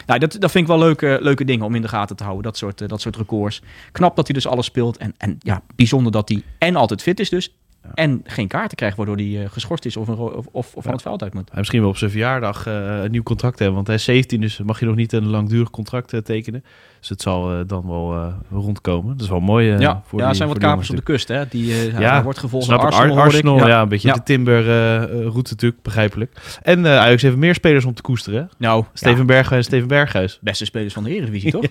Nou, 0.06 0.20
dat, 0.20 0.32
dat 0.40 0.52
vind 0.52 0.64
ik 0.64 0.70
wel 0.70 0.80
leuke, 0.80 1.18
leuke 1.22 1.46
dingen 1.46 1.66
om 1.66 1.76
in 1.76 1.82
de 1.82 1.88
gaten 1.88 2.16
te 2.16 2.24
houden. 2.24 2.44
Dat 2.44 2.58
soort, 2.58 2.90
dat 2.90 3.02
soort 3.02 3.16
records. 3.16 3.62
Knap 3.92 4.16
dat 4.16 4.28
hij 4.28 4.36
dus 4.36 4.48
alles 4.48 4.66
speelt. 4.66 4.98
En, 4.98 5.14
en 5.18 5.38
ja, 5.40 5.62
bijzonder 5.76 6.12
dat 6.12 6.30
hij 6.30 6.44
en 6.58 6.76
altijd 6.76 7.02
fit 7.02 7.20
is 7.20 7.30
dus. 7.30 7.54
En 7.94 8.22
geen 8.24 8.48
kaarten 8.48 8.78
krijgt 8.78 8.98
waardoor 8.98 9.16
hij 9.16 9.44
eh, 9.44 9.50
geschorst 9.50 9.86
is 9.86 9.98
of, 9.98 10.08
een 10.08 10.18
of, 10.18 10.46
of, 10.52 10.74
van 10.78 10.92
het 10.92 11.02
veld 11.02 11.24
uit 11.24 11.34
moet. 11.34 11.50
Hij 11.50 11.58
misschien 11.58 11.80
wel 11.82 11.90
op 11.90 11.98
zijn 11.98 12.12
verjaardag 12.12 12.68
eh, 12.68 13.04
een 13.04 13.12
nieuw 13.12 13.24
contract 13.24 13.58
hebben. 13.58 13.76
Want 13.76 13.88
hij 13.88 13.96
is 13.96 14.04
17, 14.04 14.42
dus 14.42 14.58
mag 14.58 14.80
je 14.80 14.86
nog 14.86 14.96
niet 14.96 15.14
een 15.14 15.28
langdurig 15.28 15.70
contract 15.70 16.14
eh, 16.14 16.20
tekenen. 16.20 16.64
Dus 17.00 17.10
het 17.10 17.22
zal 17.22 17.66
dan 17.68 17.88
wel 17.88 18.34
rondkomen. 18.52 19.12
Dat 19.14 19.22
is 19.22 19.30
wel 19.30 19.40
mooi. 19.40 19.68
ja, 19.80 20.02
voor 20.06 20.20
ja, 20.20 20.24
die, 20.24 20.28
er 20.28 20.36
zijn 20.36 20.50
wat 20.50 20.58
kapers 20.58 20.90
op 20.90 20.96
de 20.96 21.02
kust. 21.02 21.28
Hè? 21.28 21.48
Die 21.48 22.00
Ja, 22.00 22.24
wordt 22.24 22.40
gevolgd 22.40 22.70
door 22.70 22.80
Arsenal. 22.80 23.20
Arsenal, 23.20 23.58
ja. 23.58 23.68
Ja. 23.68 23.82
een 23.82 23.90
beetje 23.90 24.14
de 24.14 24.24
Timber-route 24.24 25.52
natuurlijk, 25.52 25.82
begrijpelijk. 25.82 26.58
En 26.62 26.86
eh 26.86 26.98
Ajax 27.00 27.22
heeft 27.22 27.36
meer 27.36 27.54
spelers 27.54 27.86
om 27.86 27.94
te 27.94 28.02
koesteren. 28.02 28.40
hè? 28.40 28.46
Nou, 28.58 28.84
Steven 28.94 29.26
Berghuis 29.26 29.58
en 29.60 29.64
Steven 29.64 29.88
Berghuis. 29.88 30.40
beste 30.42 30.66
spelers 30.66 30.94
van 30.94 31.04
de 31.04 31.16
Eredivisie, 31.16 31.52
toch? 31.60 31.64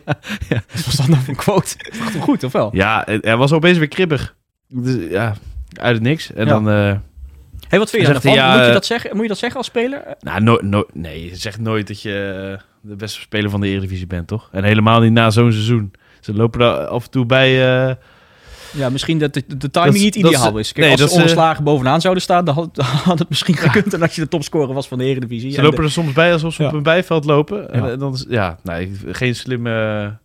ja, 0.49 0.63
was 0.85 0.97
dat 0.97 1.09
nou 1.09 1.21
voor 1.21 1.29
een 1.29 1.41
quote? 1.41 1.77
Goed, 2.21 2.45
of 2.45 2.53
wel? 2.53 2.69
Ja, 2.73 3.03
hij 3.07 3.37
was 3.37 3.53
opeens 3.53 3.79
weer 3.79 3.89
kribbig. 3.89 4.35
Dus, 4.69 5.11
ja, 5.11 5.35
uit 5.81 5.95
het 5.95 6.03
niks. 6.03 6.33
En 6.33 6.45
Ja. 6.47 6.53
dan... 6.53 6.69
eh, 6.71 6.95
Hey, 7.69 7.79
wat 7.79 7.91
vind 7.91 8.07
je 8.07 8.13
daarvan? 8.13 8.33
ja, 8.33 8.57
moet, 8.57 8.67
je 8.67 8.73
dat 8.73 8.87
zeggen? 8.87 9.11
moet 9.13 9.23
je 9.23 9.29
dat 9.29 9.39
zeggen 9.39 9.59
als 9.59 9.67
speler? 9.67 10.01
Eh, 10.01 10.13
nou, 10.21 10.43
no, 10.43 10.59
no, 10.63 10.85
nee, 10.93 11.25
je 11.31 11.37
zegt 11.37 11.59
nooit 11.61 11.87
dat 11.87 12.03
je 12.03 12.49
eh, 12.59 12.63
de 12.81 12.97
beste 12.97 13.21
speler 13.21 13.51
van 13.51 13.61
de 13.61 13.67
Eredivisie 13.69 14.07
bent, 14.07 14.27
toch? 14.27 14.49
En 14.53 14.65
helemaal 14.65 15.01
niet 15.01 15.13
na 15.13 15.31
zo'n 15.31 15.53
seizoen. 15.53 15.93
Ze 16.21 16.35
lopen 16.35 16.61
er 16.61 16.87
af 16.87 17.05
en 17.05 17.11
toe 17.11 17.27
bij... 17.27 17.51
Ja, 18.73 18.89
misschien 18.89 19.19
dat 19.19 19.35
de, 19.35 19.43
de 19.47 19.71
timing 19.71 19.93
Dat- 19.95 20.03
niet 20.03 20.15
ideaal 20.17 20.59
is. 20.59 20.73
Kijk, 20.73 20.79
nee, 20.87 20.91
als 20.91 21.01
dat 21.01 21.11
ze 21.11 21.17
ongeslagen 21.17 21.65
bovenaan 21.65 22.01
zouden 22.01 22.23
staan, 22.23 22.45
dan 22.45 22.55
had, 23.05 23.19
het 23.19 23.29
misschien 23.29 23.57
gekund 23.57 23.95
en 23.95 24.01
dat 24.01 24.15
je 24.15 24.21
de 24.21 24.29
topscorer 24.29 24.75
was 24.75 24.89
van 24.89 24.99
de 24.99 25.05
Eredivisie. 25.05 25.51
Ze 25.51 25.57
En 25.57 25.63
lopen 25.63 25.79
de- 25.79 25.85
er 25.85 25.91
soms 25.91 26.13
bij 26.13 26.33
alsof 26.33 26.55
ze 26.55 26.63
Ja. 26.63 26.69
op 26.69 26.75
een 26.75 26.83
bijveld 26.83 27.25
lopen. 27.25 27.73
En, 27.73 27.83
Ja. 27.83 27.91
eh, 27.91 27.99
dan 27.99 28.13
is, 28.13 28.27
ja, 28.29 28.59
nee, 28.63 28.93
geen 29.07 29.35
slimme... 29.35 30.17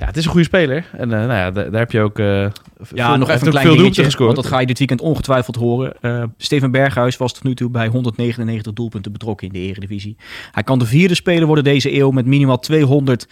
Ja, 0.00 0.06
het 0.06 0.16
is 0.16 0.24
een 0.24 0.30
goede 0.30 0.46
speler. 0.46 0.84
En 0.92 1.12
eh, 1.12 1.18
nou 1.18 1.32
ja, 1.32 1.50
daar, 1.50 1.70
daar 1.70 1.80
heb 1.80 1.92
je 1.92 2.00
ook... 2.00 2.18
eh, 2.18 2.26
Ja, 2.26 2.50
veel- 2.82 3.16
nog 3.16 3.28
even 3.30 3.46
een 3.46 3.52
klein 3.52 3.76
dingetje, 3.76 4.04
gescoord. 4.04 4.30
want 4.32 4.42
dat 4.42 4.52
ga 4.52 4.60
je 4.60 4.66
dit 4.66 4.78
weekend 4.78 5.00
ongetwijfeld 5.00 5.56
horen. 5.56 5.94
Eh, 6.00 6.22
Steven 6.36 6.70
Berghuis 6.70 7.16
was 7.16 7.32
tot 7.32 7.42
nu 7.42 7.54
toe 7.54 7.70
bij 7.70 7.86
199 7.86 8.72
doelpunten 8.72 9.12
betrokken 9.12 9.46
in 9.46 9.52
de 9.52 9.58
Eredivisie. 9.58 10.16
Hij 10.52 10.62
kan 10.62 10.78
de 10.78 10.86
vierde 10.86 11.14
speler 11.14 11.46
worden 11.46 11.64
deze 11.64 11.94
eeuw 11.98 12.10
met 12.10 12.26
minimaal 12.26 12.58
200 12.58 13.28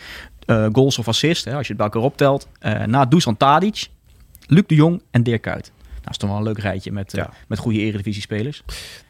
eh, 0.47 0.67
goals 0.73 0.99
of 0.99 1.09
assists, 1.09 1.45
hè, 1.45 1.55
als 1.55 1.67
je 1.67 1.73
het 1.73 1.77
bij 1.77 1.87
elkaar 1.87 2.03
optelt. 2.03 2.49
Na 2.87 3.05
Dusan 3.05 3.37
Tadic, 3.37 3.87
Luc 4.47 4.63
de 4.67 4.75
Jong 4.75 5.03
en 5.11 5.23
Dirk 5.23 5.43
Kuyt. 5.43 5.73
Nou, 6.09 6.21
is 6.21 6.27
toch 6.27 6.29
wel 6.29 6.38
een 6.38 6.55
leuk 6.55 6.59
rijtje 6.59 6.92
met, 6.92 7.14
eh, 7.14 7.25
met 7.49 7.59
goede 7.59 7.79
Eredivisie-spelers. 7.79 8.62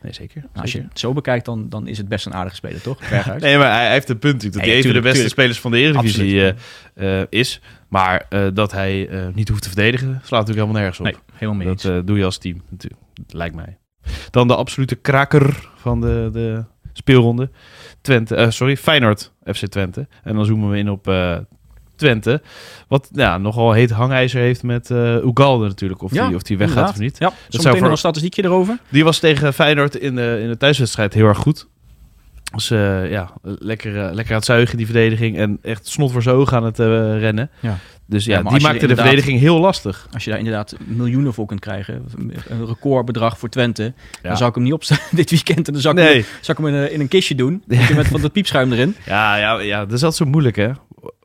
Nee, 0.02 0.12
zeker. 0.12 0.40
Nou, 0.40 0.61
als 0.61 0.72
je 0.72 0.82
het 0.88 0.98
zo 0.98 1.12
bekijkt, 1.12 1.44
dan, 1.44 1.68
dan 1.68 1.87
is 1.87 1.98
het 1.98 2.08
best 2.08 2.26
een 2.26 2.34
aardige 2.34 2.56
speler, 2.56 2.80
toch? 2.80 3.00
Nee, 3.38 3.58
maar 3.58 3.72
hij, 3.72 3.92
heeft 3.92 4.08
een 4.08 4.18
punt 4.18 4.34
natuurlijk. 4.34 4.54
Dat 4.54 4.64
hij 4.64 4.76
een 4.76 4.82
van 4.82 4.92
de 4.92 5.00
beste 5.00 5.12
tuurlijk. 5.12 5.34
spelers 5.34 5.61
van 5.61 5.70
de 5.70 5.78
Eredivisie 5.78 6.54
eh, 6.94 7.20
eh, 7.20 7.26
is. 7.30 7.61
Maar 7.88 8.26
dat 8.54 8.72
hij 8.72 9.08
niet 9.34 9.48
hoeft 9.48 9.62
te 9.62 9.68
verdedigen, 9.68 10.06
slaat 10.06 10.46
natuurlijk 10.46 10.58
helemaal 10.58 10.80
nergens 10.80 10.98
op. 10.98 11.04
Nee, 11.04 11.14
helemaal 11.32 11.61
mee 11.61 11.68
eens. 11.68 11.82
Dat 11.82 12.06
doe 12.06 12.18
je 12.18 12.24
als 12.24 12.38
team, 12.38 12.62
natuurlijk. 12.70 13.00
lijkt 13.28 13.54
mij. 13.54 13.78
Dan 14.30 14.48
de 14.48 14.56
absolute 14.56 14.94
kraker 14.94 15.70
van 15.76 16.00
de, 16.00 16.28
de 16.32 16.64
speelronde. 16.92 17.50
Twente, 18.00 18.46
sorry, 18.50 18.76
Feyenoord 18.76 19.32
FC 19.44 19.66
Twente. 19.66 20.08
En 20.22 20.34
dan 20.34 20.44
zoomen 20.44 20.70
we 20.70 20.78
in 20.78 20.90
op 20.90 21.06
Twente. 21.98 22.42
Wat 22.88 23.08
ja, 23.12 23.38
nogal 23.38 23.72
heet 23.72 23.90
hangijzer 23.90 24.40
heeft 24.40 24.62
met 24.62 24.90
eh 24.90 25.14
Ugalde 25.24 25.66
natuurlijk. 25.66 26.02
Of, 26.02 26.12
Ja, 26.14 26.26
die, 26.26 26.37
of 26.37 26.42
die 26.42 26.58
weggaat 26.58 26.76
inderdaad. 26.76 26.94
of 26.94 27.00
niet. 27.00 27.18
Ja, 27.18 27.28
zou 27.28 27.37
zometeen 27.48 27.72
voor- 27.72 27.82
nog 27.82 27.90
een 27.90 27.98
statistiekje 27.98 28.44
erover. 28.44 28.78
Die 28.88 29.04
was 29.04 29.18
tegen 29.18 29.52
Feyenoord 29.54 29.94
in 29.94 30.14
de, 30.14 30.38
in 30.42 30.48
de 30.48 30.56
thuiswedstrijd 30.56 31.14
heel 31.14 31.26
erg 31.26 31.38
goed. 31.38 31.66
Dus 32.54 32.70
eh, 32.70 33.11
ja, 33.11 33.30
lekker, 33.42 33.96
eh, 34.04 34.12
lekker 34.12 34.30
aan 34.32 34.37
het 34.38 34.44
zuigen, 34.46 34.76
die 34.76 34.87
verdediging. 34.87 35.38
En 35.38 35.58
echt 35.62 35.87
snot 35.87 36.12
voor 36.12 36.22
zijn 36.22 36.34
ogen 36.37 36.56
aan 36.56 36.64
het 36.64 36.78
rennen. 37.20 37.50
Ja. 37.61 37.78
Dus 38.06 38.24
ja, 38.24 38.42
die 38.42 38.61
maakte 38.61 38.87
de 38.87 38.94
verdediging 38.94 39.40
heel 39.40 39.61
lastig. 39.61 40.08
Als 40.12 40.24
je 40.24 40.30
daar 40.30 40.38
inderdaad 40.38 40.74
miljoenen 40.84 41.34
voor 41.34 41.46
kunt 41.46 41.61
krijgen, 41.61 42.04
een 42.48 42.66
recordbedrag 42.66 43.38
voor 43.38 43.48
Twente, 43.48 43.82
Ja. 43.82 44.28
dan 44.28 44.37
zou 44.37 44.48
ik 44.48 44.54
hem 44.54 44.64
niet 44.64 44.72
opstaan 44.72 44.98
dit 45.20 45.30
weekend. 45.30 45.66
En 45.66 45.72
dan 45.72 45.82
zou 45.82 45.98
ik, 45.98 46.04
Nee. 46.04 46.12
hem, 46.14 46.24
zou 46.40 46.58
ik 46.58 46.64
hem 46.64 46.74
in, 46.74 46.80
een, 46.82 46.92
in 46.92 47.00
een 47.00 47.08
kistje 47.08 47.34
doen, 47.34 47.62
met 47.96 48.08
van 48.08 48.20
dat 48.20 48.32
piepschuim 48.32 48.72
erin. 48.72 48.94
Ja, 49.06 49.37
ja, 49.37 49.61
ja, 49.61 49.78
dat 49.78 49.92
is 49.92 50.02
altijd 50.02 50.14
zo 50.14 50.24
moeilijk, 50.24 50.56
hè? 50.56 50.70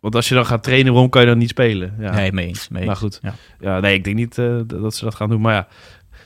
Want 0.03 0.15
als 0.15 0.29
je 0.29 0.35
dan 0.35 0.45
gaat 0.45 0.63
trainen, 0.63 0.91
waarom 0.91 1.09
kan 1.09 1.21
je 1.21 1.27
dan 1.27 1.37
niet 1.37 1.49
spelen? 1.49 1.95
Ja. 1.99 2.13
Nee, 2.13 2.31
mee 2.31 2.47
eens. 2.47 2.67
Mee 2.69 2.79
eens. 2.81 2.87
maar 2.87 2.97
goed. 2.99 3.19
Ja. 3.21 3.33
Ja. 3.59 3.79
nee, 3.79 3.93
ik 3.93 4.03
denk 4.03 4.15
niet 4.15 4.37
eh, 4.37 4.55
dat 4.65 4.95
ze 4.95 5.03
dat 5.03 5.15
gaan 5.15 5.29
doen. 5.29 5.41
Maar 5.41 5.53
ja, 5.53 5.67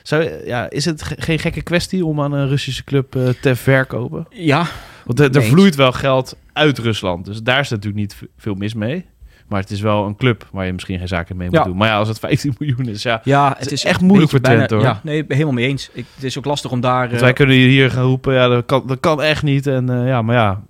zou, 0.02 0.46
ja 0.46 0.70
is 0.70 0.84
het 0.84 1.02
ge- 1.02 1.14
geen 1.18 1.38
gekke 1.38 1.62
kwestie 1.62 2.04
om 2.04 2.20
aan 2.20 2.32
een 2.32 2.48
Russische 2.48 2.84
club 2.84 3.16
eh, 3.16 3.28
te 3.28 3.56
verkopen? 3.56 4.26
Ja, 4.30 4.66
Want 5.04 5.20
er, 5.20 5.36
er 5.36 5.42
vloeit 5.42 5.74
wel 5.74 5.92
geld 5.92 6.36
uit 6.52 6.78
Rusland. 6.78 7.24
Dus 7.24 7.42
daar 7.42 7.60
is 7.60 7.68
natuurlijk 7.68 8.00
niet 8.00 8.16
veel 8.36 8.54
mis 8.54 8.74
mee. 8.74 9.06
Maar 9.48 9.60
het 9.60 9.70
is 9.70 9.80
wel 9.80 10.06
een 10.06 10.16
club 10.16 10.48
waar 10.52 10.66
je 10.66 10.72
misschien 10.72 10.98
geen 10.98 11.08
zaken 11.08 11.36
mee 11.36 11.48
moet 11.48 11.56
Ja. 11.56 11.64
doen. 11.64 11.76
Maar 11.76 11.88
ja, 11.88 11.96
als 11.98 12.08
het 12.08 12.18
15 12.28 12.54
miljoen 12.58 12.88
is, 12.88 13.02
ja. 13.02 13.20
ja 13.24 13.54
het 13.58 13.72
is 13.72 13.84
echt 13.84 14.00
moeilijk 14.00 14.30
voor 14.30 14.40
Twente, 14.40 14.74
hoor. 14.74 14.84
Ja, 14.84 15.00
nee, 15.02 15.24
helemaal 15.28 15.52
mee 15.52 15.66
eens. 15.68 15.90
Ik, 15.92 16.04
het 16.14 16.24
is 16.24 16.38
ook 16.38 16.44
lastig 16.44 16.70
om 16.70 16.80
daar... 16.80 17.00
Want 17.00 17.12
eh, 17.12 17.20
wij 17.20 17.32
kunnen 17.32 17.56
hier 17.56 17.90
gaan 17.90 18.04
roepen, 18.04 18.34
ja, 18.34 18.48
dat 18.48 18.66
kan, 18.66 18.82
dat 18.86 19.00
kan 19.00 19.22
echt 19.22 19.42
niet. 19.42 19.66
En 19.66 19.86
ja, 20.06 20.22
maar 20.22 20.34
ja, 20.36 20.62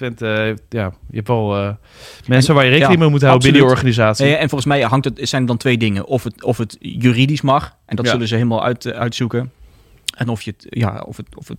Twente, 0.00 0.26
heeft- 0.26 0.62
ja, 0.68 0.92
je 1.10 1.16
hebt 1.16 1.28
wel 1.28 1.56
eh, 1.56 1.68
mensen 2.26 2.48
En- 2.48 2.54
waar 2.54 2.64
je 2.64 2.70
rekening 2.70 2.98
ja, 2.98 3.00
mee 3.04 3.10
moet 3.10 3.22
houden 3.22 3.42
binnen 3.42 3.62
je 3.62 3.74
organisatie. 3.74 4.26
En 4.26 4.48
volgens 4.48 4.64
mij 4.64 4.80
hangt 4.80 5.04
het, 5.04 5.18
zijn 5.22 5.42
er 5.42 5.48
dan 5.48 5.56
twee 5.56 5.78
dingen. 5.78 6.04
Of 6.06 6.24
het, 6.24 6.44
of 6.44 6.58
het 6.58 6.76
juridisch 6.80 7.40
mag, 7.40 7.76
en 7.86 7.96
dat 7.96 8.08
zullen 8.08 8.28
ze 8.28 8.34
helemaal 8.34 8.64
uit, 8.64 8.84
eh, 8.86 8.98
uitzoeken. 8.98 9.52
En 10.20 10.28
of 10.28 10.42
je 10.42 10.50
het, 10.50 10.66
ja, 10.68 11.04
of 11.06 11.16
het, 11.16 11.26
of 11.36 11.48
het, 11.48 11.58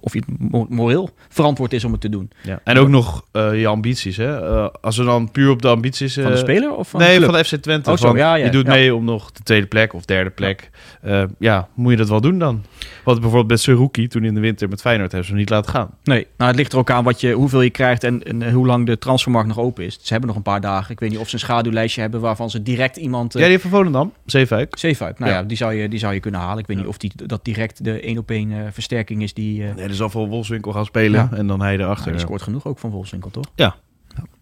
of 0.00 0.12
je 0.12 0.22
het 0.26 0.68
moreel 0.70 1.10
verantwoord 1.28 1.72
is 1.72 1.84
om 1.84 1.92
het 1.92 2.00
te 2.00 2.08
doen. 2.08 2.30
Ja. 2.42 2.60
En 2.64 2.78
ook 2.78 2.88
nog 2.88 3.24
eh, 3.32 3.60
je 3.60 3.66
ambities, 3.66 4.16
hè. 4.16 4.46
Eh, 4.46 4.68
als 4.80 4.96
we 4.96 5.04
dan 5.04 5.30
puur 5.30 5.50
op 5.50 5.62
de 5.62 5.68
ambities... 5.68 6.14
Van 6.14 6.22
de 6.22 6.30
eh, 6.30 6.36
speler 6.36 6.74
of 6.74 6.88
van 6.88 7.00
nee, 7.00 7.18
de 7.18 7.24
van 7.24 7.34
de 7.34 7.44
FC 7.44 7.54
Twente. 7.56 7.90
Oh, 7.90 7.96
Van, 7.96 8.16
ja, 8.16 8.34
ja, 8.34 8.44
je 8.44 8.50
doet 8.50 8.66
mee 8.66 8.94
om 8.94 9.04
nog 9.04 9.32
de 9.32 9.42
tweede 9.42 9.66
plek 9.66 9.94
of 9.94 10.04
derde 10.04 10.30
plek. 10.30 10.70
Ja, 11.02 11.26
ja 11.38 11.68
moet 11.74 11.90
je 11.90 11.96
dat 11.96 12.08
wel 12.08 12.20
doen 12.20 12.38
dan? 12.38 12.64
Want 13.04 13.20
bijvoorbeeld 13.20 13.50
met 13.50 13.60
Seruki, 13.60 14.08
toen 14.08 14.24
in 14.24 14.34
de 14.34 14.40
winter 14.40 14.68
met 14.68 14.80
Feyenoord, 14.80 15.10
hebben 15.10 15.28
ze 15.28 15.32
hem 15.32 15.40
niet 15.40 15.50
laten 15.50 15.70
gaan. 15.70 15.90
Nee, 16.04 16.26
nou 16.36 16.50
het 16.50 16.58
ligt 16.58 16.72
er 16.72 16.78
ook 16.78 16.90
aan 16.90 17.04
wat 17.04 17.20
je, 17.20 17.32
hoeveel 17.32 17.62
je 17.62 17.70
krijgt 17.70 18.04
en, 18.04 18.22
en 18.22 18.52
hoe 18.52 18.66
lang 18.66 18.86
de 18.86 18.98
transfermarkt 18.98 19.48
nog 19.48 19.58
open 19.58 19.84
is. 19.84 19.98
Ze 20.02 20.12
hebben 20.12 20.28
nog 20.28 20.36
een 20.36 20.42
paar 20.42 20.60
dagen. 20.60 20.90
Ik 20.90 21.00
weet 21.00 21.10
niet 21.10 21.18
of 21.18 21.28
ze 21.28 21.34
een 21.34 21.40
schaduwlijstje 21.40 22.00
hebben 22.00 22.20
waarvan 22.20 22.50
ze 22.50 22.62
direct 22.62 22.96
iemand... 22.96 23.32
Ja, 23.32 23.38
Uh, 23.38 23.44
die 23.44 23.56
heeft 23.56 23.68
van 23.68 23.78
Volendam, 23.78 24.12
Zeefuik. 24.26 24.78
Zeefuik, 24.78 25.18
nou 25.18 25.30
Ja. 25.30 25.38
ja, 25.38 25.44
die, 25.44 25.56
zou 25.56 25.74
je, 25.74 25.88
die 25.88 25.98
zou 25.98 26.14
je 26.14 26.20
kunnen 26.20 26.40
halen. 26.40 26.58
Ik 26.58 26.66
weet 26.66 26.76
niet 26.76 26.86
of 26.86 26.96
die, 26.96 27.12
dat 27.26 27.44
direct 27.44 27.84
de 27.84 27.91
één 28.00 28.18
op 28.18 28.30
één 28.30 28.52
eh, 28.52 28.58
versterking 28.72 29.22
is 29.22 29.34
die... 29.34 29.66
eh 29.68 29.74
Nee, 29.74 29.84
er 29.88 29.94
zal 29.94 30.10
voor 30.10 30.28
Wolfswinkel 30.28 30.72
gaan 30.72 30.84
spelen 30.84 31.28
Ja. 31.30 31.36
en 31.36 31.46
dan 31.46 31.60
hij 31.60 31.70
nou, 31.76 31.82
erachter. 31.82 32.06
die 32.10 32.14
ja. 32.20 32.26
scoort 32.26 32.42
genoeg 32.42 32.66
ook 32.66 32.78
van 32.78 32.90
Wolfswinkel, 32.90 33.30
toch? 33.30 33.44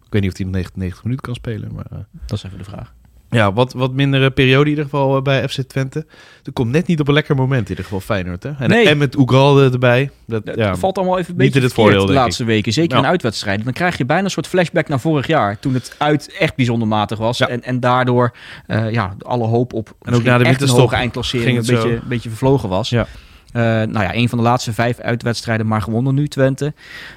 Ik 0.05 0.17
weet 0.17 0.23
niet 0.25 0.31
of 0.33 0.37
hij 0.37 0.47
nog 0.47 0.55
90, 0.55 0.77
90 0.77 1.03
minuten 1.05 1.25
kan 1.27 1.35
spelen. 1.35 1.75
Maar, 1.75 1.85
eh, 1.91 1.99
Dat 2.27 2.39
is 2.39 2.45
even 2.45 2.59
de 2.59 2.65
vraag. 2.65 2.93
ja, 3.31 3.53
wat, 3.53 3.73
wat 3.73 3.93
mindere 3.93 4.31
periode 4.31 4.65
in 4.65 4.69
ieder 4.69 4.85
geval 4.85 5.23
bij 5.23 5.49
FC 5.49 5.61
Twente. 5.61 6.07
Er 6.45 6.53
komt 6.53 6.71
net 6.71 6.87
niet 6.87 7.01
op 7.01 7.09
een 7.09 7.15
lekker 7.15 7.35
moment 7.37 7.63
in 7.63 7.69
ieder 7.69 7.85
geval 7.85 8.01
Feyenoord. 8.01 8.43
Hè? 8.43 8.51
En, 8.59 8.69
Nee. 8.69 8.89
en 8.89 8.99
met 8.99 9.17
Oegalde 9.17 9.71
erbij. 9.73 10.11
Dat, 10.27 10.47
Het 10.47 10.57
ja, 10.57 10.77
valt 10.77 10.97
allemaal 10.99 11.19
even 11.19 11.31
een 11.33 11.37
niet 11.37 11.45
beetje 11.47 11.59
in 11.61 11.65
het 11.65 11.75
voordeel, 11.75 12.07
de 12.07 12.13
laatste 12.13 12.45
weken. 12.45 12.73
Zeker 12.73 12.97
Ja. 12.97 13.03
in 13.03 13.09
uitwedstrijden. 13.09 13.65
Dan 13.65 13.73
krijg 13.73 13.99
je 13.99 14.05
bijna 14.05 14.25
een 14.25 14.31
soort 14.31 14.47
flashback 14.47 14.89
naar 14.89 15.01
vorig 15.01 15.27
jaar. 15.27 15.59
Toen 15.59 15.75
het 15.75 15.95
uit 15.99 16.37
echt 16.39 16.55
bijzonder 16.57 16.89
matig 16.89 17.19
was. 17.19 17.39
Ja. 17.39 17.49
En, 17.49 17.63
en 17.63 17.81
daardoor 17.81 18.37
eh, 18.67 18.91
ja, 18.91 19.15
alle 19.19 19.47
hoop 19.47 19.73
op 19.73 19.97
ook 20.13 20.23
na 20.23 20.39
de 20.39 20.45
echt 20.45 20.61
een 20.63 20.69
hoge 20.69 20.95
eindklassering 20.95 21.59
een 21.59 21.67
beetje, 21.67 21.93
een 21.95 22.01
beetje 22.09 22.29
vervlogen 22.29 22.69
was. 22.69 22.89
Ja. 22.89 23.07
Eh, 23.53 23.63
nou 23.63 24.01
ja, 24.01 24.15
een 24.15 24.29
van 24.29 24.39
de 24.39 24.45
laatste 24.45 24.73
vijf 24.73 24.99
uitwedstrijden 24.99 25.67
maar 25.67 25.83
gewonnen 25.83 26.15
nu, 26.15 26.29
Twente. 26.29 26.75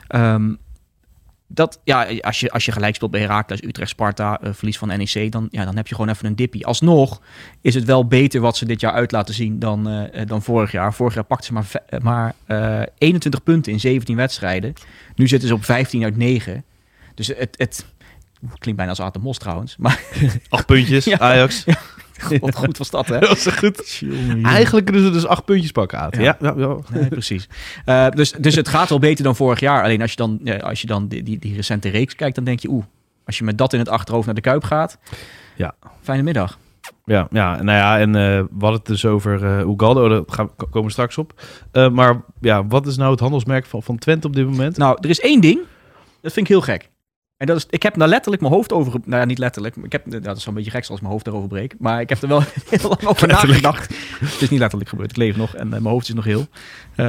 Ehm, 0.08 0.52
dat, 1.54 1.80
ja, 1.84 2.08
als 2.22 2.40
je, 2.40 2.52
als 2.52 2.66
je 2.66 2.72
gelijk 2.72 2.96
speelt 2.96 3.12
bij 3.12 3.20
Heracles, 3.20 3.64
Utrecht, 3.64 3.90
Sparta, 3.90 4.40
eh, 4.42 4.54
verlies 4.54 4.78
van 4.78 4.88
NEC, 4.88 5.32
dan, 5.32 5.48
ja, 5.52 5.66
dan 5.66 5.76
heb 5.76 5.88
je 5.88 5.96
gewoon 5.96 6.10
even 6.10 6.26
een 6.26 6.36
dippie. 6.36 6.66
Alsnog 6.66 7.22
is 7.62 7.76
het 7.76 7.84
wel 7.84 8.08
beter 8.08 8.42
wat 8.42 8.58
ze 8.58 8.66
dit 8.66 8.80
jaar 8.80 8.92
uit 8.92 9.12
laten 9.12 9.34
zien 9.34 9.60
dan, 9.60 9.90
eh, 9.90 10.28
dan 10.28 10.42
vorig 10.42 10.72
jaar. 10.72 10.94
Vorig 10.94 11.14
jaar 11.14 11.24
pakten 11.24 11.46
ze 11.46 11.54
maar, 11.54 12.02
maar 12.02 12.34
eh, 12.46 12.82
21 12.98 13.44
punten 13.44 13.72
in 13.72 13.80
17 13.80 14.16
wedstrijden. 14.16 14.74
Nu 15.16 15.28
zitten 15.28 15.48
ze 15.48 15.54
op 15.54 15.66
15 15.66 16.04
uit 16.04 16.18
9. 16.18 16.64
Dus 17.16 17.28
het, 17.28 17.56
het 17.58 17.86
klinkt 18.60 18.82
bijna 18.82 18.96
als 18.96 19.18
Mos 19.22 19.38
trouwens. 19.38 19.78
Maar 19.78 20.02
acht 20.50 20.66
puntjes, 20.66 21.06
Ja. 21.14 21.18
Ajax. 21.18 21.64
wat 22.40 22.56
goed 22.56 22.78
was 22.78 22.90
dat, 22.90 23.08
hè? 23.08 23.20
Dat 23.20 23.30
was 23.44 23.48
goed. 23.56 24.04
Eigenlijk 24.44 24.86
kunnen 24.86 25.04
ze 25.04 25.10
dus 25.12 25.26
acht 25.26 25.46
puntjes 25.46 25.72
pakken, 25.72 26.00
Aad. 26.00 26.16
Ja. 26.16 26.22
Ja. 26.22 26.38
Ja, 26.42 26.54
ja, 26.58 26.78
Nee, 26.92 27.08
precies. 27.08 27.48
Eh, 27.86 28.10
dus, 28.10 28.32
dus 28.32 28.56
het 28.56 28.68
gaat 28.68 28.90
wel 28.90 29.00
beter 29.00 29.24
dan 29.24 29.36
vorig 29.36 29.60
jaar. 29.60 29.84
Alleen 29.84 30.02
als 30.02 30.10
je 30.12 30.18
dan, 30.18 30.40
ja, 30.44 30.58
als 30.58 30.82
je 30.82 30.88
dan 30.88 31.08
die, 31.08 31.24
die, 31.24 31.40
die 31.40 31.56
recente 31.56 31.90
reeks 31.90 32.16
kijkt, 32.16 32.36
dan 32.36 32.44
denk 32.44 32.60
je, 32.60 32.70
oeh, 32.70 32.84
als 33.26 33.38
je 33.38 33.44
met 33.44 33.58
dat 33.58 33.74
in 33.74 33.80
het 33.80 33.90
achterhoofd 33.90 34.26
naar 34.26 34.36
de 34.36 34.42
Kuip 34.42 34.64
gaat, 34.64 34.98
Ja. 35.56 35.74
fijne 36.02 36.24
middag. 36.24 36.58
Ja, 37.06 37.28
ja, 37.32 37.62
nou 37.64 37.78
ja, 37.78 38.00
en 38.00 38.16
eh, 38.16 38.22
we 38.22 38.46
hadden 38.60 38.72
het 38.80 38.86
dus 38.86 39.06
over 39.06 39.46
eh 39.46 39.68
Ugaldo, 39.68 40.08
daar 40.08 40.22
gaan, 40.28 40.50
we- 40.58 40.66
komen 40.66 40.84
we 40.84 40.92
straks 40.92 41.18
op. 41.18 41.42
Eh, 41.72 41.90
maar 41.90 42.22
ja, 42.42 42.68
wat 42.68 42.88
is 42.88 42.98
nou 42.98 43.12
het 43.12 43.20
handelsmerk 43.20 43.66
van, 43.66 43.84
van 43.84 43.98
Twente 43.98 44.28
op 44.28 44.36
dit 44.36 44.46
moment? 44.46 44.78
Nou, 44.78 44.98
er 45.02 45.10
is 45.10 45.20
één 45.20 45.42
ding, 45.42 45.60
dat 46.22 46.34
vind 46.34 46.46
ik 46.46 46.52
heel 46.52 46.62
gek. 46.62 46.90
En 47.44 47.50
dat 47.50 47.58
is, 47.58 47.66
ik 47.70 47.84
heb 47.84 47.96
daar 47.98 48.08
letterlijk 48.08 48.42
mijn 48.42 48.54
hoofd 48.54 48.74
over... 48.74 49.00
Nou 49.06 49.20
ja, 49.22 49.26
niet 49.28 49.38
letterlijk. 49.38 49.76
Ik 49.76 49.92
heb, 49.92 50.06
nou, 50.06 50.22
dat 50.22 50.38
is 50.38 50.44
zo'n 50.44 50.54
beetje 50.54 50.72
gek 50.72 50.88
als 50.88 51.00
mijn 51.00 51.12
hoofd 51.14 51.28
erover 51.28 51.48
breek. 51.48 51.76
Maar 51.80 52.02
ik 52.02 52.10
heb 52.10 52.22
er 52.22 52.28
wel 52.28 52.44
heel 52.70 52.90
lang 52.90 53.04
over 53.06 53.28
nagedacht. 53.28 53.96
Het 54.20 54.42
is 54.42 54.50
niet 54.50 54.60
letterlijk 54.60 54.90
gebeurd. 54.90 55.10
Ik 55.10 55.18
leef 55.18 55.36
nog 55.38 55.56
en 55.56 55.64
eh, 55.66 55.70
mijn 55.70 55.84
hoofd 55.94 56.08
is 56.08 56.14
nog 56.16 56.26
heel. 56.26 56.48
Eh, 56.96 57.06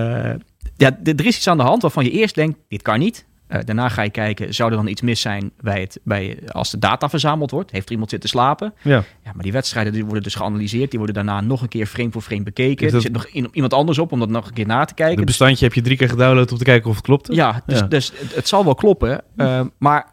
ja, 0.76 0.98
er 1.04 1.26
is 1.26 1.36
iets 1.36 1.48
aan 1.48 1.56
de 1.56 1.62
hand 1.62 1.82
waarvan 1.82 2.04
je 2.04 2.10
eerst 2.10 2.34
denkt, 2.34 2.58
dit 2.68 2.82
kan 2.82 2.98
niet. 2.98 3.26
Eh, 3.46 3.60
daarna 3.64 3.88
ga 3.88 4.02
je 4.02 4.10
kijken, 4.10 4.54
zou 4.54 4.70
er 4.70 4.76
dan 4.76 4.86
iets 4.86 5.00
mis 5.02 5.20
zijn 5.20 5.50
bij 5.60 5.80
het, 5.80 6.00
bij, 6.04 6.38
als 6.46 6.70
de 6.70 6.78
data 6.78 7.08
verzameld 7.08 7.50
wordt? 7.50 7.70
Heeft 7.70 7.86
er 7.86 7.92
iemand 7.92 8.10
zitten 8.10 8.28
slapen? 8.28 8.74
Ja, 8.82 9.04
Ja, 9.24 9.32
maar 9.34 9.42
die 9.42 9.52
wedstrijden 9.52 9.92
die 9.92 10.04
worden 10.04 10.22
dus 10.22 10.34
geanalyseerd. 10.34 10.90
Die 10.90 10.98
worden 10.98 11.14
daarna 11.24 11.40
nog 11.40 11.62
een 11.62 11.68
keer 11.68 11.86
frame 11.86 12.10
voor 12.10 12.22
frame 12.22 12.42
bekeken. 12.42 12.92
Er 12.92 13.00
zit 13.00 13.12
nog 13.12 13.26
in- 13.26 13.48
iemand 13.52 13.72
anders 13.74 13.98
op 13.98 14.12
om 14.12 14.18
dat 14.18 14.28
nog 14.28 14.46
een 14.46 14.52
keer 14.54 14.66
na 14.66 14.84
te 14.84 14.94
kijken. 14.94 15.16
het 15.16 15.26
bestandje 15.26 15.64
heb 15.64 15.74
je 15.74 15.82
drie 15.82 15.96
keer 15.96 16.08
gedownload 16.08 16.52
om 16.52 16.58
te 16.58 16.64
kijken 16.64 16.90
of 16.90 16.96
het 16.96 17.04
klopt. 17.04 17.34
Ja, 17.34 17.62
dus, 17.66 17.78
Ja. 17.78 17.86
dus 17.86 18.12
het, 18.16 18.34
het 18.34 18.48
zal 18.48 18.64
wel 18.64 18.74
kloppen. 18.74 19.22
eh, 19.36 19.60
maar 19.78 20.12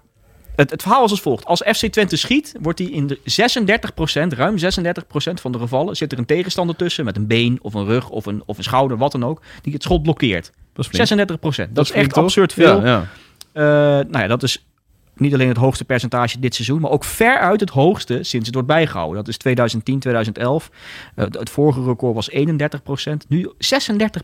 het, 0.55 0.69
het 0.69 0.81
verhaal 0.81 1.03
is 1.03 1.11
als 1.11 1.21
volgt. 1.21 1.45
Als 1.45 1.61
FC 1.61 1.85
Twente 1.85 2.15
schiet, 2.15 2.55
wordt 2.61 2.79
hij 2.79 2.87
in 2.87 3.07
de 3.07 3.17
36%, 3.17 4.37
ruim 4.37 4.57
36% 4.57 4.61
van 5.33 5.51
de 5.51 5.59
gevallen... 5.59 5.95
zit 5.95 6.11
er 6.11 6.17
een 6.17 6.25
tegenstander 6.25 6.75
tussen 6.75 7.05
met 7.05 7.15
een 7.15 7.27
been 7.27 7.59
of 7.61 7.73
een 7.73 7.85
rug 7.85 8.09
of 8.09 8.25
een, 8.25 8.43
of 8.45 8.57
een 8.57 8.63
schouder, 8.63 8.97
wat 8.97 9.11
dan 9.11 9.25
ook... 9.25 9.41
die 9.61 9.73
het 9.73 9.83
schot 9.83 10.03
blokkeert. 10.03 10.51
Dat 10.73 10.85
is 10.91 11.05
flink. 11.05 11.29
36%. 11.29 11.35
Dat, 11.41 11.67
Dat 11.71 11.85
is 11.85 11.91
echt 11.91 12.13
toch? 12.13 12.23
absurd 12.23 12.53
veel. 12.53 12.85
Ja, 12.85 12.85
ja. 12.85 13.07
Eh, 13.51 13.63
nou 14.07 14.19
ja, 14.19 14.27
dat 14.27 14.43
is 14.43 14.65
niet 15.21 15.33
alleen 15.33 15.47
het 15.47 15.57
hoogste 15.57 15.85
percentage 15.85 16.39
dit 16.39 16.55
seizoen, 16.55 16.81
maar 16.81 16.91
ook 16.91 17.03
veruit 17.03 17.59
het 17.59 17.69
hoogste 17.69 18.13
sinds 18.21 18.45
het 18.45 18.53
wordt 18.55 18.69
bijgehouden. 18.69 19.15
Dat 19.15 19.27
is 19.27 19.37
2010, 19.37 19.99
2011. 19.99 20.69
Eh, 21.15 21.25
het 21.31 21.49
vorige 21.49 21.83
record 21.83 22.15
was 22.15 22.29
31% 22.31 23.27
nu 23.27 23.49
36 23.57 24.23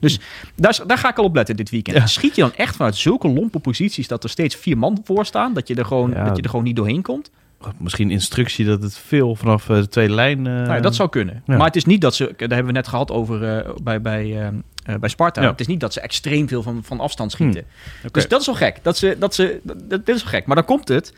Dus 0.00 0.20
daar, 0.54 0.80
daar 0.86 0.98
ga 0.98 1.08
ik 1.10 1.18
al 1.18 1.24
op 1.24 1.34
letten 1.34 1.56
dit 1.56 1.70
weekend. 1.70 1.96
Ja. 1.96 2.06
Schiet 2.06 2.34
je 2.36 2.42
dan 2.42 2.52
echt 2.54 2.76
vanuit 2.76 2.96
zulke 2.96 3.28
lompe 3.28 3.58
posities 3.58 4.08
dat 4.08 4.24
er 4.24 4.30
steeds 4.30 4.54
vier 4.56 4.78
man 4.78 5.00
voor 5.04 5.26
staan, 5.26 5.52
dat 5.54 5.68
je 5.68 5.74
er 5.74 5.84
gewoon, 5.84 6.10
Ja. 6.10 6.24
dat 6.24 6.36
je 6.36 6.42
er 6.42 6.48
gewoon 6.48 6.64
niet 6.64 6.76
doorheen 6.76 7.02
komt? 7.02 7.30
misschien 7.78 8.10
instructie 8.10 8.64
dat 8.64 8.82
het 8.82 8.98
veel 8.98 9.34
vanaf 9.34 9.68
eh, 9.68 9.76
de 9.76 9.88
tweede 9.88 10.14
lijn... 10.14 10.38
eh, 10.38 10.52
Nou 10.52 10.74
ja, 10.74 10.80
dat 10.80 10.94
zou 10.94 11.08
kunnen. 11.08 11.42
ja. 11.46 11.56
Maar 11.56 11.66
het 11.66 11.76
is 11.76 11.84
niet 11.84 12.00
dat 12.00 12.14
ze, 12.14 12.24
daar 12.24 12.48
hebben 12.48 12.66
we 12.66 12.72
net 12.72 12.88
gehad 12.88 13.10
over 13.10 13.56
eh, 13.56 13.70
bij, 13.82 14.00
bij, 14.00 14.52
bij 15.00 15.08
Sparta. 15.08 15.42
Ja. 15.42 15.50
Het 15.50 15.60
is 15.60 15.66
niet 15.66 15.80
dat 15.80 15.92
ze 15.92 16.00
extreem 16.00 16.48
veel 16.48 16.62
van, 16.62 16.84
van 16.84 17.00
afstand 17.00 17.32
schieten. 17.32 17.64
Oké. 17.98 18.12
Dus 18.12 18.28
dat 18.28 18.40
is 18.40 18.46
wel 18.46 18.54
gek. 18.54 18.78
Dat 18.82 18.96
ze, 18.96 19.16
dat 19.18 19.34
ze, 19.34 19.60
dat, 19.62 19.90
dat 19.90 20.08
is 20.08 20.22
wel 20.22 20.32
gek. 20.32 20.46
Maar 20.46 20.56
dan 20.56 20.64
komt 20.64 20.88
het. 20.88 21.12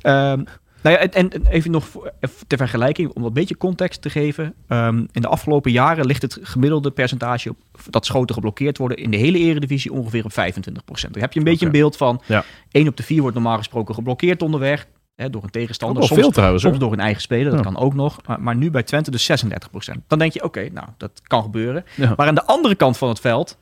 Ehm, 0.00 0.42
nou 0.82 0.96
ja, 0.96 0.98
en, 0.98 1.30
en 1.32 1.46
even 1.46 1.70
nog 1.70 1.84
even 2.20 2.46
ter 2.46 2.58
vergelijking, 2.58 3.10
om 3.10 3.22
wat 3.22 3.32
beetje 3.32 3.56
context 3.56 4.02
te 4.02 4.10
geven. 4.10 4.54
Ehm, 4.68 4.96
in 5.12 5.20
de 5.20 5.28
afgelopen 5.28 5.70
jaren 5.70 6.06
ligt 6.06 6.22
het 6.22 6.38
gemiddelde 6.42 6.90
percentage 6.90 7.50
op, 7.50 7.56
dat 7.90 8.06
schoten 8.06 8.34
geblokkeerd 8.34 8.78
worden 8.78 8.96
in 8.96 9.10
de 9.10 9.16
hele 9.16 9.38
eredivisie 9.38 9.92
ongeveer 9.92 10.24
op 10.24 10.32
25 10.32 10.82
Dan 10.84 11.20
heb 11.20 11.32
je 11.32 11.38
een 11.38 11.44
beetje 11.44 11.66
een 11.66 11.72
beeld 11.72 11.96
van 11.96 12.22
Ja. 12.26 12.44
1 12.70 12.88
op 12.88 12.96
de 12.96 13.02
4 13.02 13.20
wordt 13.20 13.36
normaal 13.36 13.56
gesproken 13.56 13.94
geblokkeerd 13.94 14.42
onderweg. 14.42 14.86
Hè, 15.20 15.30
door 15.30 15.42
een 15.42 15.50
tegenstander. 15.50 16.02
Soms- 16.04 16.20
veel 16.20 16.30
trouwens. 16.30 16.62
Soms 16.62 16.78
door 16.78 16.92
een 16.92 17.00
eigen 17.00 17.22
speler, 17.22 17.44
dat 17.44 17.54
Ja. 17.54 17.60
kan 17.72 17.76
ook 17.78 17.94
nog. 17.94 18.16
Maar, 18.26 18.40
maar 18.40 18.56
nu 18.56 18.70
bij 18.70 18.82
Twente 18.82 19.10
dus 19.10 19.24
36% 19.24 19.98
Dan 20.08 20.18
denk 20.18 20.32
je, 20.32 20.44
oké, 20.44 20.68
nou, 20.72 20.86
dat 20.96 21.10
kan 21.26 21.42
gebeuren. 21.42 21.84
Ja. 21.96 22.14
Maar 22.16 22.26
aan 22.26 22.34
de 22.34 22.44
andere 22.46 22.74
kant 22.74 22.98
van 22.98 23.08
het 23.08 23.20
veld 23.20 23.56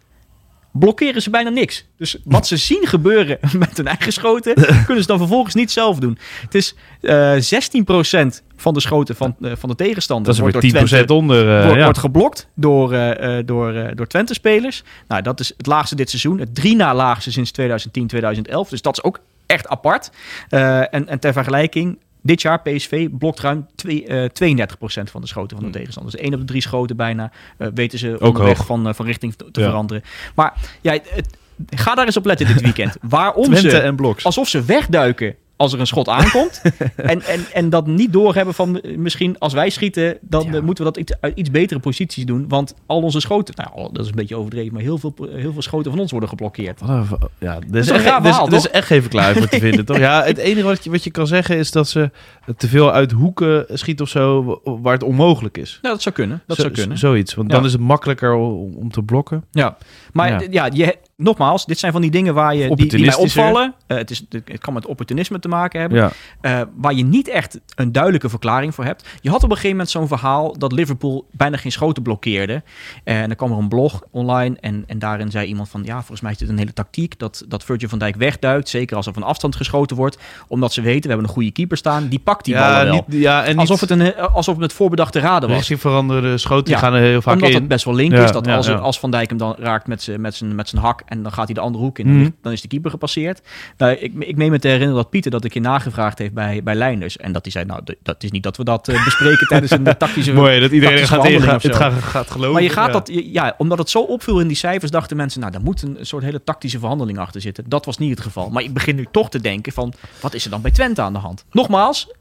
blokkeren 0.73 1.23
ze 1.23 1.31
bijna 1.31 1.51
niks. 1.51 1.85
Dus 1.97 2.17
wat 2.25 2.47
ze 2.47 2.57
zien 2.57 2.87
gebeuren 2.87 3.39
met 3.59 3.77
hun 3.77 3.87
eigen 3.87 4.13
schoten, 4.13 4.55
kunnen 4.87 5.03
ze 5.03 5.09
dan 5.09 5.19
vervolgens 5.19 5.55
niet 5.55 5.71
zelf 5.71 5.99
doen. 5.99 6.19
Het 6.43 6.55
is 6.55 6.75
eh 7.01 7.33
16% 7.33 8.43
van 8.57 8.75
de 8.75 8.81
schoten 8.81 9.17
van, 9.17 9.37
eh, 9.41 9.53
van 9.57 9.69
de 9.69 9.75
tegenstander 9.75 10.25
Dat 10.27 10.35
is 10.35 10.41
wordt 10.41 10.55
weer 10.55 10.63
door 10.73 10.81
10% 10.81 10.89
Twente 10.89 11.13
onder. 11.13 11.57
eh, 11.57 11.63
wordt, 11.65 11.77
ja. 11.79 11.85
wordt 11.85 11.99
geblokt 11.99 12.49
door, 12.55 12.93
eh, 12.93 13.39
eh, 13.39 13.47
door, 13.47 13.75
eh, 13.75 13.97
door 13.97 14.07
Twente-spelers. 14.07 14.83
Nou, 15.09 15.23
dat 15.23 15.41
is 15.41 15.53
het 15.57 15.67
laagste 15.67 15.95
dit 15.95 16.09
seizoen. 16.09 16.39
Het 16.39 16.55
drie 16.55 16.77
na 16.77 16.95
laagste 16.95 17.33
sinds 17.33 17.51
2010, 17.51 18.07
2011. 18.07 18.69
Dus 18.69 18.83
dat 18.83 18.97
is 18.97 19.03
ook 19.03 19.21
echt 19.49 19.69
apart. 19.69 20.11
Eh, 20.49 20.95
en, 20.95 21.09
en 21.09 21.19
ter 21.19 21.33
vergelijking, 21.33 21.99
dit 22.23 22.43
jaar 22.43 22.61
PSV 22.63 23.09
blokt 23.11 23.41
ruim 23.41 23.67
twee, 23.75 24.07
eh 24.07 24.25
32% 24.25 25.11
van 25.11 25.21
de 25.21 25.27
schoten 25.27 25.49
van 25.57 25.59
de 25.59 25.65
Hmm. 25.65 25.73
tegenstander. 25.73 26.13
Dus 26.13 26.21
één 26.21 26.33
op 26.35 26.41
de 26.41 26.47
drie 26.47 26.61
schoten 26.63 26.97
bijna 26.97 27.33
eh, 27.59 27.69
weten 27.75 27.99
ze 27.99 28.15
Ook 28.15 28.21
onderweg 28.29 28.57
hoog. 28.57 28.67
van, 28.67 28.95
van 28.95 29.07
richting 29.07 29.35
te 29.35 29.51
te 29.51 29.61
Ja. 29.61 29.67
veranderen. 29.67 30.03
Maar 30.35 30.55
ja, 30.81 30.93
het, 30.93 31.11
het- 31.15 31.37
ga 31.67 31.95
daar 31.95 32.07
eens 32.07 32.17
op 32.17 32.25
letten 32.25 32.47
dit 32.47 32.61
weekend. 32.61 32.97
Waarom 33.09 33.45
Twente 33.45 33.71
ze 33.71 33.79
en 33.79 33.97
Bloks. 33.97 34.25
alsof 34.25 34.49
ze 34.49 34.65
wegduiken 34.65 35.35
als 35.59 35.73
er 35.73 35.81
een 35.81 35.87
schot 35.87 36.09
aankomt. 36.09 36.63
en, 36.97 37.23
en, 37.23 37.41
en 37.53 37.71
dat 37.71 37.87
niet 37.87 38.13
doorhebben 38.13 38.55
van 38.55 38.81
eh, 38.81 38.97
misschien 38.97 39.39
als 39.39 39.53
wij 39.53 39.71
schieten, 39.71 40.19
dan 40.21 40.43
Ja. 40.43 40.53
eh, 40.55 40.61
moeten 40.63 40.85
we 40.85 40.91
dat 40.93 41.01
iets, 41.01 41.13
uit 41.21 41.37
iets 41.39 41.51
betere 41.51 41.81
posities 41.81 42.25
doen. 42.25 42.45
Want 42.49 42.75
al 42.87 43.03
onze 43.03 43.21
schoten, 43.21 43.55
nou 43.57 43.93
dat 43.93 44.03
is 44.03 44.09
een 44.09 44.15
beetje 44.17 44.37
overdreven, 44.37 44.73
maar 44.73 44.83
heel 44.83 44.99
veel, 44.99 45.15
heel 45.31 45.53
veel 45.53 45.63
schoten 45.63 45.91
van 45.91 46.01
ons 46.01 46.11
worden 46.11 46.29
geblokkeerd. 46.29 46.81
Een 46.81 47.05
v- 47.07 47.13
Ja, 47.39 47.59
er 47.71 47.77
is, 47.79 47.89
echt, 47.89 47.97
er 47.97 48.01
verhaal, 48.21 48.47
er 48.47 48.53
is 48.55 48.63
toch? 48.63 48.73
echt 48.73 48.87
geen 48.87 49.01
verklaring 49.01 49.39
voor 49.39 49.49
te 49.49 49.59
vinden, 49.59 49.85
toch? 49.85 49.99
Ja, 49.99 50.23
het 50.25 50.37
enige 50.49 50.67
wat 50.67 50.85
je, 50.85 50.91
wat 50.91 51.05
je 51.05 51.11
kan 51.11 51.27
zeggen 51.27 51.57
is 51.57 51.71
dat 51.71 51.89
ze 51.89 52.11
te 52.57 52.69
veel 52.69 52.93
uit 52.93 53.13
hoeken 53.13 53.67
schieten 53.69 54.05
of 54.05 54.11
zo, 54.11 54.45
wa- 54.45 54.77
waar 54.81 54.93
het 54.93 55.03
onmogelijk 55.03 55.59
is. 55.59 55.79
Nou, 55.83 55.95
dat 55.95 56.03
zou 56.03 56.15
kunnen. 56.15 56.43
Dat 56.47 56.57
Zo- 56.57 56.63
zou 56.63 56.75
kunnen. 56.75 56.99
Zoiets, 56.99 57.35
want 57.35 57.51
Ja. 57.51 57.57
dan 57.57 57.65
is 57.67 57.73
het 57.73 57.81
makkelijker 57.81 58.35
om, 58.35 58.75
om 58.77 58.91
te 58.91 59.03
blokken. 59.03 59.45
Ja, 59.51 59.77
maar 60.13 60.29
Ja. 60.43 60.49
ja, 60.51 60.69
je, 60.73 60.97
nogmaals, 61.23 61.67
dit 61.67 61.79
zijn 61.79 61.93
van 61.93 62.01
die 62.01 62.11
dingen 62.11 62.35
waar 62.35 62.55
je, 62.55 62.75
die, 62.77 62.89
die 62.89 63.05
mij 63.07 63.15
opvallen. 63.15 63.75
Eh, 63.87 63.97
het, 63.97 64.11
is, 64.11 64.25
het 64.31 64.59
kan 64.59 64.73
met 64.73 64.87
opportunisme 64.87 65.39
te 65.39 65.49
maken 65.49 65.81
hebben. 65.81 65.99
Ja, 65.99 66.11
eh, 66.41 66.61
waar 66.77 66.95
je 66.95 67.05
niet 67.05 67.29
echt 67.29 67.61
een 67.75 67.93
duidelijke 67.93 68.29
verklaring 68.29 68.75
voor 68.75 68.85
hebt. 68.85 69.09
Je 69.21 69.29
had 69.31 69.39
op 69.43 69.51
een 69.51 69.55
gegeven 69.57 69.71
moment 69.71 69.91
zo'n 69.91 70.09
verhaal 70.09 70.59
dat 70.59 70.73
Liverpool 70.73 71.27
bijna 71.33 71.57
geen 71.57 71.73
schoten 71.73 72.03
blokkeerde. 72.03 72.63
Eh, 73.05 73.21
en 73.21 73.27
dan 73.27 73.37
kwam 73.37 73.53
er 73.53 73.59
een 73.59 73.69
blog 73.69 74.03
online 74.11 74.57
en, 74.61 74.85
en 74.87 74.99
daarin 74.99 75.31
zei 75.31 75.47
iemand 75.47 75.69
van... 75.69 75.83
ja, 75.85 75.97
volgens 75.97 76.21
mij 76.21 76.31
is 76.33 76.39
dit 76.39 76.49
een 76.49 76.59
hele 76.59 76.73
tactiek 76.73 77.19
dat, 77.19 77.45
dat 77.49 77.65
Virgil 77.65 77.89
van 77.89 77.99
Dijk 77.99 78.17
wegduikt. 78.17 78.69
Zeker 78.69 78.97
als 78.97 79.07
er 79.07 79.13
van 79.13 79.23
afstand 79.23 79.57
geschoten 79.57 79.97
wordt. 79.97 80.19
Omdat 80.49 80.73
ze 80.73 80.81
weten, 80.81 81.03
we 81.03 81.09
hebben 81.09 81.27
een 81.27 81.33
goede 81.35 81.51
keeper 81.51 81.77
staan. 81.77 82.09
Die 82.09 82.19
pakt 82.19 82.45
die 82.45 82.55
ja, 82.55 82.61
ballen 82.73 82.85
wel. 82.93 83.05
niet, 83.09 83.21
ja 83.23 83.43
en 83.45 83.49
niet 83.51 83.59
alsof, 83.59 83.81
het 83.81 83.91
een, 83.91 84.17
alsof 84.17 84.55
het 84.55 84.63
met 84.63 84.73
voorbedachte 84.73 85.19
raden 85.21 85.49
was. 85.49 85.59
richting 85.59 85.81
veranderde 85.81 86.39
schoten 86.39 86.73
Ja, 86.73 86.79
gaan 86.79 86.95
er 86.95 87.01
heel 87.01 87.23
vaak 87.23 87.35
Omdat 87.35 87.49
in. 87.49 87.55
het 87.55 87.69
best 87.69 87.85
wel 87.85 87.95
link 87.95 88.13
is. 88.13 88.33
Dat 88.33 88.47
als, 88.49 88.69
als 88.69 88.99
Van 88.99 89.11
Dijk 89.11 89.29
hem 89.29 89.39
dan 89.39 89.55
raakt 89.59 89.87
met 89.87 90.03
zijn 90.03 90.21
met 90.21 90.35
zijn- 90.35 90.55
met 90.55 90.69
zijn 90.69 90.83
hak... 90.83 91.03
en 91.09 91.23
dan 91.23 91.33
gaat 91.33 91.45
hij 91.45 91.55
de 91.55 91.61
andere 91.61 91.85
hoek 91.85 91.99
in, 91.99 92.23
dan, 92.23 92.35
dan 92.43 92.53
is 92.53 92.61
de 92.61 92.69
keeper 92.69 92.91
gepasseerd. 92.91 93.41
Nou, 93.77 93.93
ik, 93.93 94.13
ik 94.19 94.37
meen 94.37 94.51
me 94.51 94.59
te 94.59 94.67
herinneren 94.67 95.03
dat 95.03 95.11
Pieter 95.11 95.31
dat 95.31 95.45
een 95.45 95.51
keer 95.51 95.61
nagevraagd 95.61 96.19
heeft 96.19 96.33
bij, 96.33 96.63
bij 96.63 96.75
Leinders. 96.75 97.17
En 97.17 97.33
dat 97.33 97.43
hij 97.43 97.53
zei, 97.53 97.65
nou, 97.65 97.83
dat 98.03 98.23
is 98.23 98.31
niet 98.31 98.43
dat 98.43 98.57
we 98.57 98.65
dat 98.65 98.89
eh, 98.89 99.05
bespreken 99.05 99.47
tijdens 99.53 99.71
een 99.71 99.97
tactische... 99.99 100.33
Mooi 100.33 100.61
dat 100.61 100.71
iedereen 100.71 101.07
gaat, 101.07 101.63
het 101.63 101.77
gaat, 101.77 101.93
gaat 101.93 102.31
geloven. 102.31 102.53
Maar 102.53 102.63
je 102.63 102.71
gaat 102.71 102.87
ja. 102.87 102.93
dat, 102.93 103.11
ja, 103.13 103.55
omdat 103.59 103.79
het 103.79 103.91
zo 103.91 104.01
opviel 104.03 104.41
in 104.41 104.47
die 104.47 104.57
cijfers, 104.57 104.91
dachten 104.91 105.17
mensen, 105.17 105.41
nou, 105.41 105.53
daar 105.53 105.63
moet 105.63 105.83
een 105.83 105.97
soort 106.01 106.23
hele 106.23 106.45
tactische 106.45 106.79
verhandeling 106.79 107.19
achter 107.19 107.41
zitten. 107.41 107.65
Dat 107.69 107.85
was 107.85 107.99
niet 107.99 108.11
het 108.11 108.21
geval. 108.21 108.51
Maar 108.51 108.63
ik 108.63 108.73
begin 108.73 108.97
nu 108.97 109.07
toch 109.11 109.31
te 109.31 109.41
denken 109.41 109.73
van, 109.73 109.93
wat 110.21 110.35
is 110.35 110.45
er 110.45 110.51
dan 110.51 110.61
bij 110.61 110.71
Twente 110.71 111.03
aan 111.03 111.13
de 111.13 111.19
hand? 111.19 111.45
Nogmaals, 111.51 112.13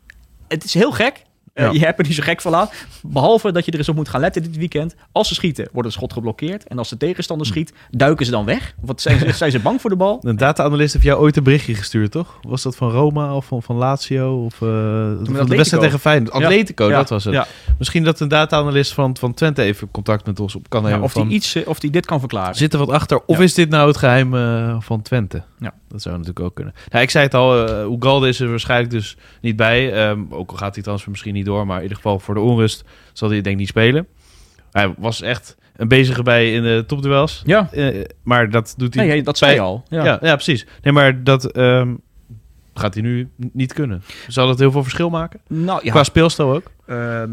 het 0.48 0.64
is 0.64 0.74
heel 0.74 0.92
gek. 0.92 1.26
Eh, 1.58 1.66
Ja. 1.66 1.72
je 1.72 1.80
hebt 1.80 2.00
er 2.00 2.06
niet 2.06 2.16
zo 2.16 2.24
gek 2.24 2.42
van 2.42 2.56
aan. 2.56 2.70
Behalve 3.02 3.52
dat 3.52 3.66
je 3.66 3.72
er 3.72 3.78
eens 3.78 3.90
op 3.90 3.96
moet 3.96 4.10
gaan 4.10 4.22
letten 4.22 4.44
dit 4.44 4.58
weekend. 4.58 4.96
Als 5.12 5.28
ze 5.28 5.34
schieten, 5.34 5.68
wordt 5.72 5.88
het 5.88 5.98
schot 5.98 6.14
geblokkeerd. 6.14 6.68
En 6.68 6.78
als 6.78 6.90
de 6.90 6.98
tegenstander 6.98 7.48
schiet, 7.48 7.74
duiken 7.92 8.26
ze 8.26 8.32
dan 8.32 8.46
weg? 8.46 8.74
Wat 8.82 9.02
zijn 9.02 9.20
ze, 9.20 9.32
zijn 9.44 9.52
ze 9.52 9.60
bang 9.60 9.82
voor 9.82 9.90
de 9.90 9.96
bal? 9.96 10.20
Een 10.22 10.38
data-analyst 10.38 10.94
heeft 10.94 11.06
jou 11.06 11.20
ooit 11.22 11.38
een 11.38 11.44
berichtje 11.44 11.76
gestuurd, 11.76 12.12
toch? 12.12 12.40
Was 12.42 12.62
dat 12.64 12.76
van 12.76 12.92
Roma 12.92 13.36
of 13.36 13.46
van, 13.46 13.64
van 13.64 13.76
Lazio? 13.76 14.44
Of 14.46 14.54
eh, 14.54 14.60
van 14.60 15.24
de 15.46 15.56
wedstrijd 15.56 15.84
tegen 15.84 16.00
Feyenoord? 16.00 16.32
Atletico, 16.32 16.90
Ja, 16.90 16.96
dat 16.98 17.10
was 17.10 17.24
het. 17.24 17.34
ja. 17.34 17.48
Misschien 17.78 18.04
dat 18.04 18.20
een 18.20 18.28
data-analyst 18.28 18.94
van, 18.94 19.18
van 19.18 19.34
Twente 19.34 19.62
even 19.62 19.92
contact 19.92 20.26
met 20.26 20.40
ons 20.40 20.56
op 20.56 20.70
kan 20.70 20.82
Ja, 20.82 20.88
nemen. 20.88 21.04
of, 21.04 21.14
die 21.14 21.24
van, 21.24 21.32
iets, 21.32 21.56
eh, 21.56 21.68
of 21.68 21.80
die 21.80 21.90
dit 21.92 22.06
kan 22.06 22.20
verklaren. 22.20 22.56
Zit 22.56 22.74
er 22.74 22.80
wat 22.80 22.90
achter? 22.90 23.22
Of 23.26 23.38
Ja. 23.38 23.44
is 23.44 23.54
dit 23.54 23.70
nou 23.70 23.88
het 23.88 23.98
geheim 23.98 24.36
eh, 24.36 24.76
van 24.80 25.02
Twente? 25.02 25.44
Ja. 25.60 25.74
Dat 25.88 26.02
zou 26.02 26.14
natuurlijk 26.18 26.46
ook 26.46 26.56
kunnen. 26.56 26.74
Nou, 26.92 27.04
ik 27.04 27.10
zei 27.10 27.24
het 27.26 27.34
al, 27.34 27.70
uh, 27.70 27.96
Ugalde 27.98 28.28
is 28.28 28.40
er 28.40 28.50
waarschijnlijk 28.50 28.92
dus 28.92 29.18
niet 29.42 29.56
bij. 29.56 29.94
Ehm, 29.94 30.22
ook 30.30 30.52
al 30.52 30.58
gaat 30.58 30.74
die 30.74 30.84
transfer 30.84 31.10
misschien 31.12 31.34
niet 31.34 31.46
door. 31.46 31.66
Maar 31.66 31.76
in 31.76 31.82
ieder 31.82 31.98
geval 31.98 32.20
voor 32.20 32.34
de 32.34 32.40
onrust 32.40 32.84
zal 33.14 33.30
hij 33.30 33.42
denk 33.42 33.54
ik 33.54 33.60
niet 33.60 33.68
spelen. 33.68 34.08
Hij 34.72 34.94
was 34.98 35.22
echt 35.22 35.58
een 35.76 35.88
bezige 35.88 36.24
bij 36.24 36.54
in 36.54 36.64
de 36.64 36.84
topduels. 36.88 37.42
Ja, 37.46 37.70
Eh, 37.72 38.04
maar 38.24 38.50
dat 38.50 38.74
doet 38.78 38.94
hij... 38.96 39.08
nee, 39.08 39.24
dat 39.24 39.38
zei 39.38 39.54
je 39.54 39.60
al. 39.60 39.84
Ja. 39.90 40.04
Ja. 40.06 40.18
Ja, 40.22 40.34
precies. 40.34 40.66
Nee, 40.82 40.94
maar 40.94 41.24
dat 41.24 41.46
ehm, 41.52 41.94
gaat 42.74 42.94
hij 42.94 43.04
nu 43.04 43.30
niet 43.38 43.74
kunnen. 43.74 44.04
Zal 44.28 44.48
dat 44.48 44.60
heel 44.60 44.72
veel 44.72 44.84
verschil 44.84 45.10
maken? 45.10 45.40
Nou 45.48 45.80
ja, 45.84 45.92
Qua 45.92 46.04
speelstijl 46.04 46.54
ook? 46.54 46.72
ehm, 46.86 47.32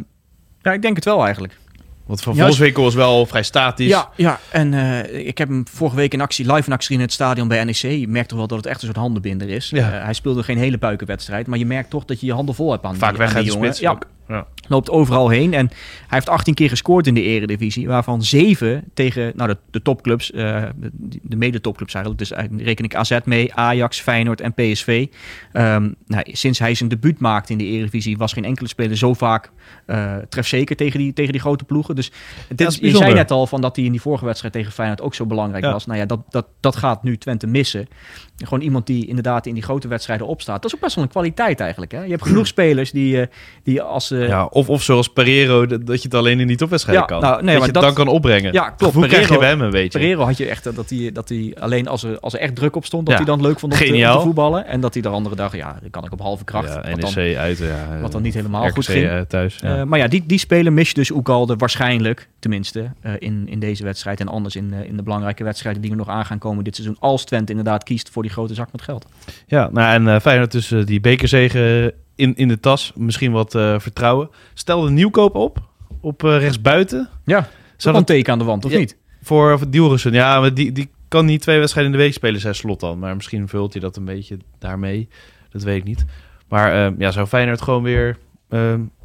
ja, 0.63 0.73
ik 0.73 0.83
denk 0.83 0.97
het 0.97 1.05
wel 1.05 1.25
eigenlijk. 1.25 1.59
Want 2.07 2.21
Van 2.21 2.35
Juist- 2.35 2.47
Volkswinkel 2.49 2.87
is 2.89 2.95
wel 2.95 3.27
vrij 3.27 3.43
statisch. 3.43 3.89
Ja, 3.89 4.09
ja, 4.17 4.41
en 4.51 4.75
eh, 4.75 5.27
ik 5.27 5.39
heb 5.39 5.49
hem 5.49 5.65
vorige 5.71 5.97
week 5.97 6.13
in 6.13 6.21
actie, 6.21 6.53
live 6.53 6.67
in 6.67 6.73
actie 6.73 6.95
in 6.95 7.01
het 7.01 7.13
stadion 7.13 7.49
bij 7.49 7.65
NEC. 7.65 7.75
Je 7.77 8.09
merkt 8.09 8.29
toch 8.29 8.39
wel 8.39 8.47
dat 8.47 8.59
het 8.59 8.67
echt 8.67 8.81
een 8.81 8.87
soort 8.87 8.99
handenbinder 8.99 9.49
is. 9.49 9.71
Ja. 9.71 9.93
Eh, 9.93 10.05
hij 10.05 10.13
speelde 10.13 10.43
geen 10.43 10.59
hele 10.59 10.79
puikenwedstrijd, 10.79 11.47
maar 11.47 11.59
je 11.59 11.67
merkt 11.67 11.91
toch 11.91 12.05
dat 12.05 12.21
je 12.21 12.27
je 12.27 12.33
handen 12.33 12.55
vol 12.55 12.71
hebt 12.71 12.85
aan 12.85 12.97
Vaak 12.97 13.11
die, 13.11 13.19
weg 13.19 13.35
aan 13.35 13.43
die 13.43 13.53
jongen. 13.53 13.75
Ja. 13.79 13.99
Ja. 14.29 14.47
loopt 14.69 14.91
overal 14.91 15.29
heen. 15.29 15.55
En 15.55 15.67
hij 15.69 16.07
heeft 16.09 16.29
18 16.29 16.55
keer 16.55 16.69
gescoord 16.69 17.07
in 17.07 17.15
de 17.15 17.23
eredivisie, 17.23 17.87
waarvan 17.87 18.23
7 18.23 18.85
tegen 18.95 19.33
nou, 19.37 19.49
de, 19.51 19.57
de 19.71 19.83
topclubs, 19.83 20.33
eh, 20.33 20.63
de, 20.77 20.91
de 21.23 21.37
mede-topclubs 21.37 21.95
eigenlijk. 21.95 22.25
Dus 22.25 22.37
eigenlijk 22.37 22.67
reken 22.67 22.85
ik 22.85 22.95
AZ 22.95 23.19
mee, 23.25 23.55
Ajax, 23.55 24.01
Feyenoord 24.01 24.41
en 24.41 24.55
PSV. 24.55 25.07
Ehm, 25.53 25.91
nou, 26.07 26.25
sinds 26.33 26.59
hij 26.59 26.75
zijn 26.75 26.89
debuut 26.89 27.19
maakte 27.19 27.53
in 27.53 27.59
de 27.59 27.65
eredivisie 27.65 28.17
was 28.17 28.33
geen 28.33 28.45
enkele 28.45 28.69
speler 28.69 28.97
zo 28.97 29.15
vaak 29.15 29.51
eh 29.87 30.17
trefzeker 30.29 30.77
tegen 30.77 30.99
die, 30.99 31.13
tegen 31.13 31.33
die 31.33 31.41
grote 31.41 31.65
ploegen. 31.65 31.95
Dus 31.95 32.13
dit, 32.49 32.79
je 32.81 32.97
zei 32.97 33.15
net 33.15 33.31
al 33.31 33.47
van 33.47 33.61
dat 33.61 33.77
hij 33.77 33.85
in 33.85 33.91
die 33.91 34.01
vorige 34.01 34.25
wedstrijd 34.25 34.55
tegen 34.55 34.73
Feyenoord 34.73 35.01
ook 35.01 35.15
zo 35.15 35.27
belangrijk 35.27 35.65
Ja. 35.65 35.73
was. 35.73 35.87
Nou 35.87 35.99
ja, 35.99 36.07
dat, 36.07 36.21
dat, 36.29 36.47
dat 36.61 36.77
gaat 36.77 37.03
nu 37.03 37.19
Twente 37.19 37.47
missen. 37.47 37.89
Gewoon 38.37 38.61
iemand 38.65 38.87
die 38.87 39.07
inderdaad 39.07 39.47
in 39.47 39.55
die 39.55 39.63
grote 39.63 39.89
wedstrijden 39.89 40.27
opstaat. 40.27 40.63
Dat 40.63 40.71
is 40.71 40.75
ook 40.77 40.83
best 40.83 40.95
wel 40.95 41.05
een 41.05 41.11
kwaliteit 41.11 41.61
eigenlijk. 41.61 41.93
Hè? 41.93 42.03
Je 42.03 42.11
hebt 42.11 42.23
genoeg 42.23 42.47
spelers 42.47 42.91
die, 42.91 43.21
eh, 43.21 43.27
die 43.63 43.83
als 43.83 44.07
ze... 44.07 44.17
Ja, 44.17 44.45
of, 44.45 44.69
of 44.69 44.83
zoals 44.83 45.09
Pereiro, 45.09 45.67
dat, 45.67 45.87
dat 45.87 45.97
je 46.03 46.09
het 46.09 46.15
alleen 46.17 46.41
in 46.41 46.47
die 46.47 46.57
topwedstrijden 46.57 47.03
Ja, 47.03 47.09
kan. 47.09 47.21
nou, 47.21 47.35
nee, 47.35 47.41
dat 47.43 47.53
je 47.53 47.59
maar 47.59 47.65
het 47.67 47.75
dat- 47.75 47.83
dan 47.83 47.95
kan 47.95 48.09
opbrengen. 48.09 48.53
Ja, 48.53 48.71
klopt. 48.71 48.95
Hoe 48.95 49.07
krijg 49.07 49.29
je 49.29 49.39
bij 49.39 49.49
hem 49.49 49.61
een 49.61 49.71
beetje? 49.71 49.99
Pereiro 49.99 50.25
had 50.25 50.37
je 50.37 50.47
echt 50.47 50.67
eh, 50.67 50.75
dat 50.75 50.91
hij, 50.91 51.11
dat 51.13 51.29
hij 51.29 51.55
alleen 51.61 51.89
als 51.89 52.03
er, 52.03 52.21
als 52.21 52.35
er 52.35 52.41
echt 52.41 52.55
druk 52.57 52.77
op 52.77 52.85
stond, 52.85 53.07
dat 53.07 53.19
Ja. 53.19 53.25
hij 53.25 53.35
dan 53.35 53.41
leuk 53.47 53.59
vond 53.59 53.73
om 53.73 53.79
te, 53.79 53.85
om 53.85 53.91
Geniaal. 53.91 54.17
te 54.19 54.25
voetballen. 54.25 54.67
En 54.67 54.81
dat 54.81 54.93
hij 54.95 55.03
de 55.03 55.09
andere 55.09 55.35
dag, 55.37 55.57
ja, 55.57 55.77
dan 55.81 55.91
kan 55.91 56.05
ik 56.05 56.13
op 56.13 56.21
halve 56.21 56.45
kracht. 56.45 56.69
Ja, 56.69 56.91
wat 56.91 57.01
dan- 57.01 57.13
NEC 57.15 57.37
uit. 57.37 57.59
Ja, 57.59 57.99
wat 58.01 58.13
dan 58.13 58.23
niet 58.23 58.35
helemaal 58.35 58.65
RKC 58.67 58.75
goed 58.75 58.87
ging. 58.87 59.25
thuis. 59.29 59.61
Maar 59.87 59.99
ja, 59.99 60.09
die, 60.09 60.25
die 60.27 60.39
spelen 60.39 60.75
mis 60.75 60.89
je 60.89 60.95
dus 60.95 61.11
Oekalde 61.11 61.57
waarschijnlijk, 61.57 62.29
tenminste, 62.39 62.91
in, 63.19 63.49
in 63.49 63.59
deze 63.59 63.85
wedstrijd. 63.85 64.21
En 64.21 64.29
anders 64.29 64.57
in, 64.57 64.73
in 64.73 64.97
de 64.97 65.03
belangrijke 65.03 65.45
wedstrijden 65.45 65.83
die 65.83 65.91
er 65.91 65.97
nog 65.97 66.09
aan 66.09 66.25
gaan 66.27 66.39
komen 66.39 66.65
dit 66.65 66.75
seizoen. 66.75 66.97
Als 67.01 67.25
Twente 67.25 67.51
inderdaad 67.51 67.83
kiest 67.83 68.11
voor 68.11 68.23
die 68.25 68.33
grote 68.33 68.55
zak 68.55 68.73
met 68.73 68.83
geld. 68.83 69.07
Ja, 69.47 69.69
nou 69.73 69.93
en 69.95 70.15
eh 70.15 70.21
Feyenoord 70.21 70.53
dus 70.53 70.71
eh, 70.71 70.85
die 70.85 71.01
bekerzegen 71.01 71.93
in, 72.15 72.37
in 72.37 72.49
de 72.49 72.61
tas. 72.61 72.93
Misschien 72.97 73.33
wat 73.33 73.55
eh, 73.55 73.79
vertrouwen. 73.79 74.31
Stel 74.55 74.81
de 74.81 74.91
nieuwkoop 74.91 75.35
op, 75.35 75.59
op 76.01 76.23
rechtsbuiten. 76.23 77.09
Ja, 77.25 77.49
Zou 77.77 77.95
dat 77.95 77.97
een 78.09 78.17
teken 78.17 78.33
aan 78.33 78.39
de 78.39 78.45
wand, 78.45 78.65
of 78.65 78.71
Ja. 78.73 78.79
niet? 78.79 78.97
voor, 79.23 79.71
Dielrussen? 79.71 80.13
Ja, 80.13 80.41
maar 80.41 80.55
die, 80.55 80.73
die 80.73 80.91
kan 81.09 81.25
niet 81.27 81.41
twee 81.41 81.59
wedstrijden 81.59 81.93
in 81.93 81.99
de 81.99 82.05
week 82.05 82.15
spelen, 82.15 82.41
zei 82.41 82.55
Slot 82.55 82.81
dan. 82.81 82.99
Maar 82.99 83.15
misschien 83.17 83.49
vult 83.49 83.73
hij 83.73 83.83
dat 83.83 83.97
een 83.97 84.05
beetje 84.05 84.37
daarmee. 84.59 85.09
Dat 85.51 85.63
weet 85.63 85.77
ik 85.77 85.85
niet. 85.85 86.05
Maar 86.49 86.93
ja, 86.99 87.11
zou 87.11 87.27
Feyenoord 87.27 87.63
gewoon 87.63 87.83
weer 87.83 88.19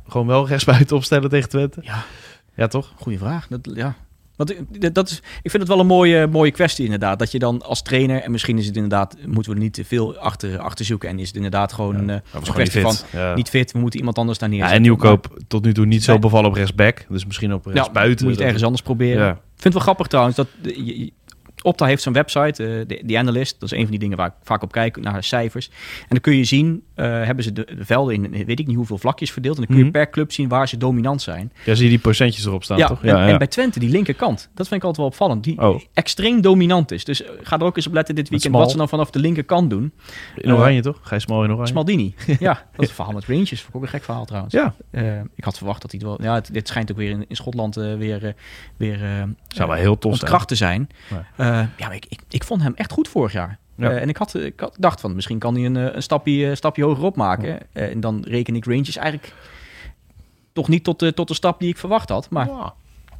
gewoon 0.08 0.28
wel 0.28 0.48
rechtsbuiten 0.48 0.96
opstellen 0.96 1.30
tegen 1.30 1.50
Twente? 1.50 1.80
Ja. 1.84 2.04
Ja, 2.56 2.68
toch? 2.68 2.94
Goeie 2.96 3.18
vraag. 3.20 3.48
Dat, 3.48 3.70
ja. 3.74 3.96
Want 4.40 4.52
ik- 4.52 4.94
dat 4.94 5.10
is, 5.10 5.18
ik 5.42 5.50
vind 5.52 5.58
het 5.64 5.68
wel 5.68 5.80
een 5.80 5.86
mooie, 5.88 6.28
mooie 6.28 6.52
kwestie 6.52 6.84
inderdaad. 6.86 7.20
Dat 7.20 7.32
je 7.32 7.40
dan 7.40 7.62
als 7.62 7.82
trainer, 7.82 8.22
en 8.22 8.32
misschien 8.32 8.58
is 8.58 8.66
het 8.66 8.76
inderdaad, 8.76 9.16
moeten 9.26 9.52
we 9.52 9.58
er 9.58 9.64
niet 9.64 9.74
te 9.74 9.86
veel 9.86 10.18
achter, 10.18 10.60
achter 10.60 10.86
zoeken. 10.86 11.10
En 11.10 11.20
is 11.20 11.28
het 11.28 11.36
inderdaad 11.36 11.74
gewoon 11.74 12.10
eh, 12.10 12.16
een 12.34 12.42
kwestie 12.42 12.84
niet 12.86 12.96
van. 13.12 13.20
Ja. 13.20 13.36
niet 13.36 13.50
fit, 13.50 13.72
we 13.72 13.80
moeten 13.80 14.00
iemand 14.00 14.18
anders 14.18 14.38
daar 14.38 14.50
Ja, 14.50 14.56
neerzetten. 14.56 14.84
en 14.86 14.90
Nieuwkoop 14.90 15.40
tot 15.48 15.64
nu 15.66 15.74
toe 15.74 15.86
niet 15.86 16.04
zo 16.04 16.20
bevallen 16.20 16.50
op 16.50 16.56
rechtsback. 16.56 17.06
Dus 17.10 17.26
misschien 17.26 17.54
op 17.54 17.66
Maar, 17.66 17.74
rechtsbuiten. 17.74 18.18
ja, 18.18 18.24
moet 18.24 18.32
je 18.34 18.38
het 18.38 18.46
ergens 18.46 18.64
anders 18.64 18.82
proberen. 18.84 19.24
Ja. 19.26 19.32
Ik 19.32 19.66
vind 19.66 19.74
het 19.74 19.74
wel 19.74 19.94
grappig 19.94 20.08
trouwens 20.08 20.36
dat 20.36 20.48
je- 20.62 21.00
je- 21.00 21.12
Opta 21.62 21.86
heeft 21.86 22.02
zo'n 22.04 22.14
website, 22.14 22.86
de, 22.88 23.02
de 23.06 23.18
Analyst. 23.18 23.60
Dat 23.60 23.72
is 23.72 23.78
een 23.78 23.82
van 23.82 23.92
die 23.92 24.00
dingen 24.00 24.18
waar 24.18 24.28
ik 24.28 24.34
vaak 24.44 24.64
op 24.64 24.72
kijk, 24.72 24.98
naar 24.98 25.24
cijfers. 25.24 25.68
En 26.02 26.08
dan 26.10 26.20
kun 26.20 26.36
je 26.36 26.44
zien, 26.44 26.84
eh, 26.96 27.06
hebben 27.06 27.44
ze 27.44 27.54
de, 27.54 27.68
de 27.78 27.86
velden 27.86 28.14
in 28.14 28.34
eh, 28.34 28.46
weet 28.46 28.60
ik 28.60 28.68
niet 28.68 28.76
hoeveel 28.76 28.98
vlakjes 28.98 29.32
verdeeld. 29.32 29.56
En 29.58 29.62
dan 29.62 29.70
kun 29.76 29.78
je 29.78 29.84
Mhm. 29.90 29.94
per 30.00 30.10
club 30.10 30.32
zien 30.32 30.48
waar 30.50 30.68
ze 30.68 30.78
dominant 30.78 31.22
zijn. 31.22 31.52
Ja, 31.66 31.74
zie 31.76 31.84
je 31.84 31.90
die 31.90 32.00
procentjes 32.00 32.46
erop 32.46 32.64
staan, 32.64 32.78
ja, 32.78 32.88
toch? 32.88 33.04
en, 33.04 33.18
en 33.18 33.38
bij 33.38 33.48
Twente, 33.48 33.80
die 33.80 33.90
linkerkant, 33.90 34.50
dat 34.56 34.68
vind 34.68 34.82
ik 34.82 34.88
altijd 34.88 34.98
wel 34.98 35.06
opvallend. 35.06 35.44
Die 35.44 35.62
Oh. 35.62 35.82
extreem 35.94 36.42
dominant 36.42 36.92
is. 36.92 37.04
Dus 37.06 37.24
ga 37.42 37.58
er 37.60 37.64
ook 37.66 37.76
eens 37.76 37.88
op 37.88 37.94
letten 37.94 38.16
dit 38.16 38.30
weekend 38.30 38.54
wat 38.54 38.72
ze 38.72 38.78
dan 38.78 38.90
vanaf 38.90 39.10
de 39.12 39.20
linkerkant 39.20 39.70
doen. 39.70 39.94
In 40.36 40.54
oranje, 40.54 40.82
toch? 40.82 41.00
Gijs 41.02 41.24
Smal 41.24 41.44
in 41.44 41.50
oranje. 41.52 41.68
Smaldini. 41.68 42.16
ja, 42.40 42.54
dat 42.72 42.82
is 42.84 42.88
een 42.90 42.96
verhaal 42.96 43.14
met 43.14 43.26
Rangers. 43.26 43.66
Ook 43.72 43.82
een 43.82 43.88
gek 43.88 44.04
verhaal 44.04 44.26
trouwens. 44.26 44.54
Ja, 44.54 44.76
ik 45.36 45.44
had 45.44 45.58
verwacht 45.58 45.82
dat 45.82 45.92
hij 45.92 46.00
het 46.04 46.10
wel... 46.10 46.28
Ja, 46.30 46.36
het, 46.36 46.50
dit 46.54 46.68
schijnt 46.68 46.92
ook 46.92 46.98
weer 46.98 47.10
in, 47.10 47.26
in 47.28 47.36
Schotland 47.36 47.76
weer, 47.76 48.34
weer 48.78 49.04
eh, 49.04 49.24
zou 49.48 49.70
wel 49.70 49.78
heel 49.78 49.98
tof 49.98 50.12
zijn. 50.12 50.22
ontkracht 50.22 50.48
te 50.48 50.56
zijn. 50.56 50.90
Nee. 51.10 51.49
Eh, 51.50 51.68
ja, 51.78 51.88
maar 51.88 51.96
ik, 51.96 52.06
ik, 52.10 52.20
ik 52.30 52.44
vond 52.44 52.62
hem 52.62 52.74
echt 52.76 52.92
goed 52.92 53.08
vorig 53.08 53.32
jaar. 53.32 53.58
Ja. 53.80 53.90
Eh, 53.90 54.02
en 54.02 54.10
ik 54.10 54.18
had, 54.18 54.36
ik 54.36 54.60
had 54.60 54.76
dacht 54.80 55.02
van, 55.02 55.16
misschien 55.16 55.40
kan 55.40 55.56
hij 55.56 55.66
een, 55.66 55.78
eh, 55.78 55.96
een 55.96 56.04
stapje, 56.04 56.56
stapje 56.56 56.84
hoger 56.84 57.04
opmaken. 57.04 57.60
Eh, 57.74 57.92
en 57.92 58.00
dan 58.00 58.24
reken 58.28 58.56
ik 58.56 58.66
Rangers 58.66 58.96
eigenlijk 58.96 59.34
toch 60.54 60.68
niet 60.68 60.84
tot 60.84 61.00
de, 61.00 61.14
tot 61.14 61.28
de 61.28 61.34
stap 61.34 61.60
die 61.60 61.70
ik 61.70 61.78
verwacht 61.78 62.10
had. 62.10 62.30
Maar, 62.30 62.48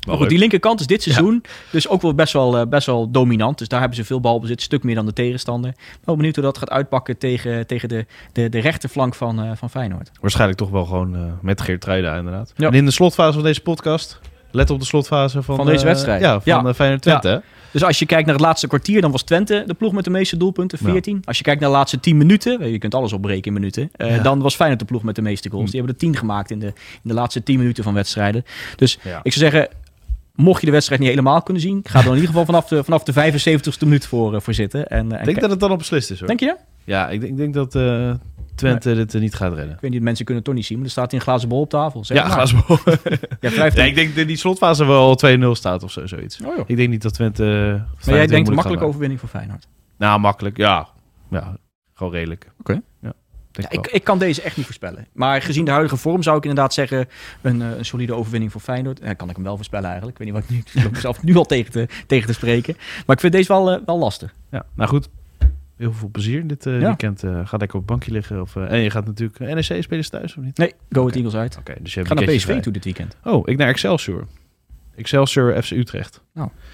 maar 0.08 0.18
goed, 0.18 0.30
die 0.30 0.38
linkerkant 0.38 0.80
is 0.80 0.88
dit 0.88 1.02
seizoen 1.04 1.44
dus 1.72 1.88
ook 1.88 2.02
wel 2.02 2.14
best, 2.14 2.34
wel 2.34 2.68
best 2.68 2.86
wel 2.86 3.12
dominant. 3.12 3.58
Dus 3.58 3.68
daar 3.68 3.80
hebben 3.80 3.98
ze 3.98 4.04
veel 4.06 4.20
balbezit, 4.20 4.62
stuk 4.62 4.84
meer 4.84 4.96
dan 4.96 5.06
de 5.06 5.14
tegenstander. 5.14 5.74
Wel 6.04 6.16
benieuwd 6.16 6.36
hoe 6.36 6.44
dat 6.44 6.58
gaat 6.58 6.70
uitpakken 6.70 7.18
tegen, 7.18 7.68
tegen 7.68 7.90
de, 7.90 8.06
de, 8.32 8.50
de 8.50 8.60
rechterflank 8.60 9.16
van, 9.16 9.58
van 9.58 9.70
Feyenoord. 9.70 10.12
Waarschijnlijk 10.22 10.60
toch 10.60 10.70
wel 10.70 10.86
gewoon 10.86 11.38
met 11.42 11.62
Geert 11.62 11.82
Truida 11.82 12.18
inderdaad. 12.18 12.54
Ja. 12.56 12.68
En 12.68 12.74
in 12.74 12.86
de 12.86 12.92
slotfase 12.92 13.34
van 13.34 13.44
deze 13.44 13.62
podcast, 13.62 14.20
let 14.52 14.70
op 14.70 14.80
de 14.80 14.86
slotfase 14.86 15.42
van, 15.42 15.56
Van 15.56 15.66
deze 15.66 15.86
wedstrijd. 15.86 16.22
Ja, 16.22 16.40
van 16.40 16.66
Ja. 16.66 16.74
Feyenoord 16.74 17.02
Twente. 17.02 17.44
Dus 17.72 17.84
als 17.84 18.00
je 18.00 18.06
kijkt 18.06 18.26
naar 18.26 18.36
het 18.36 18.44
laatste 18.44 18.68
kwartier, 18.68 19.02
dan 19.02 19.12
was 19.12 19.22
Twente 19.24 19.64
de 19.68 19.74
ploeg 19.74 19.94
met 19.94 20.04
de 20.04 20.10
meeste 20.10 20.38
doelpunten, 20.38 20.78
Ja. 20.82 20.92
14. 20.92 21.22
Als 21.26 21.38
je 21.38 21.44
kijkt 21.44 21.62
naar 21.62 21.70
de 21.70 21.76
laatste 21.76 22.00
10 22.00 22.18
minuten, 22.18 22.72
je 22.72 22.78
kunt 22.78 22.96
alles 22.96 23.14
opbreken 23.14 23.44
in 23.46 23.54
minuten, 23.54 23.90
eh, 23.96 24.16
Ja. 24.16 24.22
dan 24.22 24.40
was 24.42 24.56
Feyenoord 24.56 24.80
de 24.80 24.86
ploeg 24.86 25.04
met 25.04 25.16
de 25.16 25.22
meeste 25.22 25.50
goals. 25.50 25.66
Hm. 25.66 25.72
Die 25.72 25.80
hebben 25.80 25.96
er 26.00 26.02
10 26.02 26.16
gemaakt 26.18 26.52
in 26.52 26.60
de, 26.60 26.66
in 26.68 26.74
de 27.02 27.14
laatste 27.14 27.44
10 27.44 27.58
minuten 27.58 27.84
van 27.84 27.94
wedstrijden. 27.94 28.46
Dus 28.76 28.96
ik 29.24 29.34
zou 29.34 29.52
zeggen, 29.52 29.68
mocht 30.36 30.60
je 30.60 30.66
de 30.66 30.72
wedstrijd 30.72 31.02
niet 31.02 31.10
helemaal 31.10 31.42
kunnen 31.42 31.62
zien, 31.64 31.80
ga 31.84 32.00
er 32.00 32.06
in 32.06 32.12
ieder 32.14 32.28
geval 32.28 32.46
vanaf 32.46 32.68
de, 32.68 32.84
vanaf 32.84 33.04
de 33.04 33.14
75ste 33.14 33.84
minuut 33.86 34.06
voor, 34.08 34.36
eh, 34.36 34.42
voor 34.42 34.54
zitten. 34.54 34.88
En, 34.88 35.12
eh, 35.12 35.20
Ik 35.20 35.26
denk 35.26 35.40
dat 35.42 35.50
het 35.50 35.60
dan 35.60 35.70
al 35.70 35.78
beslist 35.78 36.12
is 36.12 36.20
hoor. 36.20 36.28
denk 36.28 36.40
je? 36.40 36.56
Ja, 36.84 37.10
ik 37.10 37.20
denk, 37.20 37.32
ik 37.32 37.38
denk 37.38 37.54
dat 37.54 37.74
Twente 38.60 38.96
dit 38.96 39.16
eh, 39.16 39.22
niet 39.22 39.36
gaat 39.36 39.54
redden. 39.54 39.74
Ik 39.76 39.82
weet 39.82 39.92
niet, 39.92 40.02
mensen 40.02 40.26
kunnen 40.26 40.44
het 40.44 40.52
toch 40.54 40.60
niet 40.60 40.70
zien, 40.70 40.78
maar 40.78 40.86
er 40.86 40.92
staat 40.92 41.12
hier 41.12 41.20
een 41.20 41.26
glazen 41.26 41.50
bol 41.50 41.62
op 41.62 41.70
tafel. 41.70 42.06
Zeg 42.06 42.18
Ja, 42.18 42.24
maar. 42.24 42.32
glaasbol. 42.32 42.78
Ja, 43.40 43.70
nee, 43.76 43.88
ik 43.90 43.96
denk 43.96 44.16
dat 44.16 44.28
die 44.28 44.38
slotfase 44.38 44.86
wel 44.86 45.20
2-0 45.38 45.42
staat 45.52 45.84
of 45.84 45.92
zo, 45.92 46.08
zoiets. 46.08 46.40
Oh. 46.46 46.60
Ik 46.66 46.76
denk 46.76 46.90
niet 46.90 47.02
dat 47.02 47.14
Twente... 47.14 47.44
eh, 47.44 48.06
Maar 48.08 48.16
jij 48.16 48.28
denkt 48.28 48.48
een 48.50 48.56
makkelijke 48.56 48.86
overwinning 48.86 49.20
voor 49.20 49.30
Feyenoord? 49.30 49.68
Nou, 49.98 50.20
makkelijk, 50.20 50.58
ja. 50.58 50.88
Ja, 51.30 51.58
gewoon 51.94 52.12
redelijk. 52.14 52.52
Oké. 52.60 52.82
Ja, 53.52 53.70
ik 53.70 53.88
ik, 53.88 54.04
kan 54.04 54.20
deze 54.20 54.42
echt 54.42 54.56
niet 54.58 54.66
voorspellen. 54.66 55.08
Maar 55.14 55.42
gezien 55.42 55.66
de 55.66 55.72
huidige 55.72 55.98
vorm 55.98 56.24
zou 56.24 56.38
ik 56.38 56.44
inderdaad 56.44 56.74
zeggen... 56.74 57.08
een, 57.42 57.62
eh, 57.62 57.78
een 57.78 57.86
solide 57.86 58.14
overwinning 58.14 58.52
voor 58.52 58.62
Feyenoord. 58.62 59.00
Ja, 59.04 59.14
kan 59.14 59.30
ik 59.30 59.36
hem 59.36 59.44
wel 59.44 59.56
voorspellen 59.56 59.90
eigenlijk. 59.90 60.20
Ik 60.20 60.26
weet 60.26 60.34
niet 60.34 60.44
wat 60.48 60.58
ik 60.58 60.74
nu... 60.74 60.82
Ik 60.86 60.92
mezelf 60.92 61.24
nu 61.24 61.36
al 61.36 61.46
tegen 61.46 61.72
te, 61.72 61.88
tegen 62.08 62.28
te 62.28 62.34
spreken. 62.34 62.76
Maar 63.06 63.16
ik 63.16 63.22
vind 63.22 63.34
deze 63.34 63.48
wel, 63.48 63.82
wel 63.86 63.98
lastig. 63.98 64.34
Ja, 64.52 64.66
nou 64.76 64.90
goed. 64.90 65.10
Heel 65.80 65.94
veel 65.94 66.10
plezier 66.10 66.48
dit 66.48 66.66
eh, 66.66 66.80
Ja. 66.80 66.86
weekend. 66.88 67.24
eh 67.24 67.32
ga 67.48 67.58
lekker 67.58 67.78
op 67.78 67.82
het 67.82 67.86
bankje 67.86 68.12
liggen. 68.12 68.42
Of, 68.42 68.56
eh, 68.56 68.72
en 68.72 68.80
je 68.80 68.90
gaat 68.90 69.06
natuurlijk... 69.06 69.40
NEC 69.40 69.84
spelen 69.84 70.10
thuis 70.10 70.38
of 70.38 70.44
niet? 70.44 70.58
Nee, 70.58 70.74
go 70.90 71.06
het 71.06 71.16
Eagles 71.16 71.36
uit. 71.36 71.58
Oké, 71.60 71.74
dus 71.82 71.94
je 71.94 72.00
Ik 72.02 72.08
hebt 72.08 72.20
ga 72.20 72.26
naar 72.26 72.36
PSV 72.36 72.46
vrij. 72.46 72.60
toe 72.60 72.74
dit 72.74 72.84
weekend. 72.84 73.18
Oh, 73.24 73.42
ik 73.48 73.58
naar 73.58 73.68
Excelsior. 73.68 74.26
Excelsior 74.96 75.62
FC 75.64 75.72
Utrecht. 75.72 76.22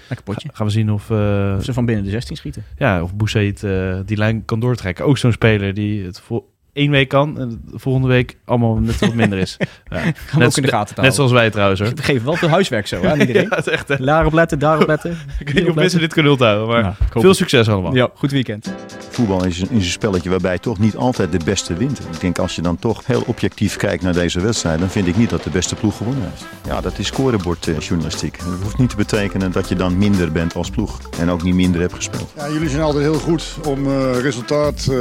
Lekker 0.08 0.24
potje. 0.24 0.48
Gaan 0.52 0.66
we 0.66 0.72
zien 0.72 0.92
of, 0.92 1.10
Of 1.10 1.64
ze 1.64 1.72
van 1.72 1.84
binnen 1.86 2.04
de 2.04 2.10
16 2.10 2.36
schieten. 2.36 2.64
ja, 2.76 3.02
of 3.02 3.14
Boussaïd 3.14 3.62
eh 3.64 4.00
die 4.04 4.16
lijn 4.16 4.44
kan 4.44 4.60
doortrekken. 4.60 5.04
Ook 5.04 5.18
zo'n 5.18 5.32
speler 5.32 5.74
die 5.74 6.04
het 6.04 6.20
voor 6.20 6.44
één 6.76 6.90
week 6.90 7.08
kan 7.08 7.38
en 7.40 7.60
de 7.70 7.78
volgende 7.78 8.08
week 8.08 8.36
allemaal 8.44 8.74
net 8.76 8.98
wat 8.98 9.14
minder 9.14 9.38
is. 9.38 9.56
Ja. 9.90 9.98
Gaan 9.98 10.12
we 10.32 10.38
Net, 10.38 10.46
ook 10.48 10.56
in 10.56 10.62
de 10.62 10.68
gaten 10.68 11.02
net 11.02 11.14
zoals 11.14 11.32
wij 11.32 11.50
trouwens 11.50 11.80
hoor. 11.80 11.88
We 11.94 12.02
geven 12.02 12.24
wel 12.24 12.34
veel 12.36 12.48
huiswerk 12.48 12.86
zo 12.86 13.04
aan 13.04 13.20
iedereen. 13.26 13.46
Ja, 13.50 13.64
echt, 13.64 13.88
hè. 13.88 13.96
Daarop 13.96 14.32
letten, 14.32 14.58
daarop 14.58 14.86
letten. 14.94 15.10
Ik 15.38 15.46
weet 15.46 15.54
niet 15.54 15.68
of 15.68 15.74
mensen 15.74 16.00
dit 16.00 16.12
kunnen 16.12 16.32
onthouden, 16.32 16.66
maar 16.68 16.82
Nou, 16.82 16.94
veel 17.10 17.22
het. 17.28 17.36
succes 17.36 17.68
allemaal. 17.68 17.94
Ja, 17.94 18.08
goed 18.14 18.30
weekend. 18.30 18.72
Voetbal 19.10 19.44
is 19.44 19.60
een, 19.60 19.70
is 19.70 19.84
een 19.84 19.90
spelletje 19.90 20.30
waarbij 20.30 20.58
toch 20.58 20.78
niet 20.78 20.96
altijd 20.96 21.32
de 21.32 21.40
beste 21.44 21.74
wint. 21.74 21.98
Ik 21.98 22.20
denk 22.20 22.38
als 22.38 22.54
je 22.56 22.62
dan 22.62 22.78
toch 22.78 23.06
heel 23.06 23.22
objectief 23.26 23.76
kijkt 23.76 24.02
naar 24.02 24.12
deze 24.12 24.40
wedstrijd, 24.40 24.78
dan 24.78 24.88
vind 24.90 25.06
ik 25.06 25.16
niet 25.16 25.30
dat 25.30 25.42
de 25.42 25.50
beste 25.50 25.74
ploeg 25.74 25.96
gewonnen 25.96 26.22
heeft. 26.30 26.44
Ja, 26.66 26.80
dat 26.80 26.98
is 26.98 27.06
scorebordjournalistiek. 27.06 28.38
Dat 28.38 28.62
hoeft 28.62 28.78
niet 28.78 28.90
te 28.90 28.96
betekenen 28.96 29.52
dat 29.52 29.68
je 29.68 29.74
dan 29.74 29.98
minder 29.98 30.32
bent 30.32 30.54
als 30.54 30.70
ploeg 30.70 31.00
en 31.18 31.30
ook 31.30 31.42
niet 31.42 31.54
minder 31.54 31.80
hebt 31.80 31.94
gespeeld. 31.94 32.32
Ja, 32.36 32.48
jullie 32.50 32.68
zijn 32.68 32.82
altijd 32.82 33.04
heel 33.04 33.18
goed 33.18 33.56
om 33.66 33.86
eh, 33.86 34.20
resultaat. 34.20 34.86
eh 34.90 34.96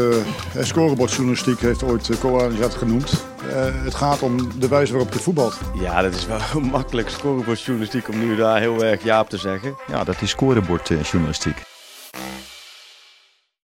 en 0.60 0.66
scorebordjournalistiek 0.68 1.62
heeft 1.66 1.84
ooit 1.84 2.10
uh, 2.10 2.20
Koanis 2.20 2.60
dat 2.60 2.76
genoemd. 2.76 3.26
Eh, 3.50 3.84
het 3.84 3.96
gaat 3.96 4.22
om 4.22 4.60
de 4.60 4.68
wijze 4.68 4.92
waarop 4.92 5.14
je 5.14 5.20
voetbalt. 5.20 5.60
Ja, 5.80 6.02
dat 6.02 6.14
is 6.14 6.26
wel 6.26 6.40
makkelijk 6.72 7.10
scorebordjournalistiek 7.10 8.10
om 8.10 8.20
nu 8.20 8.36
daar 8.36 8.60
heel 8.60 8.84
erg 8.84 9.04
ja 9.04 9.20
op 9.20 9.30
te 9.30 9.38
zeggen. 9.38 9.76
Ja, 9.88 10.04
dat 10.04 10.22
is 10.22 10.30
scorebordjournalistiek. 10.30 11.75